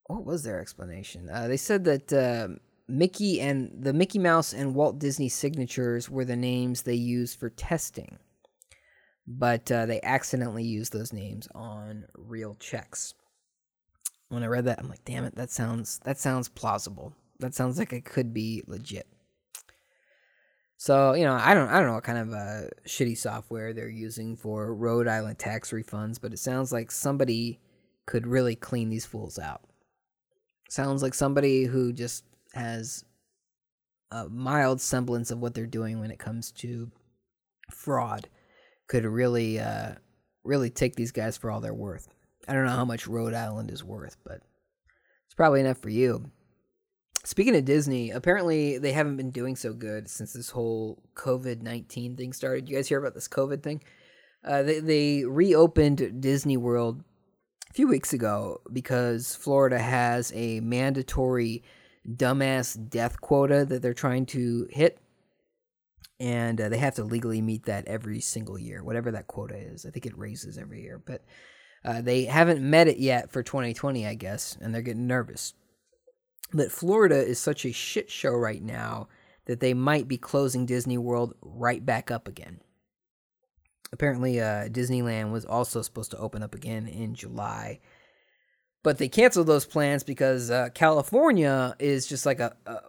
what 0.07 0.25
was 0.25 0.43
their 0.43 0.61
explanation? 0.61 1.31
Uh, 1.31 1.49
they 1.49 1.57
said 1.57 1.85
that 1.85 2.13
uh, 2.13 2.49
Mickey 2.89 3.41
and 3.41 3.71
the 3.81 3.93
Mickey 3.93 4.19
Mouse 4.19 4.53
and 4.53 4.75
Walt 4.75 4.99
Disney 4.99 5.29
signatures 5.29 6.11
were 6.11 6.25
the 6.25 6.37
names 6.37 6.83
they 6.83 6.95
used 6.95 7.39
for 7.39 7.51
testing, 7.51 8.19
but 9.27 9.71
uh, 9.71 9.87
they 9.87 10.01
accidentally 10.03 10.65
used 10.65 10.93
those 10.93 11.13
names 11.13 11.49
on 11.55 12.05
real 12.17 12.55
checks. 12.57 13.15
When 14.33 14.43
I 14.43 14.47
read 14.47 14.65
that, 14.65 14.79
I'm 14.79 14.89
like, 14.89 15.05
damn 15.05 15.25
it, 15.25 15.35
that 15.37 15.51
sounds 15.51 16.01
that 16.05 16.19
sounds 16.19 16.49
plausible. 16.49 17.13
That 17.41 17.55
sounds 17.55 17.79
like 17.79 17.93
it 17.93 18.07
could 18.07 18.33
be 18.33 18.63
legit. 18.67 19.07
So 20.79 21.13
you 21.13 21.25
know, 21.25 21.35
I 21.35 21.53
don't 21.53 21.69
I 21.69 21.79
don't 21.79 21.89
know 21.89 21.95
what 21.95 22.05
kind 22.05 22.19
of 22.19 22.33
uh, 22.33 22.69
shitty 22.87 23.19
software 23.19 23.75
they're 23.75 23.91
using 23.91 24.37
for 24.37 24.75
Rhode 24.75 25.07
Island 25.07 25.39
tax 25.39 25.71
refunds, 25.71 26.19
but 26.19 26.33
it 26.33 26.39
sounds 26.39 26.73
like 26.73 26.91
somebody 26.91 27.61
could 28.07 28.27
really 28.27 28.57
clean 28.57 28.89
these 28.89 29.05
fools 29.05 29.39
out. 29.39 29.61
Sounds 30.71 31.03
like 31.03 31.13
somebody 31.13 31.65
who 31.65 31.93
just 31.93 32.25
has 32.55 33.05
a 34.11 34.31
mild 34.31 34.81
semblance 34.81 35.31
of 35.31 35.41
what 35.41 35.53
they're 35.53 35.67
doing 35.67 36.01
when 36.01 36.11
it 36.11 36.19
comes 36.19 36.51
to 36.53 36.91
fraud 37.71 38.31
could 38.89 39.05
really 39.05 39.61
uh, 39.61 39.93
really 40.43 40.71
take 40.71 40.97
these 40.97 41.13
guys 41.13 41.37
for 41.37 41.51
all 41.51 41.61
they're 41.61 41.75
worth. 41.75 42.09
I 42.49 42.53
don't 42.53 42.65
know 42.65 42.73
how 42.73 42.85
much 42.85 43.07
Rhode 43.07 43.35
Island 43.35 43.71
is 43.71 43.85
worth, 43.85 44.17
but 44.25 44.41
it's 45.27 45.35
probably 45.35 45.61
enough 45.61 45.79
for 45.79 45.91
you. 45.91 46.31
Speaking 47.25 47.55
of 47.55 47.65
Disney, 47.65 48.11
apparently 48.11 48.79
they 48.79 48.93
haven't 48.93 49.17
been 49.17 49.31
doing 49.31 49.55
so 49.55 49.73
good 49.73 50.09
since 50.09 50.33
this 50.33 50.51
whole 50.51 51.03
COVID 51.15 51.63
19 51.63 52.17
thing 52.17 52.33
started. 52.33 52.69
You 52.69 52.77
guys 52.77 52.89
hear 52.89 52.99
about 52.99 53.15
this 53.15 53.29
COVID 53.29 53.63
thing? 53.63 53.83
Uh, 54.45 54.63
they, 54.63 54.81
they 54.81 55.25
reopened 55.25 56.21
Disney 56.21 56.57
World 56.57 57.05
a 57.71 57.73
few 57.73 57.87
weeks 57.87 58.13
ago 58.13 58.61
because 58.73 59.37
Florida 59.37 59.79
has 59.79 60.33
a 60.35 60.61
mandatory 60.61 61.63
dumbass 62.07 62.77
death 62.91 63.21
quota 63.21 63.65
that 63.65 63.83
they're 63.83 63.95
trying 63.95 64.27
to 64.27 64.67
hit. 64.71 64.99
And 66.19 66.61
uh, 66.61 66.69
they 66.69 66.79
have 66.79 66.97
to 66.97 67.05
legally 67.05 67.41
meet 67.41 67.65
that 67.65 67.87
every 67.87 68.21
single 68.21 68.59
year, 68.59 68.83
whatever 68.83 69.11
that 69.13 69.27
quota 69.27 69.57
is. 69.57 69.87
I 69.87 69.91
think 69.91 70.07
it 70.07 70.19
raises 70.19 70.59
every 70.59 70.83
year. 70.83 71.01
But 71.05 71.25
uh, 71.85 72.01
they 72.01 72.25
haven't 72.25 72.63
met 72.63 72.89
it 72.89 72.99
yet 72.99 73.31
for 73.31 73.43
2020, 73.43 74.07
I 74.07 74.15
guess, 74.15 74.57
and 74.61 74.75
they're 74.75 74.83
getting 74.83 75.07
nervous. 75.07 75.55
But 76.53 76.71
Florida 76.71 77.17
is 77.17 77.39
such 77.39 77.65
a 77.65 77.73
shit 77.73 78.11
show 78.11 78.33
right 78.33 78.63
now 78.63 79.09
that 79.47 79.61
they 79.61 79.75
might 79.75 80.07
be 80.07 80.19
closing 80.19 80.67
Disney 80.67 80.99
World 80.99 81.35
right 81.41 81.85
back 81.85 82.11
up 82.11 82.29
again. 82.29 82.61
Apparently, 83.93 84.41
uh, 84.41 84.69
Disneyland 84.69 85.33
was 85.33 85.45
also 85.45 85.83
supposed 85.83 86.13
to 86.13 86.19
open 86.19 86.43
up 86.43 86.55
again 86.55 86.87
in 86.87 87.15
July, 87.15 87.81
but 88.83 88.99
they 88.99 89.09
canceled 89.09 89.47
those 89.47 89.67
plans 89.67 90.03
because 90.03 90.51
uh, 90.51 90.69
California 90.75 91.77
is 91.79 92.07
just 92.07 92.25
like 92.25 92.41
a, 92.41 92.57
a 92.67 92.81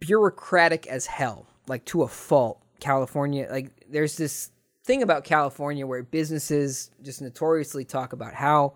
bureaucratic 0.00 0.86
as 0.86 1.06
hell, 1.06 1.46
like 1.66 1.84
to 1.86 2.02
a 2.02 2.08
fault. 2.08 2.60
California, 2.80 3.46
like 3.50 3.70
there's 3.88 4.16
this 4.16 4.50
thing 4.84 5.02
about 5.02 5.24
California 5.24 5.86
where 5.86 6.02
businesses 6.02 6.90
just 7.02 7.22
notoriously 7.22 7.84
talk 7.84 8.12
about 8.12 8.34
how 8.34 8.74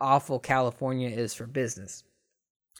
awful 0.00 0.38
California 0.38 1.08
is 1.08 1.34
for 1.34 1.46
business. 1.46 2.04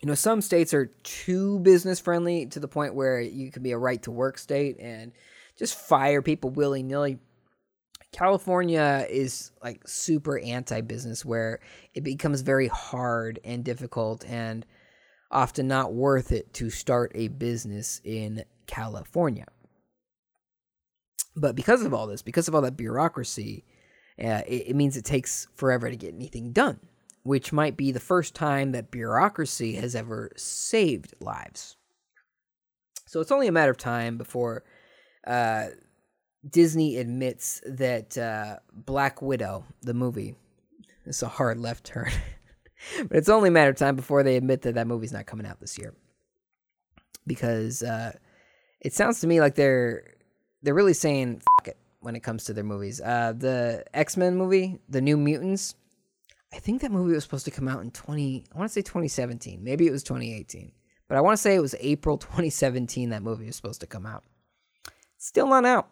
You 0.02 0.08
know, 0.08 0.14
some 0.14 0.42
states 0.42 0.74
are 0.74 0.86
too 1.04 1.60
business 1.60 2.00
friendly 2.00 2.46
to 2.46 2.60
the 2.60 2.68
point 2.68 2.94
where 2.94 3.20
you 3.20 3.50
can 3.50 3.62
be 3.62 3.72
a 3.72 3.78
right 3.78 4.02
to 4.02 4.10
work 4.10 4.36
state 4.36 4.76
and 4.78 5.12
just 5.56 5.78
fire 5.78 6.20
people 6.20 6.50
willy 6.50 6.82
nilly. 6.82 7.18
California 8.12 9.06
is 9.08 9.52
like 9.62 9.86
super 9.86 10.38
anti 10.38 10.80
business 10.80 11.24
where 11.24 11.60
it 11.94 12.04
becomes 12.04 12.42
very 12.42 12.68
hard 12.68 13.40
and 13.44 13.64
difficult 13.64 14.24
and 14.26 14.66
often 15.30 15.66
not 15.66 15.94
worth 15.94 16.30
it 16.30 16.52
to 16.54 16.70
start 16.70 17.12
a 17.14 17.28
business 17.28 18.00
in 18.04 18.44
California. 18.66 19.46
But 21.36 21.54
because 21.54 21.82
of 21.82 21.92
all 21.92 22.06
this, 22.06 22.22
because 22.22 22.48
of 22.48 22.54
all 22.54 22.62
that 22.62 22.76
bureaucracy, 22.76 23.64
uh, 24.18 24.42
it, 24.46 24.68
it 24.68 24.76
means 24.76 24.96
it 24.96 25.04
takes 25.04 25.46
forever 25.54 25.90
to 25.90 25.96
get 25.96 26.14
anything 26.14 26.52
done, 26.52 26.80
which 27.22 27.52
might 27.52 27.76
be 27.76 27.92
the 27.92 28.00
first 28.00 28.34
time 28.34 28.72
that 28.72 28.90
bureaucracy 28.90 29.74
has 29.74 29.94
ever 29.94 30.32
saved 30.36 31.14
lives. 31.20 31.76
So 33.06 33.20
it's 33.20 33.30
only 33.30 33.46
a 33.46 33.52
matter 33.52 33.70
of 33.70 33.76
time 33.76 34.16
before 34.16 34.64
uh, 35.26 35.66
Disney 36.48 36.96
admits 36.96 37.60
that 37.66 38.16
uh, 38.16 38.56
Black 38.72 39.20
Widow, 39.20 39.64
the 39.82 39.94
movie, 39.94 40.34
it's 41.04 41.22
a 41.22 41.28
hard 41.28 41.58
left 41.58 41.84
turn, 41.84 42.10
but 43.08 43.16
it's 43.16 43.28
only 43.28 43.48
a 43.48 43.52
matter 43.52 43.70
of 43.70 43.76
time 43.76 43.94
before 43.94 44.22
they 44.22 44.36
admit 44.36 44.62
that 44.62 44.74
that 44.74 44.86
movie's 44.86 45.12
not 45.12 45.26
coming 45.26 45.46
out 45.46 45.60
this 45.60 45.78
year. 45.78 45.94
Because 47.26 47.82
uh, 47.82 48.12
it 48.80 48.92
sounds 48.92 49.20
to 49.20 49.26
me 49.26 49.40
like 49.40 49.56
they're 49.56 50.15
they're 50.66 50.74
really 50.74 50.94
saying 50.94 51.40
fuck 51.56 51.68
it 51.68 51.78
when 52.00 52.16
it 52.16 52.20
comes 52.20 52.44
to 52.44 52.52
their 52.52 52.64
movies. 52.64 53.00
Uh, 53.00 53.32
the 53.36 53.84
X 53.94 54.16
Men 54.16 54.36
movie, 54.36 54.80
The 54.88 55.00
New 55.00 55.16
Mutants, 55.16 55.76
I 56.52 56.58
think 56.58 56.82
that 56.82 56.90
movie 56.90 57.14
was 57.14 57.22
supposed 57.22 57.44
to 57.44 57.52
come 57.52 57.68
out 57.68 57.82
in 57.82 57.92
20, 57.92 58.44
I 58.52 58.58
want 58.58 58.68
to 58.68 58.72
say 58.72 58.82
2017. 58.82 59.62
Maybe 59.62 59.86
it 59.86 59.92
was 59.92 60.02
2018. 60.02 60.72
But 61.06 61.18
I 61.18 61.20
want 61.20 61.36
to 61.36 61.42
say 61.42 61.54
it 61.54 61.60
was 61.60 61.76
April 61.78 62.18
2017 62.18 63.10
that 63.10 63.22
movie 63.22 63.46
was 63.46 63.54
supposed 63.54 63.80
to 63.80 63.86
come 63.86 64.06
out. 64.06 64.24
Still 65.18 65.46
not 65.46 65.64
out. 65.64 65.88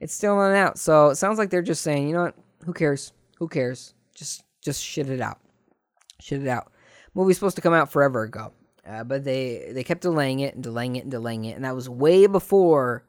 It's 0.00 0.14
still 0.14 0.34
not 0.34 0.52
out. 0.52 0.76
So 0.76 1.10
it 1.10 1.16
sounds 1.16 1.38
like 1.38 1.50
they're 1.50 1.62
just 1.62 1.82
saying, 1.82 2.08
you 2.08 2.14
know 2.14 2.24
what? 2.24 2.34
Who 2.64 2.72
cares? 2.72 3.12
Who 3.38 3.46
cares? 3.46 3.94
Just 4.14 4.42
just 4.60 4.82
shit 4.82 5.08
it 5.08 5.20
out. 5.20 5.38
Shit 6.20 6.42
it 6.42 6.48
out. 6.48 6.72
Movie's 7.14 7.36
supposed 7.36 7.56
to 7.56 7.62
come 7.62 7.74
out 7.74 7.92
forever 7.92 8.22
ago. 8.22 8.52
Uh, 8.86 9.04
but 9.04 9.24
they 9.24 9.70
they 9.72 9.84
kept 9.84 10.02
delaying 10.02 10.40
it 10.40 10.54
and 10.54 10.62
delaying 10.62 10.96
it 10.96 11.02
and 11.02 11.10
delaying 11.10 11.44
it, 11.44 11.56
and 11.56 11.64
that 11.64 11.74
was 11.74 11.88
way 11.88 12.26
before 12.26 13.04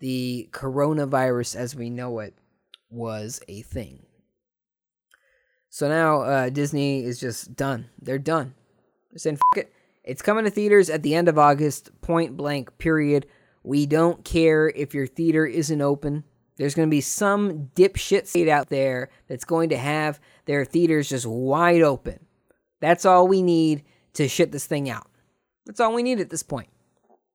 the 0.00 0.48
coronavirus 0.52 1.56
as 1.56 1.76
we 1.76 1.88
know 1.88 2.18
it 2.18 2.34
was 2.90 3.40
a 3.48 3.62
thing. 3.62 4.04
So 5.68 5.88
now 5.88 6.22
uh, 6.22 6.48
Disney 6.50 7.04
is 7.04 7.20
just 7.20 7.54
done. 7.54 7.88
They're 8.02 8.18
done. 8.18 8.54
They're 9.10 9.18
saying, 9.18 9.38
F- 9.54 9.58
it. 9.58 9.72
It's 10.02 10.22
coming 10.22 10.44
to 10.44 10.50
theaters 10.50 10.90
at 10.90 11.02
the 11.02 11.14
end 11.14 11.28
of 11.28 11.38
August, 11.38 11.90
point 12.00 12.36
blank, 12.36 12.78
period. 12.78 13.26
We 13.62 13.86
don't 13.86 14.24
care 14.24 14.68
if 14.70 14.94
your 14.94 15.06
theater 15.06 15.46
isn't 15.46 15.80
open. 15.80 16.24
There's 16.56 16.74
going 16.74 16.88
to 16.88 16.90
be 16.90 17.02
some 17.02 17.70
dipshit 17.76 18.26
state 18.26 18.48
out 18.48 18.70
there 18.70 19.10
that's 19.28 19.44
going 19.44 19.68
to 19.68 19.76
have 19.76 20.18
their 20.46 20.64
theaters 20.64 21.08
just 21.08 21.26
wide 21.26 21.82
open. 21.82 22.26
That's 22.80 23.04
all 23.04 23.28
we 23.28 23.42
need 23.42 23.84
to 24.14 24.26
shit 24.26 24.52
this 24.52 24.66
thing 24.66 24.90
out. 24.90 25.06
That's 25.66 25.80
all 25.80 25.94
we 25.94 26.02
need 26.02 26.20
at 26.20 26.30
this 26.30 26.42
point. 26.42 26.68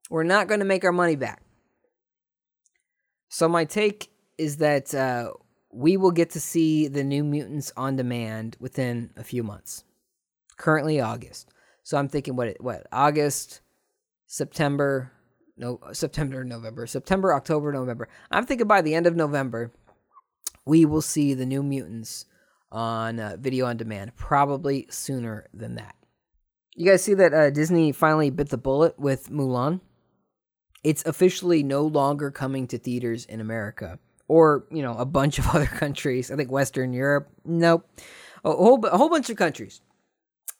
We're 0.10 0.24
not 0.24 0.48
going 0.48 0.60
to 0.60 0.66
make 0.66 0.84
our 0.84 0.92
money 0.92 1.16
back. 1.16 1.42
So 3.30 3.48
my 3.48 3.66
take 3.66 4.10
is 4.38 4.58
that 4.58 4.94
uh, 4.94 5.32
we 5.72 5.98
will 5.98 6.12
get 6.12 6.32
to 6.32 6.40
see 6.40 6.88
the 6.88 7.04
New 7.04 7.24
Mutants 7.24 7.72
on 7.76 7.96
demand 7.96 8.56
within 8.60 9.12
a 9.18 9.24
few 9.24 9.44
months. 9.44 9.84
Currently 10.58 11.02
August, 11.02 11.50
so 11.84 11.98
I'm 11.98 12.08
thinking 12.08 12.38
what 12.38 12.56
what 12.62 12.88
August, 12.92 13.60
September, 14.26 15.12
no 15.58 15.80
September, 15.92 16.46
November, 16.46 16.88
September, 16.88 17.34
October, 17.34 17.74
November. 17.74 18.08
I'm 18.32 18.46
thinking 18.46 18.68
by 18.68 18.82
the 18.82 18.96
end 18.96 19.06
of 19.06 19.18
November, 19.18 19.74
we 20.66 20.86
will 20.86 21.02
see 21.02 21.34
the 21.34 21.46
New 21.46 21.62
Mutants 21.62 22.26
on 22.72 23.20
uh, 23.20 23.36
video 23.38 23.66
on 23.66 23.76
demand. 23.76 24.16
Probably 24.16 24.88
sooner 24.90 25.48
than 25.54 25.76
that. 25.76 25.96
You 26.74 26.90
guys 26.90 27.04
see 27.04 27.14
that 27.16 27.34
uh, 27.34 27.50
Disney 27.50 27.92
finally 27.92 28.30
bit 28.30 28.50
the 28.50 28.58
bullet 28.58 28.98
with 28.98 29.30
Mulan? 29.30 29.82
It's 30.86 31.04
officially 31.08 31.64
no 31.64 31.84
longer 31.84 32.30
coming 32.30 32.68
to 32.68 32.78
theaters 32.78 33.26
in 33.26 33.42
America 33.42 33.98
or, 34.28 34.66
you 34.70 34.84
know, 34.84 34.96
a 34.96 35.06
bunch 35.06 35.40
of 35.40 35.48
other 35.56 35.66
countries. 35.66 36.30
I 36.30 36.36
think 36.36 36.52
Western 36.52 36.94
Europe, 36.94 37.28
nope. 37.44 37.90
A 38.46 38.52
whole, 38.52 38.86
a 38.86 38.96
whole 38.96 39.10
bunch 39.10 39.32
of 39.32 39.36
countries 39.36 39.82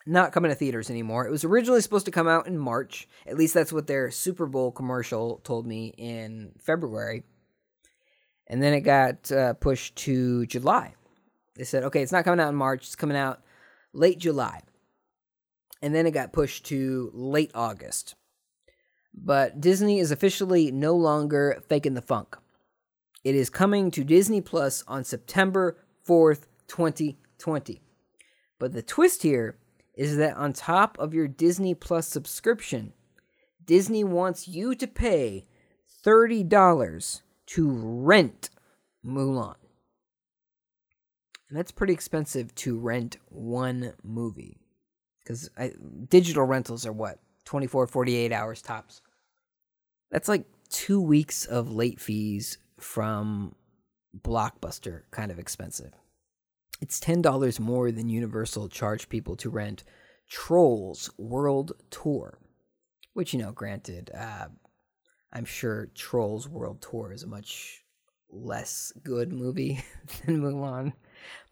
not 0.04 0.32
coming 0.32 0.50
to 0.50 0.54
theaters 0.56 0.90
anymore. 0.90 1.26
It 1.26 1.30
was 1.30 1.44
originally 1.44 1.80
supposed 1.80 2.06
to 2.06 2.12
come 2.12 2.26
out 2.26 2.48
in 2.48 2.58
March. 2.58 3.08
At 3.24 3.36
least 3.36 3.54
that's 3.54 3.72
what 3.72 3.86
their 3.86 4.10
Super 4.10 4.46
Bowl 4.46 4.72
commercial 4.72 5.40
told 5.44 5.64
me 5.64 5.94
in 5.96 6.52
February. 6.58 7.22
And 8.48 8.60
then 8.60 8.74
it 8.74 8.80
got 8.80 9.30
uh, 9.30 9.54
pushed 9.54 9.94
to 9.96 10.44
July. 10.46 10.94
They 11.54 11.64
said, 11.64 11.84
okay, 11.84 12.02
it's 12.02 12.12
not 12.12 12.24
coming 12.24 12.40
out 12.40 12.50
in 12.50 12.56
March, 12.56 12.82
it's 12.82 12.96
coming 12.96 13.16
out 13.16 13.42
late 13.92 14.18
July. 14.18 14.62
And 15.82 15.94
then 15.94 16.06
it 16.06 16.12
got 16.12 16.32
pushed 16.32 16.66
to 16.66 17.12
late 17.14 17.52
August. 17.54 18.16
But 19.16 19.60
Disney 19.60 19.98
is 19.98 20.10
officially 20.10 20.70
no 20.70 20.94
longer 20.94 21.62
faking 21.68 21.94
the 21.94 22.02
funk. 22.02 22.36
It 23.24 23.34
is 23.34 23.50
coming 23.50 23.90
to 23.90 24.04
Disney 24.04 24.40
Plus 24.40 24.84
on 24.86 25.02
September 25.02 25.78
4th, 26.06 26.46
2020. 26.68 27.80
But 28.58 28.72
the 28.72 28.82
twist 28.82 29.22
here 29.22 29.58
is 29.94 30.16
that 30.18 30.36
on 30.36 30.52
top 30.52 30.96
of 30.98 31.14
your 31.14 31.26
Disney 31.26 31.74
Plus 31.74 32.06
subscription, 32.06 32.92
Disney 33.64 34.04
wants 34.04 34.46
you 34.46 34.74
to 34.76 34.86
pay 34.86 35.46
$30 36.04 37.22
to 37.46 37.68
rent 37.68 38.50
Mulan. 39.04 39.56
And 41.48 41.58
that's 41.58 41.72
pretty 41.72 41.92
expensive 41.92 42.54
to 42.56 42.78
rent 42.78 43.16
one 43.28 43.92
movie. 44.04 44.60
Because 45.20 45.50
digital 46.08 46.44
rentals 46.44 46.86
are 46.86 46.92
what? 46.92 47.18
24, 47.44 47.86
48 47.86 48.32
hours 48.32 48.62
tops. 48.62 49.00
That's 50.10 50.28
like 50.28 50.46
two 50.68 51.00
weeks 51.00 51.44
of 51.44 51.72
late 51.72 52.00
fees 52.00 52.58
from 52.78 53.54
Blockbuster, 54.16 55.02
kind 55.10 55.30
of 55.30 55.38
expensive. 55.38 55.92
It's 56.80 57.00
$10 57.00 57.60
more 57.60 57.90
than 57.90 58.08
Universal 58.08 58.68
charged 58.68 59.08
people 59.08 59.36
to 59.36 59.50
rent 59.50 59.84
Trolls 60.28 61.10
World 61.16 61.72
Tour, 61.90 62.38
which, 63.14 63.32
you 63.32 63.40
know, 63.40 63.52
granted, 63.52 64.10
uh, 64.16 64.46
I'm 65.32 65.44
sure 65.44 65.88
Trolls 65.94 66.48
World 66.48 66.82
Tour 66.82 67.12
is 67.12 67.22
a 67.22 67.28
much 67.28 67.82
less 68.30 68.92
good 69.02 69.32
movie 69.32 69.82
than 70.26 70.40
Mulan. 70.40 70.86
I'm 70.86 70.92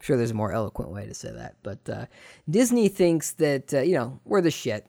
sure 0.01 0.17
there's 0.17 0.31
a 0.31 0.35
more 0.35 0.51
eloquent 0.51 0.91
way 0.91 1.05
to 1.07 1.13
say 1.13 1.31
that. 1.31 1.55
But 1.63 1.89
uh, 1.89 2.05
Disney 2.49 2.87
thinks 2.87 3.31
that, 3.33 3.73
uh, 3.73 3.81
you 3.81 3.95
know, 3.95 4.19
we're 4.25 4.41
the 4.41 4.51
shit, 4.51 4.85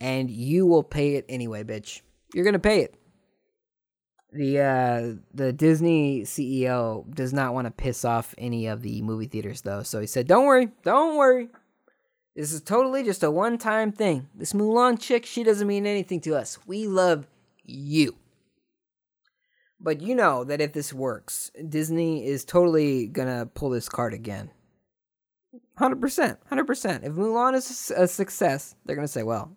and 0.00 0.30
you 0.30 0.66
will 0.66 0.82
pay 0.82 1.14
it 1.14 1.26
anyway, 1.28 1.62
bitch. 1.62 2.00
You're 2.34 2.44
going 2.44 2.54
to 2.54 2.58
pay 2.58 2.80
it. 2.80 2.94
The 4.32 4.60
uh, 4.60 5.14
the 5.34 5.52
Disney 5.52 6.22
CEO 6.22 7.12
does 7.14 7.32
not 7.32 7.52
want 7.52 7.66
to 7.66 7.72
piss 7.72 8.04
off 8.04 8.34
any 8.38 8.68
of 8.68 8.82
the 8.82 9.02
movie 9.02 9.26
theaters 9.26 9.62
though, 9.62 9.82
so 9.82 10.00
he 10.00 10.06
said, 10.06 10.28
"Don't 10.28 10.46
worry, 10.46 10.68
don't 10.84 11.16
worry. 11.16 11.48
This 12.36 12.52
is 12.52 12.60
totally 12.60 13.02
just 13.02 13.24
a 13.24 13.30
one-time 13.30 13.90
thing. 13.90 14.28
This 14.36 14.52
Mulan 14.52 15.00
chick, 15.00 15.26
she 15.26 15.42
doesn't 15.42 15.66
mean 15.66 15.84
anything 15.84 16.20
to 16.20 16.36
us. 16.36 16.60
We 16.64 16.86
love 16.86 17.26
you." 17.64 18.14
But 19.80 20.00
you 20.00 20.14
know 20.14 20.44
that 20.44 20.60
if 20.60 20.74
this 20.74 20.92
works, 20.92 21.50
Disney 21.68 22.24
is 22.24 22.44
totally 22.44 23.08
gonna 23.08 23.46
pull 23.46 23.70
this 23.70 23.88
card 23.88 24.14
again. 24.14 24.50
Hundred 25.76 26.00
percent, 26.00 26.38
hundred 26.46 26.66
percent. 26.68 27.02
If 27.02 27.14
Mulan 27.14 27.54
is 27.54 27.90
a 27.96 28.06
success, 28.06 28.76
they're 28.84 28.94
gonna 28.94 29.08
say, 29.08 29.24
"Well, 29.24 29.56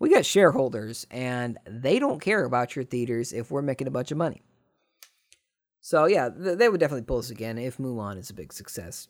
we 0.00 0.10
got 0.10 0.26
shareholders, 0.26 1.06
and 1.10 1.58
they 1.64 2.00
don't 2.00 2.20
care 2.20 2.44
about 2.44 2.74
your 2.74 2.84
theaters 2.84 3.32
if 3.32 3.52
we're 3.52 3.62
making 3.62 3.86
a 3.86 3.92
bunch 3.92 4.10
of 4.10 4.18
money." 4.18 4.42
So 5.80 6.06
yeah, 6.06 6.28
th- 6.28 6.58
they 6.58 6.68
would 6.68 6.80
definitely 6.80 7.06
pull 7.06 7.18
us 7.18 7.30
again 7.30 7.56
if 7.58 7.78
Mulan 7.78 8.18
is 8.18 8.30
a 8.30 8.34
big 8.34 8.52
success 8.52 9.08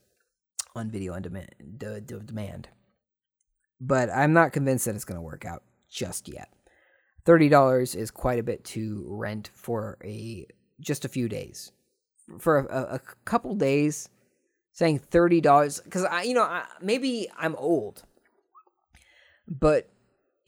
on 0.77 0.91
video 0.91 1.15
on 1.15 1.23
demand. 1.23 1.55
Demand. 1.79 2.69
But 3.81 4.11
I'm 4.11 4.33
not 4.33 4.53
convinced 4.53 4.85
that 4.85 4.95
it's 4.95 5.05
gonna 5.05 5.23
work 5.23 5.45
out 5.45 5.63
just 5.89 6.29
yet. 6.29 6.53
Thirty 7.25 7.49
dollars 7.49 7.95
is 7.95 8.11
quite 8.11 8.39
a 8.39 8.45
bit 8.45 8.65
to 8.67 9.05
rent 9.09 9.51
for 9.55 9.99
a 10.05 10.47
just 10.81 11.05
a 11.05 11.09
few 11.09 11.29
days. 11.29 11.73
For 12.39 12.59
a, 12.59 12.65
a, 12.65 12.95
a 12.95 13.01
couple 13.25 13.55
days, 13.55 14.09
saying 14.73 15.01
thirty 15.01 15.41
dollars 15.41 15.81
because 15.81 16.05
I, 16.05 16.23
you 16.23 16.35
know, 16.35 16.43
I, 16.43 16.65
maybe 16.81 17.29
I'm 17.39 17.57
old, 17.57 18.05
but 19.49 19.89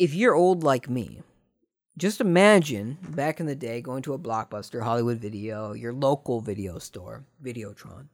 if 0.03 0.17
you're 0.17 0.35
old 0.35 0.65
like 0.65 0.91
me, 0.91 1.23
just 1.97 2.21
imagine 2.21 2.99
back 3.11 3.39
in 3.39 3.47
the 3.47 3.55
day 3.55 3.81
going 3.81 4.03
to 4.03 4.15
a 4.15 4.19
blockbuster, 4.19 4.83
Hollywood 4.83 5.19
Video, 5.19 5.75
your 5.75 5.93
local 5.93 6.41
video 6.41 6.81
store, 6.81 7.25
Videotron. 7.41 8.09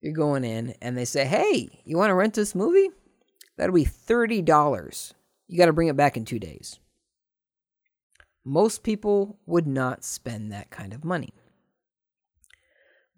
You're 0.00 0.12
going 0.12 0.44
in 0.44 0.76
and 0.80 0.96
they 0.96 1.04
say, 1.04 1.24
"Hey, 1.24 1.82
you 1.84 1.96
want 1.96 2.10
to 2.10 2.14
rent 2.14 2.34
this 2.34 2.54
movie? 2.54 2.90
That'll 3.56 3.74
be 3.74 3.82
thirty 3.82 4.40
dollars. 4.40 5.14
You 5.48 5.58
got 5.58 5.66
to 5.66 5.72
bring 5.72 5.88
it 5.88 5.96
back 5.96 6.16
in 6.16 6.24
two 6.24 6.38
days." 6.38 6.78
Most 8.44 8.84
people 8.84 9.36
would 9.46 9.66
not 9.66 10.04
spend 10.04 10.52
that 10.52 10.70
kind 10.70 10.92
of 10.92 11.04
money. 11.04 11.34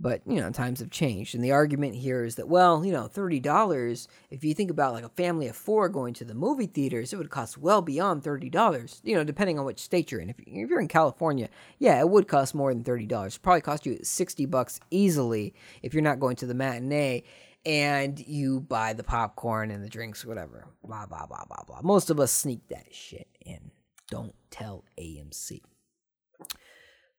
But, 0.02 0.22
you 0.26 0.40
know, 0.40 0.50
times 0.50 0.80
have 0.80 0.90
changed. 0.90 1.34
And 1.34 1.44
the 1.44 1.52
argument 1.52 1.94
here 1.94 2.24
is 2.24 2.36
that, 2.36 2.48
well, 2.48 2.82
you 2.82 2.90
know, 2.90 3.06
$30, 3.06 4.08
if 4.30 4.42
you 4.42 4.54
think 4.54 4.70
about 4.70 4.94
like 4.94 5.04
a 5.04 5.10
family 5.10 5.46
of 5.46 5.56
four 5.56 5.90
going 5.90 6.14
to 6.14 6.24
the 6.24 6.32
movie 6.34 6.66
theaters, 6.66 7.12
it 7.12 7.16
would 7.16 7.28
cost 7.28 7.58
well 7.58 7.82
beyond 7.82 8.22
$30, 8.22 9.00
you 9.04 9.14
know, 9.14 9.24
depending 9.24 9.58
on 9.58 9.66
which 9.66 9.78
state 9.78 10.10
you're 10.10 10.22
in. 10.22 10.30
If, 10.30 10.36
you're 10.46 10.80
in 10.80 10.88
California, 10.88 11.50
yeah, 11.78 12.00
it 12.00 12.08
would 12.08 12.28
cost 12.28 12.54
more 12.54 12.72
than 12.72 12.82
$30. 12.82 13.42
Probably 13.42 13.60
cost 13.60 13.84
you 13.84 13.98
60 14.02 14.46
bucks 14.46 14.80
easily 14.90 15.54
if 15.82 15.92
you're 15.92 16.02
not 16.02 16.18
going 16.18 16.36
to 16.36 16.46
the 16.46 16.54
matinee 16.54 17.24
and 17.66 18.18
you 18.26 18.60
buy 18.60 18.94
the 18.94 19.04
popcorn 19.04 19.70
and 19.70 19.84
the 19.84 19.88
drinks, 19.88 20.24
whatever. 20.24 20.66
Blah, 20.82 21.04
blah, 21.06 21.26
blah, 21.26 21.44
blah, 21.44 21.62
blah. 21.66 21.80
Most 21.82 22.08
of 22.08 22.18
us 22.18 22.32
sneak 22.32 22.66
that 22.68 22.86
shit 22.94 23.28
in. 23.44 23.70
Don't 24.10 24.34
tell 24.50 24.84
AMC. 24.98 25.60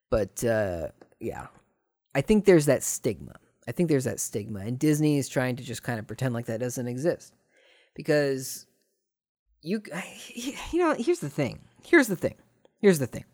But, 0.10 0.44
uh, 0.44 0.88
yeah, 1.20 1.48
I 2.14 2.22
think 2.22 2.46
there's 2.46 2.66
that 2.66 2.84
stigma. 2.84 3.36
I 3.68 3.72
think 3.72 3.90
there's 3.90 4.06
that 4.06 4.20
stigma, 4.20 4.60
and 4.62 4.80
Disney 4.80 5.18
is 5.18 5.30
trying 5.30 5.56
to 5.56 5.64
just 5.64 5.84
kind 5.84 6.00
of 6.00 6.08
pretend 6.08 6.34
like 6.34 6.48
that 6.48 6.60
doesn't 6.60 6.88
exist, 6.88 7.34
because 7.96 8.66
you, 9.62 9.84
you 10.34 10.80
know, 10.80 10.96
here's 10.98 11.20
the 11.20 11.30
thing. 11.30 11.60
Here's 11.84 12.08
the 12.08 12.16
thing. 12.16 12.36
Here's 12.80 13.00
the 13.00 13.08
thing. 13.08 13.26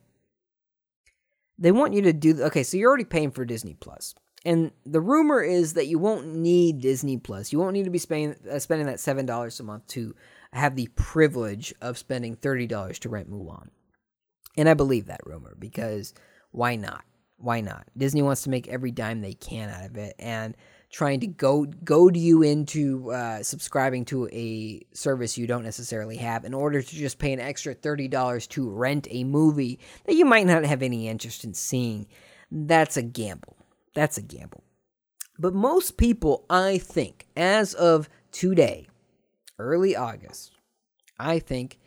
They 1.57 1.71
want 1.71 1.93
you 1.93 2.01
to 2.03 2.13
do 2.13 2.43
okay. 2.43 2.63
So 2.63 2.77
you're 2.77 2.89
already 2.89 3.05
paying 3.05 3.31
for 3.31 3.45
Disney 3.45 3.73
Plus, 3.73 4.13
and 4.45 4.71
the 4.85 5.01
rumor 5.01 5.41
is 5.41 5.73
that 5.73 5.87
you 5.87 5.97
won't 5.97 6.27
need 6.27 6.81
Disney 6.81 7.17
Plus. 7.17 7.51
You 7.51 7.59
won't 7.59 7.73
need 7.73 7.85
to 7.85 7.89
be 7.89 7.97
spending 7.97 8.35
uh, 8.51 8.59
spending 8.59 8.87
that 8.87 8.99
seven 8.99 9.25
dollars 9.25 9.59
a 9.59 9.63
month 9.63 9.87
to 9.87 10.13
have 10.53 10.75
the 10.75 10.89
privilege 10.95 11.73
of 11.81 11.97
spending 11.97 12.35
thirty 12.35 12.67
dollars 12.67 12.99
to 12.99 13.09
rent 13.09 13.31
Mulan. 13.31 13.69
And 14.57 14.67
I 14.67 14.73
believe 14.73 15.05
that 15.05 15.25
rumor 15.25 15.55
because 15.57 16.13
why 16.51 16.75
not? 16.75 17.05
Why 17.37 17.61
not? 17.61 17.87
Disney 17.95 18.21
wants 18.21 18.43
to 18.43 18.49
make 18.49 18.67
every 18.67 18.91
dime 18.91 19.21
they 19.21 19.33
can 19.33 19.69
out 19.69 19.85
of 19.85 19.97
it, 19.97 20.15
and 20.19 20.55
trying 20.89 21.19
to 21.19 21.27
goad 21.27 21.83
goad 21.85 22.17
you 22.17 22.41
into 22.41 23.11
uh, 23.11 23.43
subscribing 23.43 24.05
to 24.05 24.27
a 24.29 24.81
service 24.93 25.37
you 25.37 25.45
don't 25.45 25.63
necessarily 25.63 26.17
have 26.17 26.45
in 26.45 26.53
order 26.53 26.81
to 26.81 26.95
just 26.95 27.19
pay 27.19 27.33
an 27.33 27.39
extra 27.39 27.73
thirty 27.73 28.07
dollars 28.07 28.47
to 28.47 28.69
rent 28.69 29.07
a 29.11 29.23
movie 29.23 29.79
that 30.05 30.15
you 30.15 30.25
might 30.25 30.47
not 30.47 30.63
have 30.65 30.81
any 30.81 31.07
interest 31.07 31.43
in 31.43 31.53
seeing. 31.53 32.07
That's 32.49 32.97
a 32.97 33.01
gamble. 33.01 33.57
That's 33.93 34.17
a 34.17 34.21
gamble. 34.21 34.63
But 35.37 35.53
most 35.53 35.97
people, 35.97 36.45
I 36.49 36.79
think, 36.79 37.27
as 37.35 37.73
of 37.75 38.09
today, 38.31 38.87
early 39.59 39.95
August, 39.95 40.51
I 41.19 41.39
think 41.39 41.77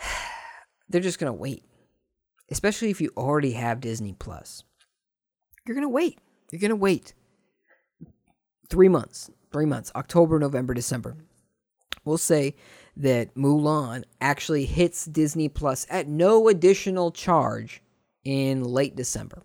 they're 0.88 1.00
just 1.00 1.18
gonna 1.18 1.32
wait 1.32 1.64
especially 2.50 2.90
if 2.90 3.00
you 3.00 3.10
already 3.16 3.52
have 3.52 3.80
Disney 3.80 4.12
Plus. 4.12 4.64
You're 5.66 5.74
going 5.74 5.86
to 5.86 5.88
wait. 5.88 6.18
You're 6.50 6.60
going 6.60 6.70
to 6.70 6.76
wait. 6.76 7.14
3 8.68 8.88
months. 8.88 9.30
3 9.52 9.66
months. 9.66 9.92
October, 9.94 10.38
November, 10.38 10.74
December. 10.74 11.16
We'll 12.04 12.18
say 12.18 12.56
that 12.96 13.34
Mulan 13.34 14.04
actually 14.20 14.64
hits 14.64 15.04
Disney 15.04 15.48
Plus 15.48 15.86
at 15.90 16.08
no 16.08 16.48
additional 16.48 17.10
charge 17.10 17.82
in 18.24 18.64
late 18.64 18.96
December, 18.96 19.44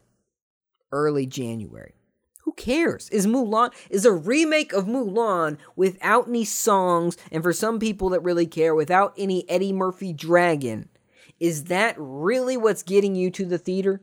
early 0.92 1.26
January. 1.26 1.96
Who 2.44 2.54
cares? 2.54 3.10
Is 3.10 3.28
Mulan 3.28 3.74
is 3.90 4.06
a 4.06 4.12
remake 4.12 4.72
of 4.72 4.86
Mulan 4.86 5.58
without 5.76 6.28
any 6.28 6.46
songs 6.46 7.18
and 7.32 7.44
for 7.44 7.54
some 7.54 7.80
people 7.80 8.10
that 8.10 8.24
really 8.24 8.46
care 8.46 8.76
without 8.76 9.14
any 9.18 9.50
Eddie 9.50 9.74
Murphy 9.74 10.14
dragon 10.14 10.90
is 11.40 11.66
that 11.66 11.96
really 11.98 12.58
what's 12.58 12.84
getting 12.84 13.16
you 13.16 13.30
to 13.32 13.46
the 13.46 13.58
theater? 13.58 14.02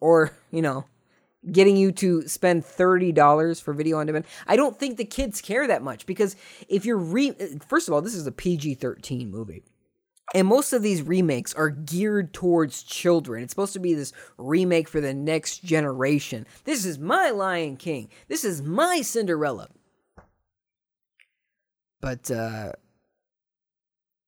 Or, 0.00 0.32
you 0.50 0.62
know, 0.62 0.86
getting 1.50 1.76
you 1.76 1.92
to 1.92 2.26
spend 2.28 2.64
$30 2.64 3.62
for 3.62 3.72
video 3.72 3.98
on 3.98 4.06
demand? 4.06 4.26
I 4.46 4.56
don't 4.56 4.78
think 4.78 4.96
the 4.96 5.04
kids 5.04 5.40
care 5.40 5.66
that 5.66 5.82
much 5.82 6.06
because 6.06 6.36
if 6.68 6.84
you're 6.84 6.98
re 6.98 7.32
first 7.66 7.88
of 7.88 7.94
all, 7.94 8.02
this 8.02 8.14
is 8.14 8.26
a 8.26 8.32
PG-13 8.32 9.30
movie. 9.30 9.64
And 10.34 10.48
most 10.48 10.72
of 10.72 10.82
these 10.82 11.02
remakes 11.02 11.52
are 11.54 11.68
geared 11.68 12.32
towards 12.32 12.82
children. 12.82 13.42
It's 13.42 13.52
supposed 13.52 13.74
to 13.74 13.80
be 13.80 13.92
this 13.92 14.12
remake 14.38 14.88
for 14.88 15.00
the 15.00 15.12
next 15.12 15.62
generation. 15.62 16.46
This 16.64 16.86
is 16.86 16.98
my 16.98 17.30
Lion 17.30 17.76
King. 17.76 18.08
This 18.28 18.44
is 18.44 18.62
my 18.62 19.02
Cinderella. 19.02 19.68
But 22.00 22.30
uh 22.30 22.72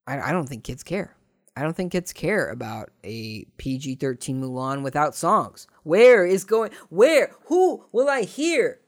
I, 0.06 0.20
I 0.20 0.32
don't 0.32 0.48
think 0.48 0.64
kids 0.64 0.82
care. 0.82 1.16
I 1.56 1.62
don't 1.62 1.76
think 1.76 1.92
kids 1.92 2.12
care 2.12 2.48
about 2.48 2.90
a 3.04 3.44
PG 3.58 3.96
13 3.96 4.40
Mulan 4.40 4.82
without 4.82 5.14
songs. 5.14 5.68
Where 5.84 6.26
is 6.26 6.44
going, 6.44 6.72
where, 6.88 7.30
who 7.46 7.84
will 7.92 8.08
I 8.08 8.22
hear? 8.22 8.80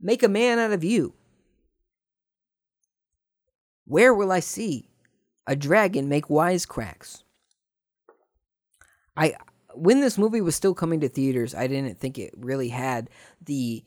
Make 0.00 0.22
a 0.22 0.28
man 0.28 0.58
out 0.58 0.72
of 0.72 0.82
you. 0.82 1.12
Where 3.84 4.14
will 4.14 4.32
I 4.32 4.40
see 4.40 4.88
a 5.46 5.56
dragon 5.56 6.08
make 6.08 6.26
wisecracks? 6.26 7.22
I, 9.14 9.34
when 9.74 10.00
this 10.00 10.16
movie 10.16 10.40
was 10.40 10.56
still 10.56 10.74
coming 10.74 11.00
to 11.00 11.08
theaters, 11.08 11.54
I 11.54 11.66
didn't 11.66 11.98
think 11.98 12.18
it 12.18 12.32
really 12.36 12.68
had 12.68 13.10
the 13.44 13.84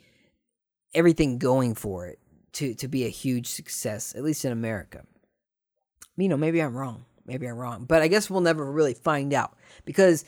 everything 0.93 1.39
going 1.39 1.73
for 1.73 2.05
it 2.05 2.19
to, 2.53 2.75
to 2.75 2.87
be 2.87 3.05
a 3.05 3.09
huge 3.09 3.47
success, 3.47 4.13
at 4.15 4.23
least 4.23 4.45
in 4.45 4.51
America. 4.51 5.03
You 6.15 6.29
know, 6.29 6.37
maybe 6.37 6.61
I'm 6.61 6.77
wrong. 6.77 7.05
Maybe 7.25 7.47
I'm 7.47 7.55
wrong, 7.55 7.85
but 7.85 8.01
I 8.01 8.07
guess 8.07 8.29
we'll 8.29 8.41
never 8.41 8.69
really 8.69 8.93
find 8.93 9.33
out 9.33 9.55
because 9.85 10.25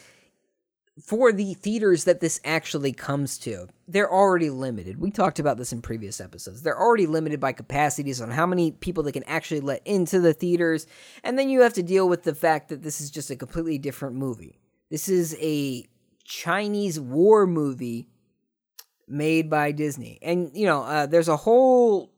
for 1.01 1.33
the 1.33 1.53
theaters 1.55 2.05
that 2.05 2.21
this 2.21 2.39
actually 2.45 2.93
comes 2.93 3.37
to, 3.39 3.67
they're 3.87 4.11
already 4.11 4.49
limited. 4.49 4.97
We 4.97 5.11
talked 5.11 5.39
about 5.39 5.57
this 5.57 5.73
in 5.73 5.81
previous 5.81 6.21
episodes. 6.21 6.61
They're 6.61 6.79
already 6.79 7.05
limited 7.05 7.41
by 7.41 7.51
capacities 7.51 8.21
on 8.21 8.31
how 8.31 8.45
many 8.45 8.71
people 8.71 9.03
they 9.03 9.11
can 9.11 9.25
actually 9.25 9.59
let 9.59 9.85
into 9.85 10.21
the 10.21 10.33
theaters. 10.33 10.87
And 11.23 11.37
then 11.37 11.49
you 11.49 11.61
have 11.61 11.73
to 11.73 11.83
deal 11.83 12.07
with 12.07 12.23
the 12.23 12.33
fact 12.33 12.69
that 12.69 12.81
this 12.81 13.01
is 13.01 13.11
just 13.11 13.29
a 13.29 13.35
completely 13.35 13.77
different 13.77 14.15
movie. 14.15 14.57
This 14.89 15.09
is 15.09 15.35
a 15.41 15.85
Chinese 16.23 16.97
war 16.97 17.45
movie 17.45 18.07
made 19.05 19.49
by 19.49 19.73
Disney. 19.73 20.17
And, 20.21 20.51
you 20.53 20.65
know, 20.65 20.83
uh, 20.83 21.07
there's 21.07 21.27
a 21.27 21.37
whole 21.37 22.13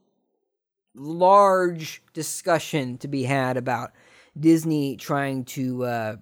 large 0.93 2.03
discussion 2.13 2.99
to 2.99 3.07
be 3.07 3.23
had 3.23 3.57
about 3.57 3.91
Disney 4.39 4.97
trying 4.97 5.45
to 5.45 5.85
uh, 5.85 6.15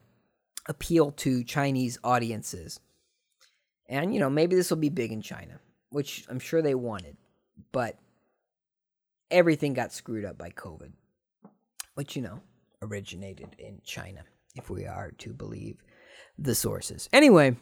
appeal 0.67 1.11
to 1.11 1.43
Chinese 1.43 1.97
audiences. 2.03 2.79
And, 3.87 4.13
you 4.13 4.19
know, 4.19 4.29
maybe 4.29 4.55
this 4.55 4.69
will 4.69 4.77
be 4.77 4.89
big 4.89 5.11
in 5.11 5.21
China, 5.21 5.59
which 5.89 6.25
I'm 6.29 6.39
sure 6.39 6.61
they 6.61 6.75
wanted. 6.75 7.17
But 7.71 7.97
everything 9.29 9.73
got 9.73 9.93
screwed 9.93 10.25
up 10.25 10.37
by 10.37 10.49
COVID, 10.49 10.91
which, 11.93 12.15
you 12.15 12.21
know, 12.21 12.41
originated 12.81 13.55
in 13.59 13.81
China, 13.83 14.23
if 14.55 14.69
we 14.69 14.85
are 14.85 15.11
to 15.19 15.33
believe 15.33 15.77
the 16.37 16.55
sources. 16.55 17.09
Anyway, 17.13 17.55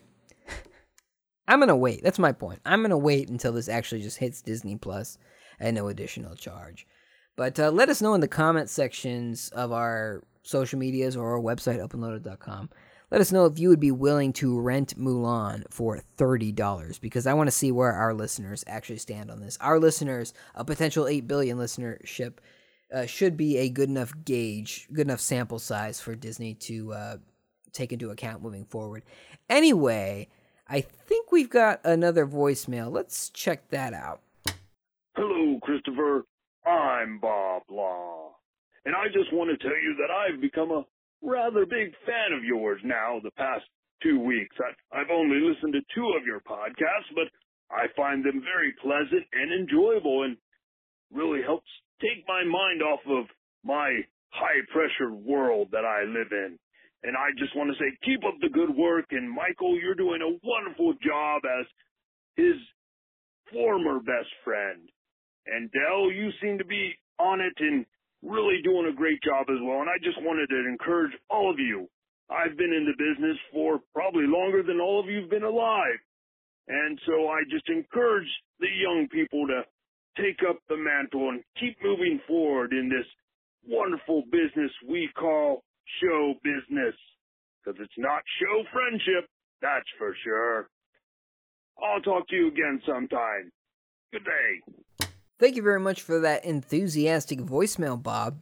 I'm 1.48 1.60
gonna 1.60 1.76
wait. 1.76 2.04
That's 2.04 2.20
my 2.20 2.32
point. 2.32 2.60
I'm 2.66 2.82
gonna 2.82 2.98
wait 2.98 3.30
until 3.30 3.54
this 3.54 3.70
actually 3.70 4.02
just 4.02 4.18
hits 4.18 4.42
Disney 4.42 4.78
Plus 4.78 5.18
at 5.60 5.74
no 5.74 5.88
additional 5.88 6.36
charge. 6.36 6.88
But 7.36 7.60
uh, 7.60 7.72
let 7.72 7.90
us 7.90 8.02
know 8.02 8.14
in 8.14 8.22
the 8.22 8.28
comment 8.28 8.70
sections 8.70 9.50
of 9.50 9.72
our 9.72 10.24
social 10.44 10.80
medias 10.80 11.18
or 11.18 11.32
our 11.34 11.42
website, 11.42 11.86
upandloaded.com. 11.86 12.70
Let 13.12 13.22
us 13.22 13.32
know 13.32 13.46
if 13.46 13.60
you 13.60 13.70
would 13.70 13.80
be 13.80 13.92
willing 13.92 14.34
to 14.34 14.60
rent 14.60 15.00
Mulan 15.00 15.66
for 15.70 16.02
$30 16.18 17.00
because 17.00 17.28
I 17.28 17.34
want 17.34 17.48
to 17.48 17.52
see 17.52 17.72
where 17.72 17.94
our 17.94 18.14
listeners 18.14 18.64
actually 18.68 18.98
stand 18.98 19.30
on 19.30 19.40
this. 19.40 19.58
Our 19.62 19.80
listeners, 19.80 20.34
a 20.56 20.66
potential 20.66 21.08
8 21.08 21.28
billion 21.28 21.58
listenership, 21.58 22.34
uh, 22.92 23.06
should 23.06 23.38
be 23.38 23.58
a 23.58 23.70
good 23.70 23.90
enough 23.90 24.14
gauge, 24.26 24.88
good 24.92 25.08
enough 25.08 25.20
sample 25.20 25.60
size 25.60 26.00
for 26.00 26.16
Disney 26.16 26.54
to 26.56 26.94
uh, 26.94 27.18
take 27.72 27.92
into 27.92 28.10
account 28.10 28.42
moving 28.42 28.66
forward. 28.66 29.04
Anyway, 29.50 30.28
I 30.68 30.82
think 30.82 31.32
we've 31.32 31.50
got 31.50 31.82
another 31.84 32.26
voicemail. 32.26 32.92
Let's 32.92 33.30
check 33.30 33.70
that 33.70 33.94
out. 33.94 34.22
Hello, 35.16 35.60
Christopher. 35.62 36.26
I'm 36.66 37.20
Bob 37.20 37.64
Law. 37.70 38.23
And 38.86 38.96
I 38.96 39.08
just 39.08 39.32
want 39.32 39.50
to 39.50 39.58
tell 39.58 39.76
you 39.76 39.96
that 40.00 40.12
I've 40.12 40.42
become 40.42 40.72
a 40.72 40.84
rather 41.22 41.66
big 41.66 41.96
fan 42.06 42.36
of 42.36 42.44
yours 42.44 42.82
now 42.84 43.20
the 43.24 43.32
past 43.32 43.64
two 44.02 44.20
weeks. 44.20 44.56
I, 44.60 45.00
I've 45.00 45.12
only 45.12 45.40
listened 45.40 45.74
to 45.74 45.82
two 45.96 46.12
of 46.20 46.28
your 46.28 46.42
podcasts, 46.42 47.12
but 47.16 47.32
I 47.72 47.88
find 47.96 48.24
them 48.24 48.44
very 48.44 48.74
pleasant 48.84 49.24
and 49.32 49.54
enjoyable 49.54 50.24
and 50.24 50.36
really 51.12 51.42
helps 51.42 51.70
take 52.02 52.28
my 52.28 52.44
mind 52.44 52.84
off 52.84 53.00
of 53.08 53.26
my 53.64 54.02
high 54.30 54.62
pressure 54.72 55.14
world 55.14 55.70
that 55.72 55.86
I 55.86 56.04
live 56.04 56.32
in. 56.32 56.60
And 57.04 57.16
I 57.16 57.32
just 57.38 57.56
want 57.56 57.70
to 57.72 57.78
say, 57.80 57.92
keep 58.04 58.24
up 58.26 58.36
the 58.42 58.50
good 58.50 58.76
work. 58.76 59.06
And 59.12 59.30
Michael, 59.30 59.80
you're 59.80 59.96
doing 59.96 60.22
a 60.22 60.40
wonderful 60.44 60.94
job 61.06 61.42
as 61.46 61.66
his 62.36 62.56
former 63.52 64.00
best 64.00 64.32
friend. 64.44 64.88
And 65.48 65.70
Dell, 65.72 66.12
you 66.12 66.32
seem 66.42 66.58
to 66.58 66.66
be 66.66 66.94
on 67.20 67.42
it 67.42 67.54
and 67.60 67.86
really 68.24 68.62
doing 68.64 68.88
a 68.88 68.96
great 68.96 69.22
job 69.22 69.46
as 69.50 69.60
well. 69.62 69.82
And 69.82 69.90
I 69.92 70.00
just 70.02 70.18
wanted 70.24 70.48
to 70.48 70.66
encourage 70.68 71.12
all 71.30 71.52
of 71.52 71.60
you. 71.60 71.88
I've 72.32 72.58
been 72.58 72.72
in 72.72 72.88
the 72.88 72.96
business 72.98 73.38
for 73.52 73.80
probably 73.94 74.26
longer 74.26 74.64
than 74.64 74.80
all 74.80 75.00
of 75.00 75.08
you've 75.08 75.30
been 75.30 75.44
alive. 75.44 76.00
And 76.68 76.98
so 77.06 77.28
I 77.28 77.44
just 77.52 77.68
encourage 77.68 78.30
the 78.60 78.72
young 78.72 79.08
people 79.12 79.46
to 79.48 79.62
take 80.16 80.40
up 80.48 80.58
the 80.70 80.78
mantle 80.78 81.30
and 81.30 81.44
keep 81.60 81.76
moving 81.84 82.20
forward 82.26 82.72
in 82.72 82.88
this 82.88 83.06
wonderful 83.68 84.24
business 84.32 84.72
we 84.88 85.10
call 85.20 85.64
show 86.02 86.34
business. 86.44 86.96
Because 87.60 87.80
it's 87.82 87.98
not 87.98 88.24
show 88.40 88.64
friendship, 88.72 89.30
that's 89.62 89.88
for 89.98 90.16
sure. 90.24 90.70
I'll 91.82 92.02
talk 92.02 92.28
to 92.30 92.36
you 92.36 92.48
again 92.48 92.82
sometime. 92.86 93.52
Good 94.12 94.24
day. 94.24 95.13
Thank 95.44 95.58
you 95.58 95.62
very 95.62 95.82
much 95.82 96.02
for 96.02 96.22
that 96.22 96.46
enthusiastic 96.46 97.40
voicemail, 97.40 98.02
Bob. 98.02 98.40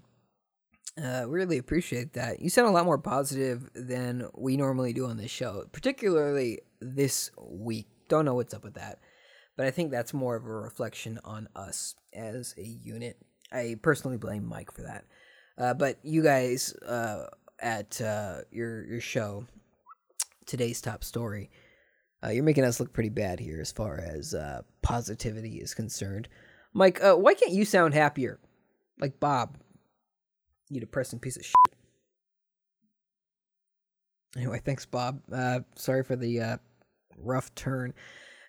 Uh, 1.04 1.26
really 1.28 1.58
appreciate 1.58 2.14
that. 2.14 2.40
You 2.44 2.52
sound 2.52 2.68
a 2.68 2.72
lot 2.72 2.86
more 2.86 3.00
positive 3.00 3.68
than 3.74 4.28
we 4.38 4.56
normally 4.56 4.94
do 4.94 5.08
on 5.08 5.18
this 5.18 5.32
show, 5.32 5.66
particularly 5.72 6.60
this 6.80 7.32
week. 7.42 7.88
Don't 8.08 8.24
know 8.24 8.36
what's 8.36 8.54
up 8.54 8.64
with 8.64 8.76
that, 8.76 9.00
but 9.58 9.66
I 9.66 9.72
think 9.72 9.90
that's 9.90 10.14
more 10.14 10.36
of 10.36 10.46
a 10.46 10.54
reflection 10.54 11.20
on 11.26 11.50
us 11.56 11.96
as 12.14 12.54
a 12.56 12.62
unit. 12.64 13.18
I 13.52 13.78
personally 13.82 14.18
blame 14.18 14.46
Mike 14.46 14.72
for 14.72 14.84
that. 14.84 15.06
Uh, 15.58 15.74
but 15.74 15.98
you 16.04 16.22
guys 16.22 16.72
uh, 16.88 17.26
at 17.60 18.00
uh, 18.00 18.42
your 18.52 18.86
your 18.86 19.02
show, 19.02 19.48
today's 20.46 20.82
top 20.82 21.04
story, 21.04 21.50
uh, 22.24 22.30
you're 22.30 22.44
making 22.44 22.64
us 22.64 22.80
look 22.80 22.94
pretty 22.94 23.10
bad 23.10 23.40
here 23.40 23.60
as 23.60 23.72
far 23.72 24.00
as 24.00 24.36
uh, 24.36 24.62
positivity 24.84 25.56
is 25.56 25.74
concerned. 25.74 26.30
Mike, 26.74 27.04
uh, 27.04 27.16
why 27.16 27.34
can't 27.34 27.52
you 27.52 27.66
sound 27.66 27.94
happier? 27.94 28.40
Like 29.00 29.20
Bob. 29.20 29.58
You 30.70 30.80
depressing 30.80 31.20
piece 31.20 31.38
of 31.38 31.46
shit. 31.46 31.56
Anyway, 34.38 34.62
thanks, 34.64 34.86
Bob. 34.86 35.22
Uh, 35.32 35.60
sorry 35.76 36.04
for 36.04 36.16
the 36.16 36.40
uh, 36.40 36.58
rough 37.18 37.54
turn. 37.56 37.94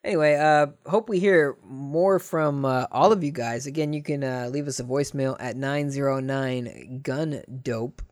Anyway, 0.05 0.35
uh, 0.35 0.67
hope 0.87 1.09
we 1.09 1.19
hear 1.19 1.57
more 1.65 2.19
from 2.19 2.65
uh, 2.65 2.87
all 2.91 3.13
of 3.13 3.23
you 3.23 3.31
guys. 3.31 3.67
Again, 3.67 3.93
you 3.93 4.03
can 4.03 4.25
uh, 4.25 4.49
leave 4.51 4.67
us 4.67 4.81
a 4.81 4.85
voicemail 4.85 5.37
at 5.41 5.57
909 5.57 7.01
Gun 7.03 7.43
Dope. 7.63 8.03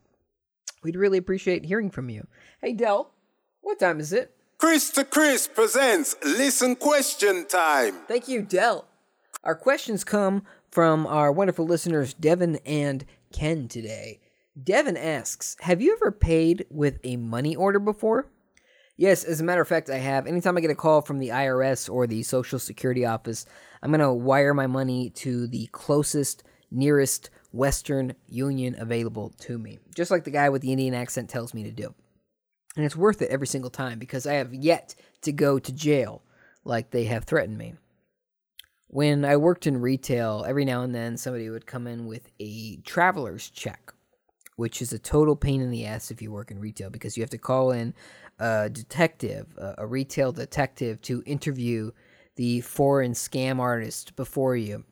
We'd 0.83 0.95
really 0.95 1.17
appreciate 1.17 1.65
hearing 1.65 1.91
from 1.91 2.09
you. 2.09 2.27
Hey, 2.61 2.73
Dell, 2.73 3.11
what 3.61 3.79
time 3.79 3.99
is 3.99 4.13
it? 4.13 4.35
Chris 4.57 4.89
to 4.91 5.03
Chris 5.03 5.47
presents 5.47 6.15
Listen 6.23 6.75
Question 6.75 7.45
Time. 7.47 7.95
Thank 8.07 8.27
you, 8.27 8.41
Dell. 8.41 8.85
Our 9.43 9.55
questions 9.55 10.03
come 10.03 10.43
from 10.69 11.07
our 11.07 11.31
wonderful 11.31 11.65
listeners, 11.65 12.13
Devin 12.13 12.59
and 12.63 13.05
Ken, 13.33 13.67
today. 13.67 14.19
Devin 14.61 14.95
asks 14.95 15.57
Have 15.61 15.81
you 15.81 15.93
ever 15.93 16.11
paid 16.11 16.67
with 16.69 16.99
a 17.03 17.17
money 17.17 17.55
order 17.55 17.79
before? 17.79 18.27
Yes, 18.97 19.23
as 19.23 19.39
a 19.41 19.43
matter 19.43 19.61
of 19.61 19.67
fact, 19.67 19.89
I 19.89 19.97
have. 19.97 20.27
Anytime 20.27 20.57
I 20.57 20.61
get 20.61 20.69
a 20.69 20.75
call 20.75 21.01
from 21.01 21.17
the 21.17 21.29
IRS 21.29 21.91
or 21.91 22.05
the 22.05 22.21
Social 22.21 22.59
Security 22.59 23.03
office, 23.03 23.47
I'm 23.81 23.89
going 23.89 23.99
to 24.01 24.13
wire 24.13 24.53
my 24.53 24.67
money 24.67 25.09
to 25.11 25.47
the 25.47 25.67
closest, 25.71 26.43
nearest 26.69 27.31
Western 27.51 28.13
Union 28.27 28.75
available 28.77 29.33
to 29.39 29.57
me, 29.57 29.79
just 29.95 30.11
like 30.11 30.23
the 30.23 30.29
guy 30.29 30.49
with 30.49 30.61
the 30.61 30.71
Indian 30.71 30.93
accent 30.93 31.31
tells 31.31 31.55
me 31.55 31.63
to 31.63 31.71
do. 31.71 31.95
And 32.75 32.85
it's 32.85 32.95
worth 32.95 33.23
it 33.23 33.31
every 33.31 33.47
single 33.47 33.71
time 33.71 33.97
because 33.97 34.27
I 34.27 34.33
have 34.33 34.53
yet 34.53 34.93
to 35.23 35.31
go 35.31 35.57
to 35.57 35.71
jail 35.73 36.21
like 36.63 36.91
they 36.91 37.05
have 37.05 37.23
threatened 37.23 37.57
me. 37.57 37.73
When 38.93 39.23
I 39.23 39.37
worked 39.37 39.67
in 39.67 39.79
retail, 39.79 40.43
every 40.45 40.65
now 40.65 40.83
and 40.83 40.93
then 40.93 41.15
somebody 41.15 41.49
would 41.49 41.65
come 41.65 41.87
in 41.87 42.07
with 42.07 42.29
a 42.41 42.75
traveler's 42.81 43.49
check, 43.49 43.93
which 44.57 44.81
is 44.81 44.91
a 44.91 44.99
total 44.99 45.37
pain 45.37 45.61
in 45.61 45.71
the 45.71 45.85
ass 45.85 46.11
if 46.11 46.21
you 46.21 46.29
work 46.29 46.51
in 46.51 46.59
retail 46.59 46.89
because 46.89 47.15
you 47.15 47.23
have 47.23 47.29
to 47.29 47.37
call 47.37 47.71
in 47.71 47.93
a 48.37 48.69
detective, 48.69 49.47
a, 49.57 49.87
retail 49.87 50.33
detective, 50.33 51.01
to 51.03 51.23
interview 51.25 51.91
the 52.35 52.59
foreign 52.59 53.13
scam 53.13 53.59
artist 53.59 54.17
before 54.17 54.57
you. 54.57 54.83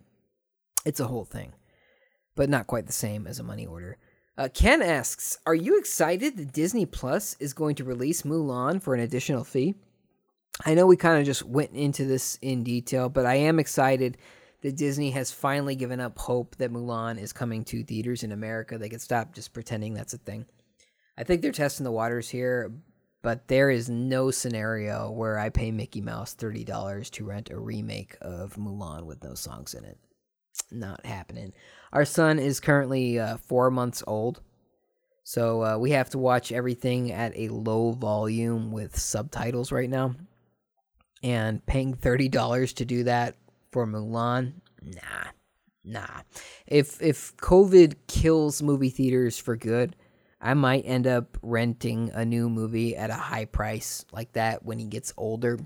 It's 0.86 1.02
a 1.02 1.08
whole 1.08 1.26
thing, 1.26 1.52
but 2.38 2.50
not 2.50 2.68
quite 2.68 2.88
the 2.88 2.94
same 2.94 3.28
as 3.28 3.38
a 3.38 3.44
money 3.44 3.66
order. 3.66 3.98
Uh, 4.38 4.48
Ken 4.54 4.82
asks, 4.82 5.38
"Are 5.46 5.54
you 5.54 5.78
excited 5.78 6.38
that 6.38 6.54
Disney 6.54 6.86
Plus 6.86 7.36
is 7.42 7.52
going 7.52 7.76
to 7.76 7.84
release 7.84 8.22
Mulan 8.22 8.82
for 8.82 8.94
an 8.94 9.02
additional 9.02 9.44
fee?" 9.44 9.76
I 10.66 10.74
know 10.74 10.86
we 10.86 10.98
kind 10.98 11.20
of 11.20 11.26
just 11.26 11.46
went 11.46 11.72
into 11.72 12.06
this 12.06 12.38
in 12.42 12.64
detail, 12.64 13.08
but 13.08 13.26
I 13.26 13.36
am 13.36 13.60
excited 13.60 14.18
that 14.62 14.76
Disney 14.76 15.12
has 15.12 15.32
finally 15.32 15.76
given 15.76 16.02
up 16.02 16.20
hope 16.20 16.58
that 16.58 16.72
Mulan 16.72 17.18
is 17.18 17.32
coming 17.32 17.64
to 17.66 17.84
theaters 17.84 18.24
in 18.24 18.34
America. 18.34 18.78
They 18.78 18.90
could 18.90 19.02
stop 19.02 19.34
just 19.34 19.54
pretending 19.54 19.94
that's 19.94 20.14
a 20.14 20.18
thing. 20.18 20.46
I 21.18 21.24
think 21.24 21.42
they're 21.42 21.54
testing 21.54 21.86
the 21.86 21.92
waters 21.92 22.30
here, 22.30 22.74
but 23.22 23.48
there 23.48 23.70
is 23.70 23.90
no 23.90 24.32
scenario 24.32 25.10
where 25.12 25.40
I 25.40 25.50
pay 25.50 25.72
Mickey 25.72 26.02
Mouse 26.02 26.36
$30 26.36 27.10
to 27.12 27.26
rent 27.26 27.52
a 27.52 27.58
remake 27.58 28.18
of 28.22 28.56
Mulan 28.56 29.06
with 29.06 29.24
no 29.24 29.36
songs 29.36 29.74
in 29.74 29.86
it. 29.86 29.98
Not 30.72 31.06
happening. 31.06 31.54
Our 31.94 32.04
son 32.04 32.38
is 32.38 32.60
currently 32.60 33.18
uh, 33.18 33.38
four 33.38 33.72
months 33.72 34.04
old. 34.06 34.42
So 35.24 35.64
uh, 35.64 35.78
we 35.78 35.92
have 35.92 36.10
to 36.10 36.18
watch 36.18 36.52
everything 36.52 37.14
at 37.14 37.38
a 37.38 37.48
low 37.48 37.92
volume 37.92 38.74
with 38.74 39.00
subtitles 39.00 39.72
right 39.72 39.90
now 39.90 40.16
and 41.24 41.66
paying 41.66 41.94
thirty 41.94 42.30
dollars 42.30 42.74
to 42.74 42.86
do 42.86 43.04
that 43.04 43.36
for 43.72 43.86
Mulan, 43.86 44.54
nah, 44.82 45.32
nah. 45.84 46.22
If 46.68 47.02
if 47.02 47.36
COVID 47.38 47.96
kills 48.08 48.62
movie 48.62 48.90
theaters 48.90 49.38
for 49.38 49.56
good, 49.56 49.96
I 50.42 50.54
might 50.54 50.84
end 50.86 51.08
up 51.08 51.38
renting 51.42 52.12
a 52.14 52.26
new 52.26 52.50
movie 52.50 52.96
at 52.96 53.10
a 53.10 53.16
high 53.16 53.46
price 53.46 54.06
like 54.12 54.34
that 54.34 54.64
when 54.64 54.80
he 54.80 54.86
gets 54.86 55.14
older. 55.18 55.60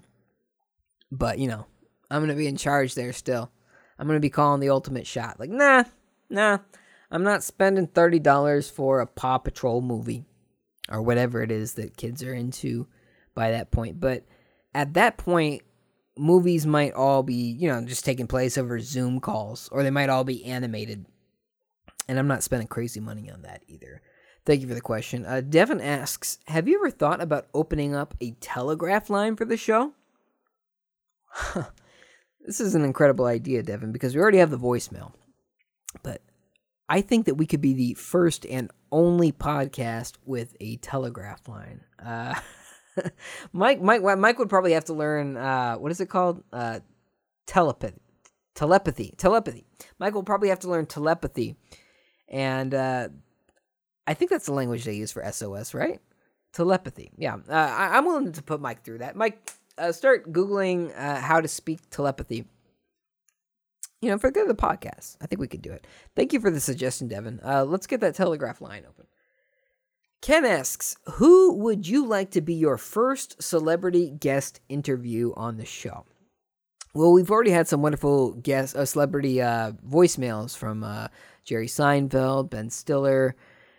But 1.11 1.39
you 1.39 1.47
know, 1.47 1.65
I'm 2.09 2.21
gonna 2.21 2.35
be 2.35 2.47
in 2.47 2.57
charge 2.57 2.95
there 2.95 3.13
still. 3.13 3.51
I'm 3.99 4.07
gonna 4.07 4.19
be 4.19 4.29
calling 4.29 4.59
the 4.59 4.69
ultimate 4.69 5.07
shot. 5.07 5.39
Like, 5.39 5.51
nah, 5.51 5.83
nah, 6.29 6.59
I'm 7.11 7.23
not 7.23 7.43
spending 7.43 7.87
thirty 7.87 8.19
dollars 8.19 8.69
for 8.69 8.99
a 8.99 9.07
Paw 9.07 9.37
Patrol 9.37 9.81
movie 9.81 10.25
or 10.89 11.01
whatever 11.01 11.41
it 11.41 11.51
is 11.51 11.73
that 11.73 11.95
kids 11.95 12.23
are 12.23 12.33
into 12.33 12.87
by 13.35 13.51
that 13.51 13.71
point. 13.71 13.99
But 13.99 14.25
at 14.73 14.93
that 14.93 15.17
point, 15.17 15.63
movies 16.17 16.65
might 16.65 16.93
all 16.93 17.23
be, 17.23 17.55
you 17.59 17.69
know, 17.69 17.83
just 17.85 18.05
taking 18.05 18.27
place 18.27 18.57
over 18.57 18.79
Zoom 18.79 19.19
calls, 19.19 19.69
or 19.71 19.83
they 19.83 19.91
might 19.91 20.09
all 20.09 20.23
be 20.23 20.45
animated. 20.45 21.05
And 22.07 22.19
I'm 22.19 22.27
not 22.27 22.43
spending 22.43 22.67
crazy 22.67 22.99
money 22.99 23.29
on 23.29 23.43
that 23.43 23.63
either. 23.67 24.01
Thank 24.45 24.61
you 24.61 24.67
for 24.67 24.73
the 24.73 24.81
question. 24.81 25.25
Uh, 25.25 25.41
Devin 25.41 25.79
asks 25.79 26.39
Have 26.47 26.67
you 26.67 26.77
ever 26.77 26.91
thought 26.91 27.21
about 27.21 27.47
opening 27.53 27.95
up 27.95 28.13
a 28.19 28.31
telegraph 28.41 29.09
line 29.09 29.35
for 29.35 29.45
the 29.45 29.55
show? 29.55 29.93
this 32.45 32.59
is 32.59 32.75
an 32.75 32.83
incredible 32.83 33.25
idea, 33.25 33.63
Devin, 33.63 33.91
because 33.91 34.15
we 34.15 34.21
already 34.21 34.39
have 34.39 34.51
the 34.51 34.57
voicemail. 34.57 35.13
But 36.03 36.21
I 36.89 37.01
think 37.01 37.25
that 37.25 37.35
we 37.35 37.45
could 37.45 37.61
be 37.61 37.73
the 37.73 37.93
first 37.93 38.45
and 38.45 38.69
only 38.91 39.31
podcast 39.31 40.15
with 40.25 40.55
a 40.59 40.75
telegraph 40.77 41.47
line. 41.47 41.81
Uh, 42.03 42.35
Mike, 43.53 43.81
Mike, 43.81 44.01
Mike 44.01 44.39
would 44.39 44.49
probably 44.49 44.73
have 44.73 44.85
to 44.85 44.93
learn. 44.93 45.37
Uh, 45.37 45.75
what 45.75 45.91
is 45.91 46.01
it 46.01 46.09
called? 46.09 46.43
Uh, 46.51 46.79
telepathy. 47.45 47.99
Telepathy. 48.55 49.13
Telepathy. 49.17 49.65
Mike 49.99 50.13
will 50.13 50.23
probably 50.23 50.49
have 50.49 50.59
to 50.59 50.69
learn 50.69 50.85
telepathy, 50.85 51.55
and 52.27 52.73
uh, 52.73 53.09
I 54.05 54.13
think 54.13 54.31
that's 54.31 54.45
the 54.45 54.53
language 54.53 54.83
they 54.83 54.93
use 54.93 55.11
for 55.11 55.29
SOS, 55.31 55.73
right? 55.73 55.99
Telepathy. 56.53 57.11
Yeah, 57.17 57.37
uh, 57.49 57.53
I, 57.53 57.97
am 57.97 58.05
willing 58.05 58.31
to 58.31 58.43
put 58.43 58.61
Mike 58.61 58.83
through 58.83 58.99
that. 58.99 59.15
Mike, 59.15 59.51
uh, 59.77 59.91
start 59.91 60.31
googling 60.31 60.95
uh, 60.97 61.19
how 61.19 61.41
to 61.41 61.47
speak 61.47 61.79
telepathy. 61.89 62.45
You 64.01 64.09
know, 64.09 64.17
for 64.17 64.27
the 64.27 64.33
good 64.33 64.49
of 64.49 64.55
the 64.55 64.61
podcast, 64.61 65.15
I 65.21 65.27
think 65.27 65.39
we 65.39 65.47
could 65.47 65.61
do 65.61 65.71
it. 65.71 65.87
Thank 66.15 66.33
you 66.33 66.41
for 66.41 66.51
the 66.51 66.59
suggestion, 66.59 67.07
Devin. 67.07 67.39
Let's 67.43 67.87
get 67.87 68.01
that 68.01 68.15
telegraph 68.15 68.59
line 68.59 68.83
open. 68.87 69.05
Ken 70.23 70.45
asks, 70.45 70.95
"Who 71.15 71.53
would 71.57 71.85
you 71.85 72.05
like 72.05 72.31
to 72.31 72.39
be 72.39 72.53
your 72.53 72.77
first 72.77 73.43
celebrity 73.43 74.09
guest 74.09 74.61
interview 74.69 75.33
on 75.35 75.57
the 75.57 75.65
show?" 75.65 76.05
Well, 76.93 77.11
we've 77.11 77.29
already 77.29 77.51
had 77.51 77.67
some 77.67 77.81
wonderful 77.81 78.31
guest 78.31 78.73
uh, 78.73 78.85
celebrity 78.85 79.41
uh, 79.41 79.73
voicemails 79.85 80.55
from 80.55 80.81
uh, 80.81 81.09
Jerry 81.43 81.67
Seinfeld, 81.67 82.49
Ben 82.49 82.69
Stiller, 82.69 83.35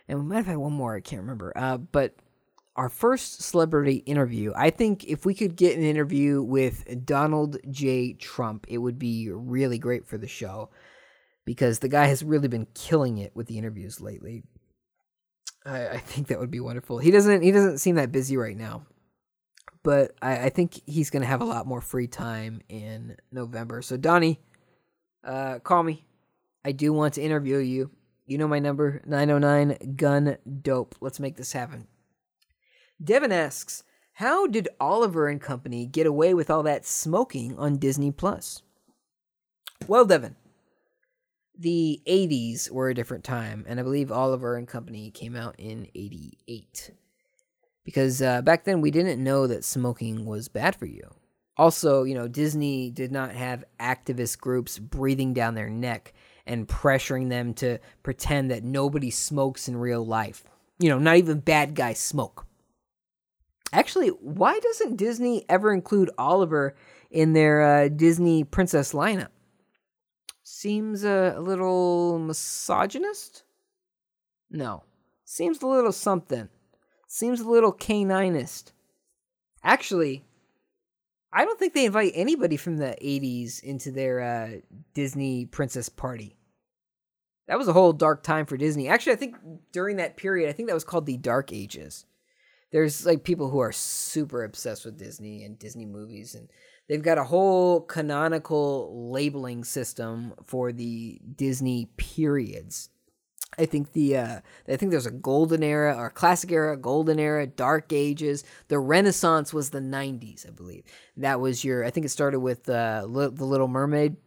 and 0.07 0.19
we 0.19 0.25
might 0.25 0.35
have 0.35 0.45
had 0.45 0.57
one 0.57 0.73
more. 0.73 0.95
I 0.95 1.01
can't 1.01 1.23
remember. 1.23 1.51
Uh, 1.55 1.77
but 1.77 2.13
our 2.75 2.89
first 2.89 3.41
celebrity 3.41 4.03
interview, 4.05 4.53
I 4.55 4.69
think 4.69 5.03
if 5.05 5.25
we 5.25 5.33
could 5.33 5.55
get 5.55 5.75
an 5.75 5.83
interview 5.83 6.43
with 6.43 7.07
Donald 7.07 7.57
J. 7.71 8.13
Trump, 8.13 8.67
it 8.67 8.77
would 8.77 8.99
be 8.99 9.31
really 9.31 9.79
great 9.79 10.05
for 10.05 10.19
the 10.19 10.27
show 10.27 10.69
because 11.43 11.79
the 11.79 11.89
guy 11.89 12.05
has 12.05 12.23
really 12.23 12.49
been 12.49 12.67
killing 12.75 13.17
it 13.17 13.35
with 13.35 13.47
the 13.47 13.57
interviews 13.57 13.99
lately. 13.99 14.43
I, 15.65 15.89
I 15.89 15.97
think 15.97 16.27
that 16.27 16.39
would 16.39 16.51
be 16.51 16.59
wonderful. 16.59 16.99
He 16.99 17.11
doesn't 17.11 17.41
he 17.41 17.51
doesn't 17.51 17.79
seem 17.79 17.95
that 17.95 18.11
busy 18.11 18.37
right 18.37 18.57
now 18.57 18.85
but 19.85 20.15
I, 20.19 20.45
I 20.45 20.49
think 20.49 20.81
he's 20.87 21.11
to 21.11 21.27
have 21.27 21.41
a 21.41 21.45
lot 21.45 21.67
more 21.67 21.79
free 21.79 22.07
time 22.07 22.59
in 22.67 23.15
November. 23.31 23.83
So, 23.83 23.95
Donnie, 23.97 24.41
uh, 25.23 25.59
call 25.59 25.83
me. 25.83 26.03
I 26.65 26.71
do 26.71 26.91
want 26.91 27.13
to 27.13 27.21
interview 27.21 27.59
you. 27.59 27.91
You 28.25 28.39
know 28.39 28.47
my 28.47 28.57
number 28.57 29.03
909 29.05 29.95
Gun 29.95 30.37
Dope. 30.63 30.95
Let's 30.99 31.19
make 31.19 31.35
this 31.35 31.53
happen. 31.53 31.87
Devin 33.01 33.31
asks, 33.31 33.83
How 34.13 34.47
did 34.47 34.69
Oliver 34.79 35.27
and 35.27 35.39
Company 35.39 35.85
get 35.85 36.07
away 36.07 36.33
with 36.33 36.49
all 36.49 36.63
that 36.63 36.87
smoking 36.87 37.55
on 37.59 37.77
Disney 37.77 38.11
Plus? 38.11 38.63
Well, 39.87 40.05
Devin, 40.05 40.35
the 41.57 42.01
80s 42.07 42.69
were 42.69 42.89
a 42.89 42.93
different 42.93 43.23
time, 43.23 43.65
and 43.67 43.79
I 43.79 43.83
believe 43.83 44.11
Oliver 44.11 44.55
and 44.55 44.67
Company 44.67 45.11
came 45.11 45.35
out 45.35 45.55
in 45.57 45.87
88 45.95 46.91
because 47.85 48.21
uh, 48.21 48.41
back 48.41 48.65
then 48.65 48.81
we 48.81 48.91
didn't 48.91 49.23
know 49.23 49.47
that 49.47 49.63
smoking 49.63 50.25
was 50.25 50.49
bad 50.49 50.75
for 50.75 50.87
you. 50.87 51.09
Also, 51.57 52.03
you 52.03 52.15
know, 52.15 52.27
Disney 52.27 52.89
did 52.89 53.11
not 53.11 53.31
have 53.31 53.63
activist 53.79 54.39
groups 54.39 54.77
breathing 54.77 55.33
down 55.33 55.55
their 55.55 55.69
neck 55.69 56.13
and 56.45 56.67
pressuring 56.67 57.29
them 57.29 57.53
to 57.53 57.79
pretend 58.03 58.51
that 58.51 58.63
nobody 58.63 59.09
smokes 59.09 59.69
in 59.69 59.77
real 59.77 60.05
life. 60.05 60.43
You 60.79 60.89
know, 60.89 60.99
not 60.99 61.15
even 61.15 61.39
bad 61.39 61.75
guys 61.75 61.99
smoke. 61.99 62.45
Actually, 63.71 64.09
why 64.09 64.59
doesn't 64.59 64.97
Disney 64.97 65.45
ever 65.47 65.73
include 65.73 66.09
Oliver 66.17 66.75
in 67.09 67.33
their 67.33 67.61
uh, 67.61 67.87
Disney 67.87 68.43
princess 68.43 68.91
lineup? 68.91 69.29
Seems 70.65 71.03
a 71.03 71.35
little 71.37 72.17
misogynist? 72.17 73.43
No. 74.49 74.81
Seems 75.23 75.61
a 75.61 75.67
little 75.67 75.91
something. 75.91 76.49
Seems 77.07 77.39
a 77.39 77.47
little 77.47 77.71
caninist. 77.71 78.71
Actually, 79.63 80.25
I 81.31 81.45
don't 81.45 81.59
think 81.59 81.75
they 81.75 81.85
invite 81.85 82.13
anybody 82.15 82.57
from 82.57 82.77
the 82.77 82.97
80s 82.99 83.61
into 83.61 83.91
their 83.91 84.19
uh, 84.21 84.49
Disney 84.95 85.45
princess 85.45 85.87
party. 85.87 86.35
That 87.47 87.59
was 87.59 87.67
a 87.67 87.73
whole 87.73 87.93
dark 87.93 88.23
time 88.23 88.47
for 88.47 88.57
Disney. 88.57 88.87
Actually, 88.87 89.13
I 89.13 89.17
think 89.17 89.35
during 89.71 89.97
that 89.97 90.17
period, 90.17 90.49
I 90.49 90.53
think 90.53 90.67
that 90.67 90.73
was 90.73 90.83
called 90.83 91.05
the 91.05 91.17
Dark 91.17 91.53
Ages. 91.53 92.07
There's 92.71 93.05
like 93.05 93.23
people 93.23 93.51
who 93.51 93.59
are 93.59 93.71
super 93.71 94.43
obsessed 94.43 94.83
with 94.83 94.97
Disney 94.97 95.43
and 95.43 95.59
Disney 95.59 95.85
movies, 95.85 96.33
and 96.33 96.49
they've 96.87 97.01
got 97.01 97.17
a 97.17 97.23
whole 97.23 97.81
canonical 97.81 99.11
labeling 99.11 99.63
system 99.63 100.33
for 100.43 100.71
the 100.71 101.19
Disney 101.35 101.89
periods. 101.97 102.89
I 103.57 103.65
think 103.65 103.93
the 103.93 104.17
uh, 104.17 104.39
I 104.67 104.75
think 104.75 104.91
there's 104.91 105.05
a 105.05 105.11
golden 105.11 105.63
era 105.63 105.95
or 105.95 106.09
classic 106.09 106.51
era, 106.51 106.75
golden 106.75 107.19
era, 107.19 107.47
dark 107.47 107.93
ages. 107.93 108.43
The 108.67 108.79
Renaissance 108.79 109.53
was 109.53 109.69
the 109.69 109.79
90s, 109.79 110.47
I 110.47 110.51
believe. 110.51 110.83
That 111.17 111.39
was 111.39 111.63
your 111.63 111.85
I 111.85 111.89
think 111.89 112.05
it 112.05 112.09
started 112.09 112.39
with 112.39 112.67
uh, 112.69 113.05
Li- 113.07 113.31
the 113.31 113.45
Little 113.45 113.67
Mermaid, 113.67 114.17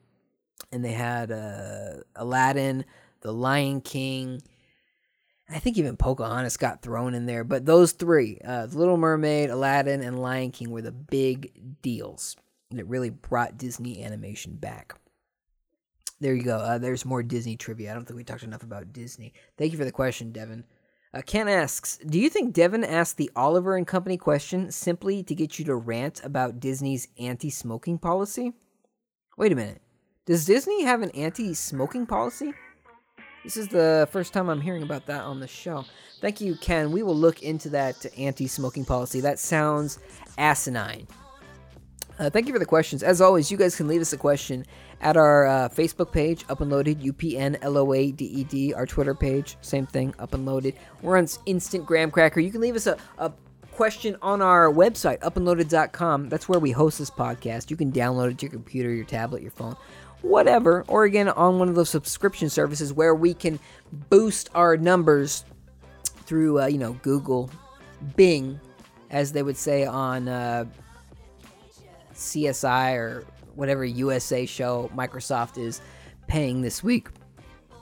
and 0.73 0.85
they 0.85 0.93
had 0.93 1.31
uh, 1.31 2.03
Aladdin, 2.17 2.85
the 3.21 3.33
Lion 3.33 3.81
King. 3.81 4.41
I 5.51 5.59
think 5.59 5.79
even 5.79 5.97
Pocahontas 5.97 6.59
got 6.59 6.83
thrown 6.83 7.15
in 7.15 7.25
there, 7.25 7.43
but 7.43 7.65
those 7.65 7.93
three, 7.93 8.39
uh, 8.45 8.67
Little 8.71 8.99
Mermaid, 8.99 9.49
Aladdin, 9.49 10.03
and 10.03 10.19
Lion 10.19 10.51
King, 10.51 10.71
were 10.71 10.83
the 10.83 10.93
big 10.93 11.81
deals, 11.81 12.37
it 12.77 12.87
really 12.87 13.11
brought 13.11 13.57
Disney 13.57 14.05
animation 14.05 14.57
back. 14.57 14.95
There 16.21 16.35
you 16.35 16.43
go. 16.43 16.57
Uh, 16.57 16.79
there's 16.79 17.05
more 17.05 17.23
Disney 17.23 17.57
trivia. 17.57 17.91
I 17.91 17.95
don't 17.95 18.05
think 18.05 18.17
we 18.17 18.25
talked 18.25 18.43
enough 18.43 18.65
about 18.65 18.93
Disney. 18.93 19.33
Thank 19.57 19.73
you 19.73 19.79
for 19.79 19.85
the 19.85 19.93
question, 19.93 20.33
Devin. 20.33 20.65
Uh, 21.15 21.23
Ken 21.23 21.49
asks, 21.49 21.97
do 21.99 22.19
you 22.21 22.29
think 22.29 22.53
Devin 22.53 22.85
asked 22.85 23.17
the 23.17 23.31
Oliver 23.35 23.77
and 23.77 23.87
Company 23.87 24.19
question 24.19 24.71
simply 24.71 25.23
to 25.23 25.35
get 25.35 25.59
you 25.59 25.65
to 25.65 25.77
rant 25.77 26.21
about 26.23 26.61
Disney's 26.61 27.09
anti-smoking 27.19 27.99
policy? 27.99 28.53
Wait 29.39 29.53
a 29.53 29.55
minute. 29.57 29.81
Does 30.27 30.45
Disney 30.45 30.83
have 30.83 31.01
an 31.01 31.11
anti-smoking 31.13 32.05
policy? 32.05 32.53
This 33.45 33.57
is 33.57 33.69
the 33.69 34.07
first 34.13 34.35
time 34.35 34.51
I'm 34.51 34.61
hearing 34.61 34.83
about 34.83 35.07
that 35.07 35.23
on 35.23 35.41
the 35.41 35.47
show. 35.47 35.87
Thank 36.21 36.43
you, 36.43 36.57
Ken. 36.57 36.93
We 36.93 37.03
will 37.03 37.17
look 37.17 37.43
into 37.43 37.71
that 37.71 38.05
anti-smoking 38.19 38.85
policy. 38.85 39.21
That 39.21 39.39
sounds 39.39 40.01
asinine. 40.37 41.07
Uh, 42.19 42.29
thank 42.29 42.47
you 42.49 42.53
for 42.53 42.59
the 42.59 42.67
questions. 42.67 43.03
As 43.03 43.21
always, 43.21 43.51
you 43.51 43.57
guys 43.57 43.77
can 43.77 43.87
leave 43.87 44.01
us 44.01 44.13
a 44.13 44.17
question 44.17 44.67
at 45.01 45.17
our 45.17 45.47
uh, 45.47 45.69
Facebook 45.69 46.11
page, 46.11 46.45
Up 46.49 46.61
and 46.61 46.71
Loaded, 46.71 47.01
U 47.03 47.13
P 47.13 47.39
N 47.39 47.57
L 47.63 47.79
O 47.79 47.93
A 47.93 48.11
D 48.11 48.25
E 48.25 48.45
D. 48.45 48.75
Our 48.75 48.87
Twitter 48.87 49.15
page, 49.15 49.57
same 49.61 49.87
thing, 49.87 50.13
Up 50.19 50.35
and 50.35 50.45
Loaded. 50.45 50.75
We're 51.03 51.17
on 51.17 51.29
Instant 51.47 51.87
Graham 51.87 52.11
Cracker. 52.11 52.41
You 52.41 52.51
can 52.51 52.61
leave 52.61 52.75
us 52.75 52.89
a, 52.89 52.97
a 53.19 53.33
question 53.71 54.17
on 54.21 54.43
our 54.43 54.67
website, 54.73 55.21
upandloaded.com. 55.21 56.29
That's 56.29 56.49
where 56.49 56.59
we 56.59 56.73
host 56.73 56.99
this 56.99 57.11
podcast. 57.11 57.71
You 57.71 57.77
can 57.77 57.93
download 57.93 58.33
it 58.33 58.39
to 58.39 58.47
your 58.47 58.53
computer, 58.53 58.93
your 58.93 59.05
tablet, 59.05 59.41
your 59.41 59.53
phone, 59.53 59.77
whatever. 60.23 60.85
Or 60.89 61.05
again, 61.05 61.29
on 61.29 61.61
one 61.61 61.69
of 61.69 61.77
those 61.77 61.91
subscription 61.91 62.51
services 62.51 62.93
where 62.93 63.15
we 63.15 63.33
can 63.33 63.61
boost 64.11 64.51
our 64.57 64.77
numbers 64.77 65.45
through, 66.27 66.63
uh, 66.63 66.67
you 66.67 66.79
know, 66.79 66.95
Google, 66.95 67.49
Bing, 68.17 68.59
as 69.11 69.31
they 69.31 69.45
would 69.45 69.57
say 69.57 69.87
on. 69.87 70.27
CSI 72.19 72.97
or 72.97 73.25
whatever 73.55 73.85
USA 73.85 74.47
show 74.47 74.91
Microsoft 74.95 75.59
is 75.59 75.81
paying 76.27 76.61
this 76.61 76.83
week. 76.83 77.09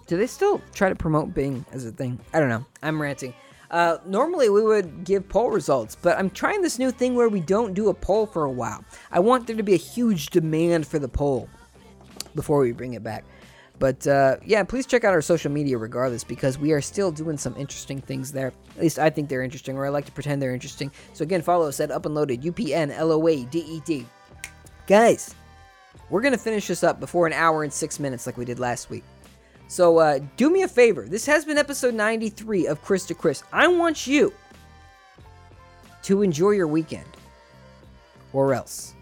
Do 0.07 0.17
they 0.17 0.27
still 0.27 0.61
try 0.73 0.89
to 0.89 0.95
promote 0.95 1.35
Bing 1.35 1.67
as 1.73 1.85
a 1.85 1.91
thing? 1.91 2.21
I 2.33 2.41
don't 2.41 2.49
know. 2.49 2.65
I'm 2.83 3.01
ranting. 3.03 3.35
Uh, 3.71 3.99
normally 4.07 4.49
we 4.49 4.63
would 4.63 5.05
give 5.05 5.29
poll 5.29 5.51
results, 5.51 5.97
but 6.01 6.17
I'm 6.17 6.31
trying 6.31 6.63
this 6.63 6.79
new 6.79 6.93
thing 6.93 7.17
where 7.17 7.29
we 7.29 7.41
don't 7.41 7.75
do 7.75 7.89
a 7.89 7.95
poll 7.95 8.27
for 8.27 8.45
a 8.45 8.51
while. 8.51 8.85
I 9.11 9.19
want 9.19 9.47
there 9.47 9.57
to 9.57 9.63
be 9.65 9.75
a 9.75 9.79
huge 9.79 10.31
demand 10.31 10.87
for 10.87 11.01
the 11.01 11.09
poll 11.09 11.49
before 12.35 12.61
we 12.61 12.71
bring 12.73 12.95
it 12.95 13.03
back. 13.03 13.25
But 13.79 14.07
uh, 14.07 14.37
yeah, 14.45 14.63
please 14.63 14.87
check 14.87 15.05
out 15.05 15.13
our 15.13 15.21
social 15.21 15.51
media 15.51 15.77
regardless 15.77 16.25
because 16.25 16.59
we 16.59 16.73
are 16.73 16.81
still 16.81 17.11
doing 17.11 17.37
some 17.37 17.55
interesting 17.57 18.01
things 18.01 18.33
there. 18.33 18.53
At 18.77 18.83
least 18.83 18.99
I 18.99 19.11
think 19.11 19.29
they're 19.29 19.43
interesting, 19.43 19.77
or 19.77 19.85
I 19.85 19.91
like 19.91 20.07
to 20.07 20.13
pretend 20.13 20.41
they're 20.41 20.55
interesting. 20.55 20.91
So 21.13 21.25
again, 21.25 21.43
follow 21.43 21.67
us 21.67 21.81
at 21.81 21.91
Up 21.91 22.07
and 22.07 22.15
Loaded, 22.15 22.45
U 22.45 22.53
P 22.53 22.73
N 22.73 22.91
L 22.91 23.13
O 23.13 23.27
A 23.27 23.45
D 23.45 23.59
E 23.59 23.81
D. 23.85 24.07
Guys, 24.87 25.35
we're 26.11 26.21
going 26.21 26.33
to 26.33 26.39
finish 26.39 26.69
this 26.69 26.85
up 26.85 27.01
before 27.01 27.27
an 27.27 27.33
hour 27.33 27.65
and 27.65 27.73
six 27.73 27.99
minutes 27.99 28.25
like 28.25 28.37
we 28.37 28.45
did 28.45 28.61
last 28.61 28.89
week. 28.89 29.03
So 29.69 29.99
uh, 29.99 30.21
do 30.37 30.49
me 30.49 30.63
a 30.63 30.69
favor. 30.69 31.07
This 31.09 31.27
has 31.27 31.45
been 31.45 31.59
episode 31.59 31.95
93 31.95 32.69
of 32.69 32.81
Chris 32.83 33.05
to 33.07 33.15
Chris. 33.15 33.43
I 33.53 33.67
want 33.67 34.07
you 34.07 34.33
to 36.05 36.23
enjoy 36.23 36.51
your 36.51 36.69
weekend. 36.69 37.09
Or 38.33 38.55
else. 38.55 38.95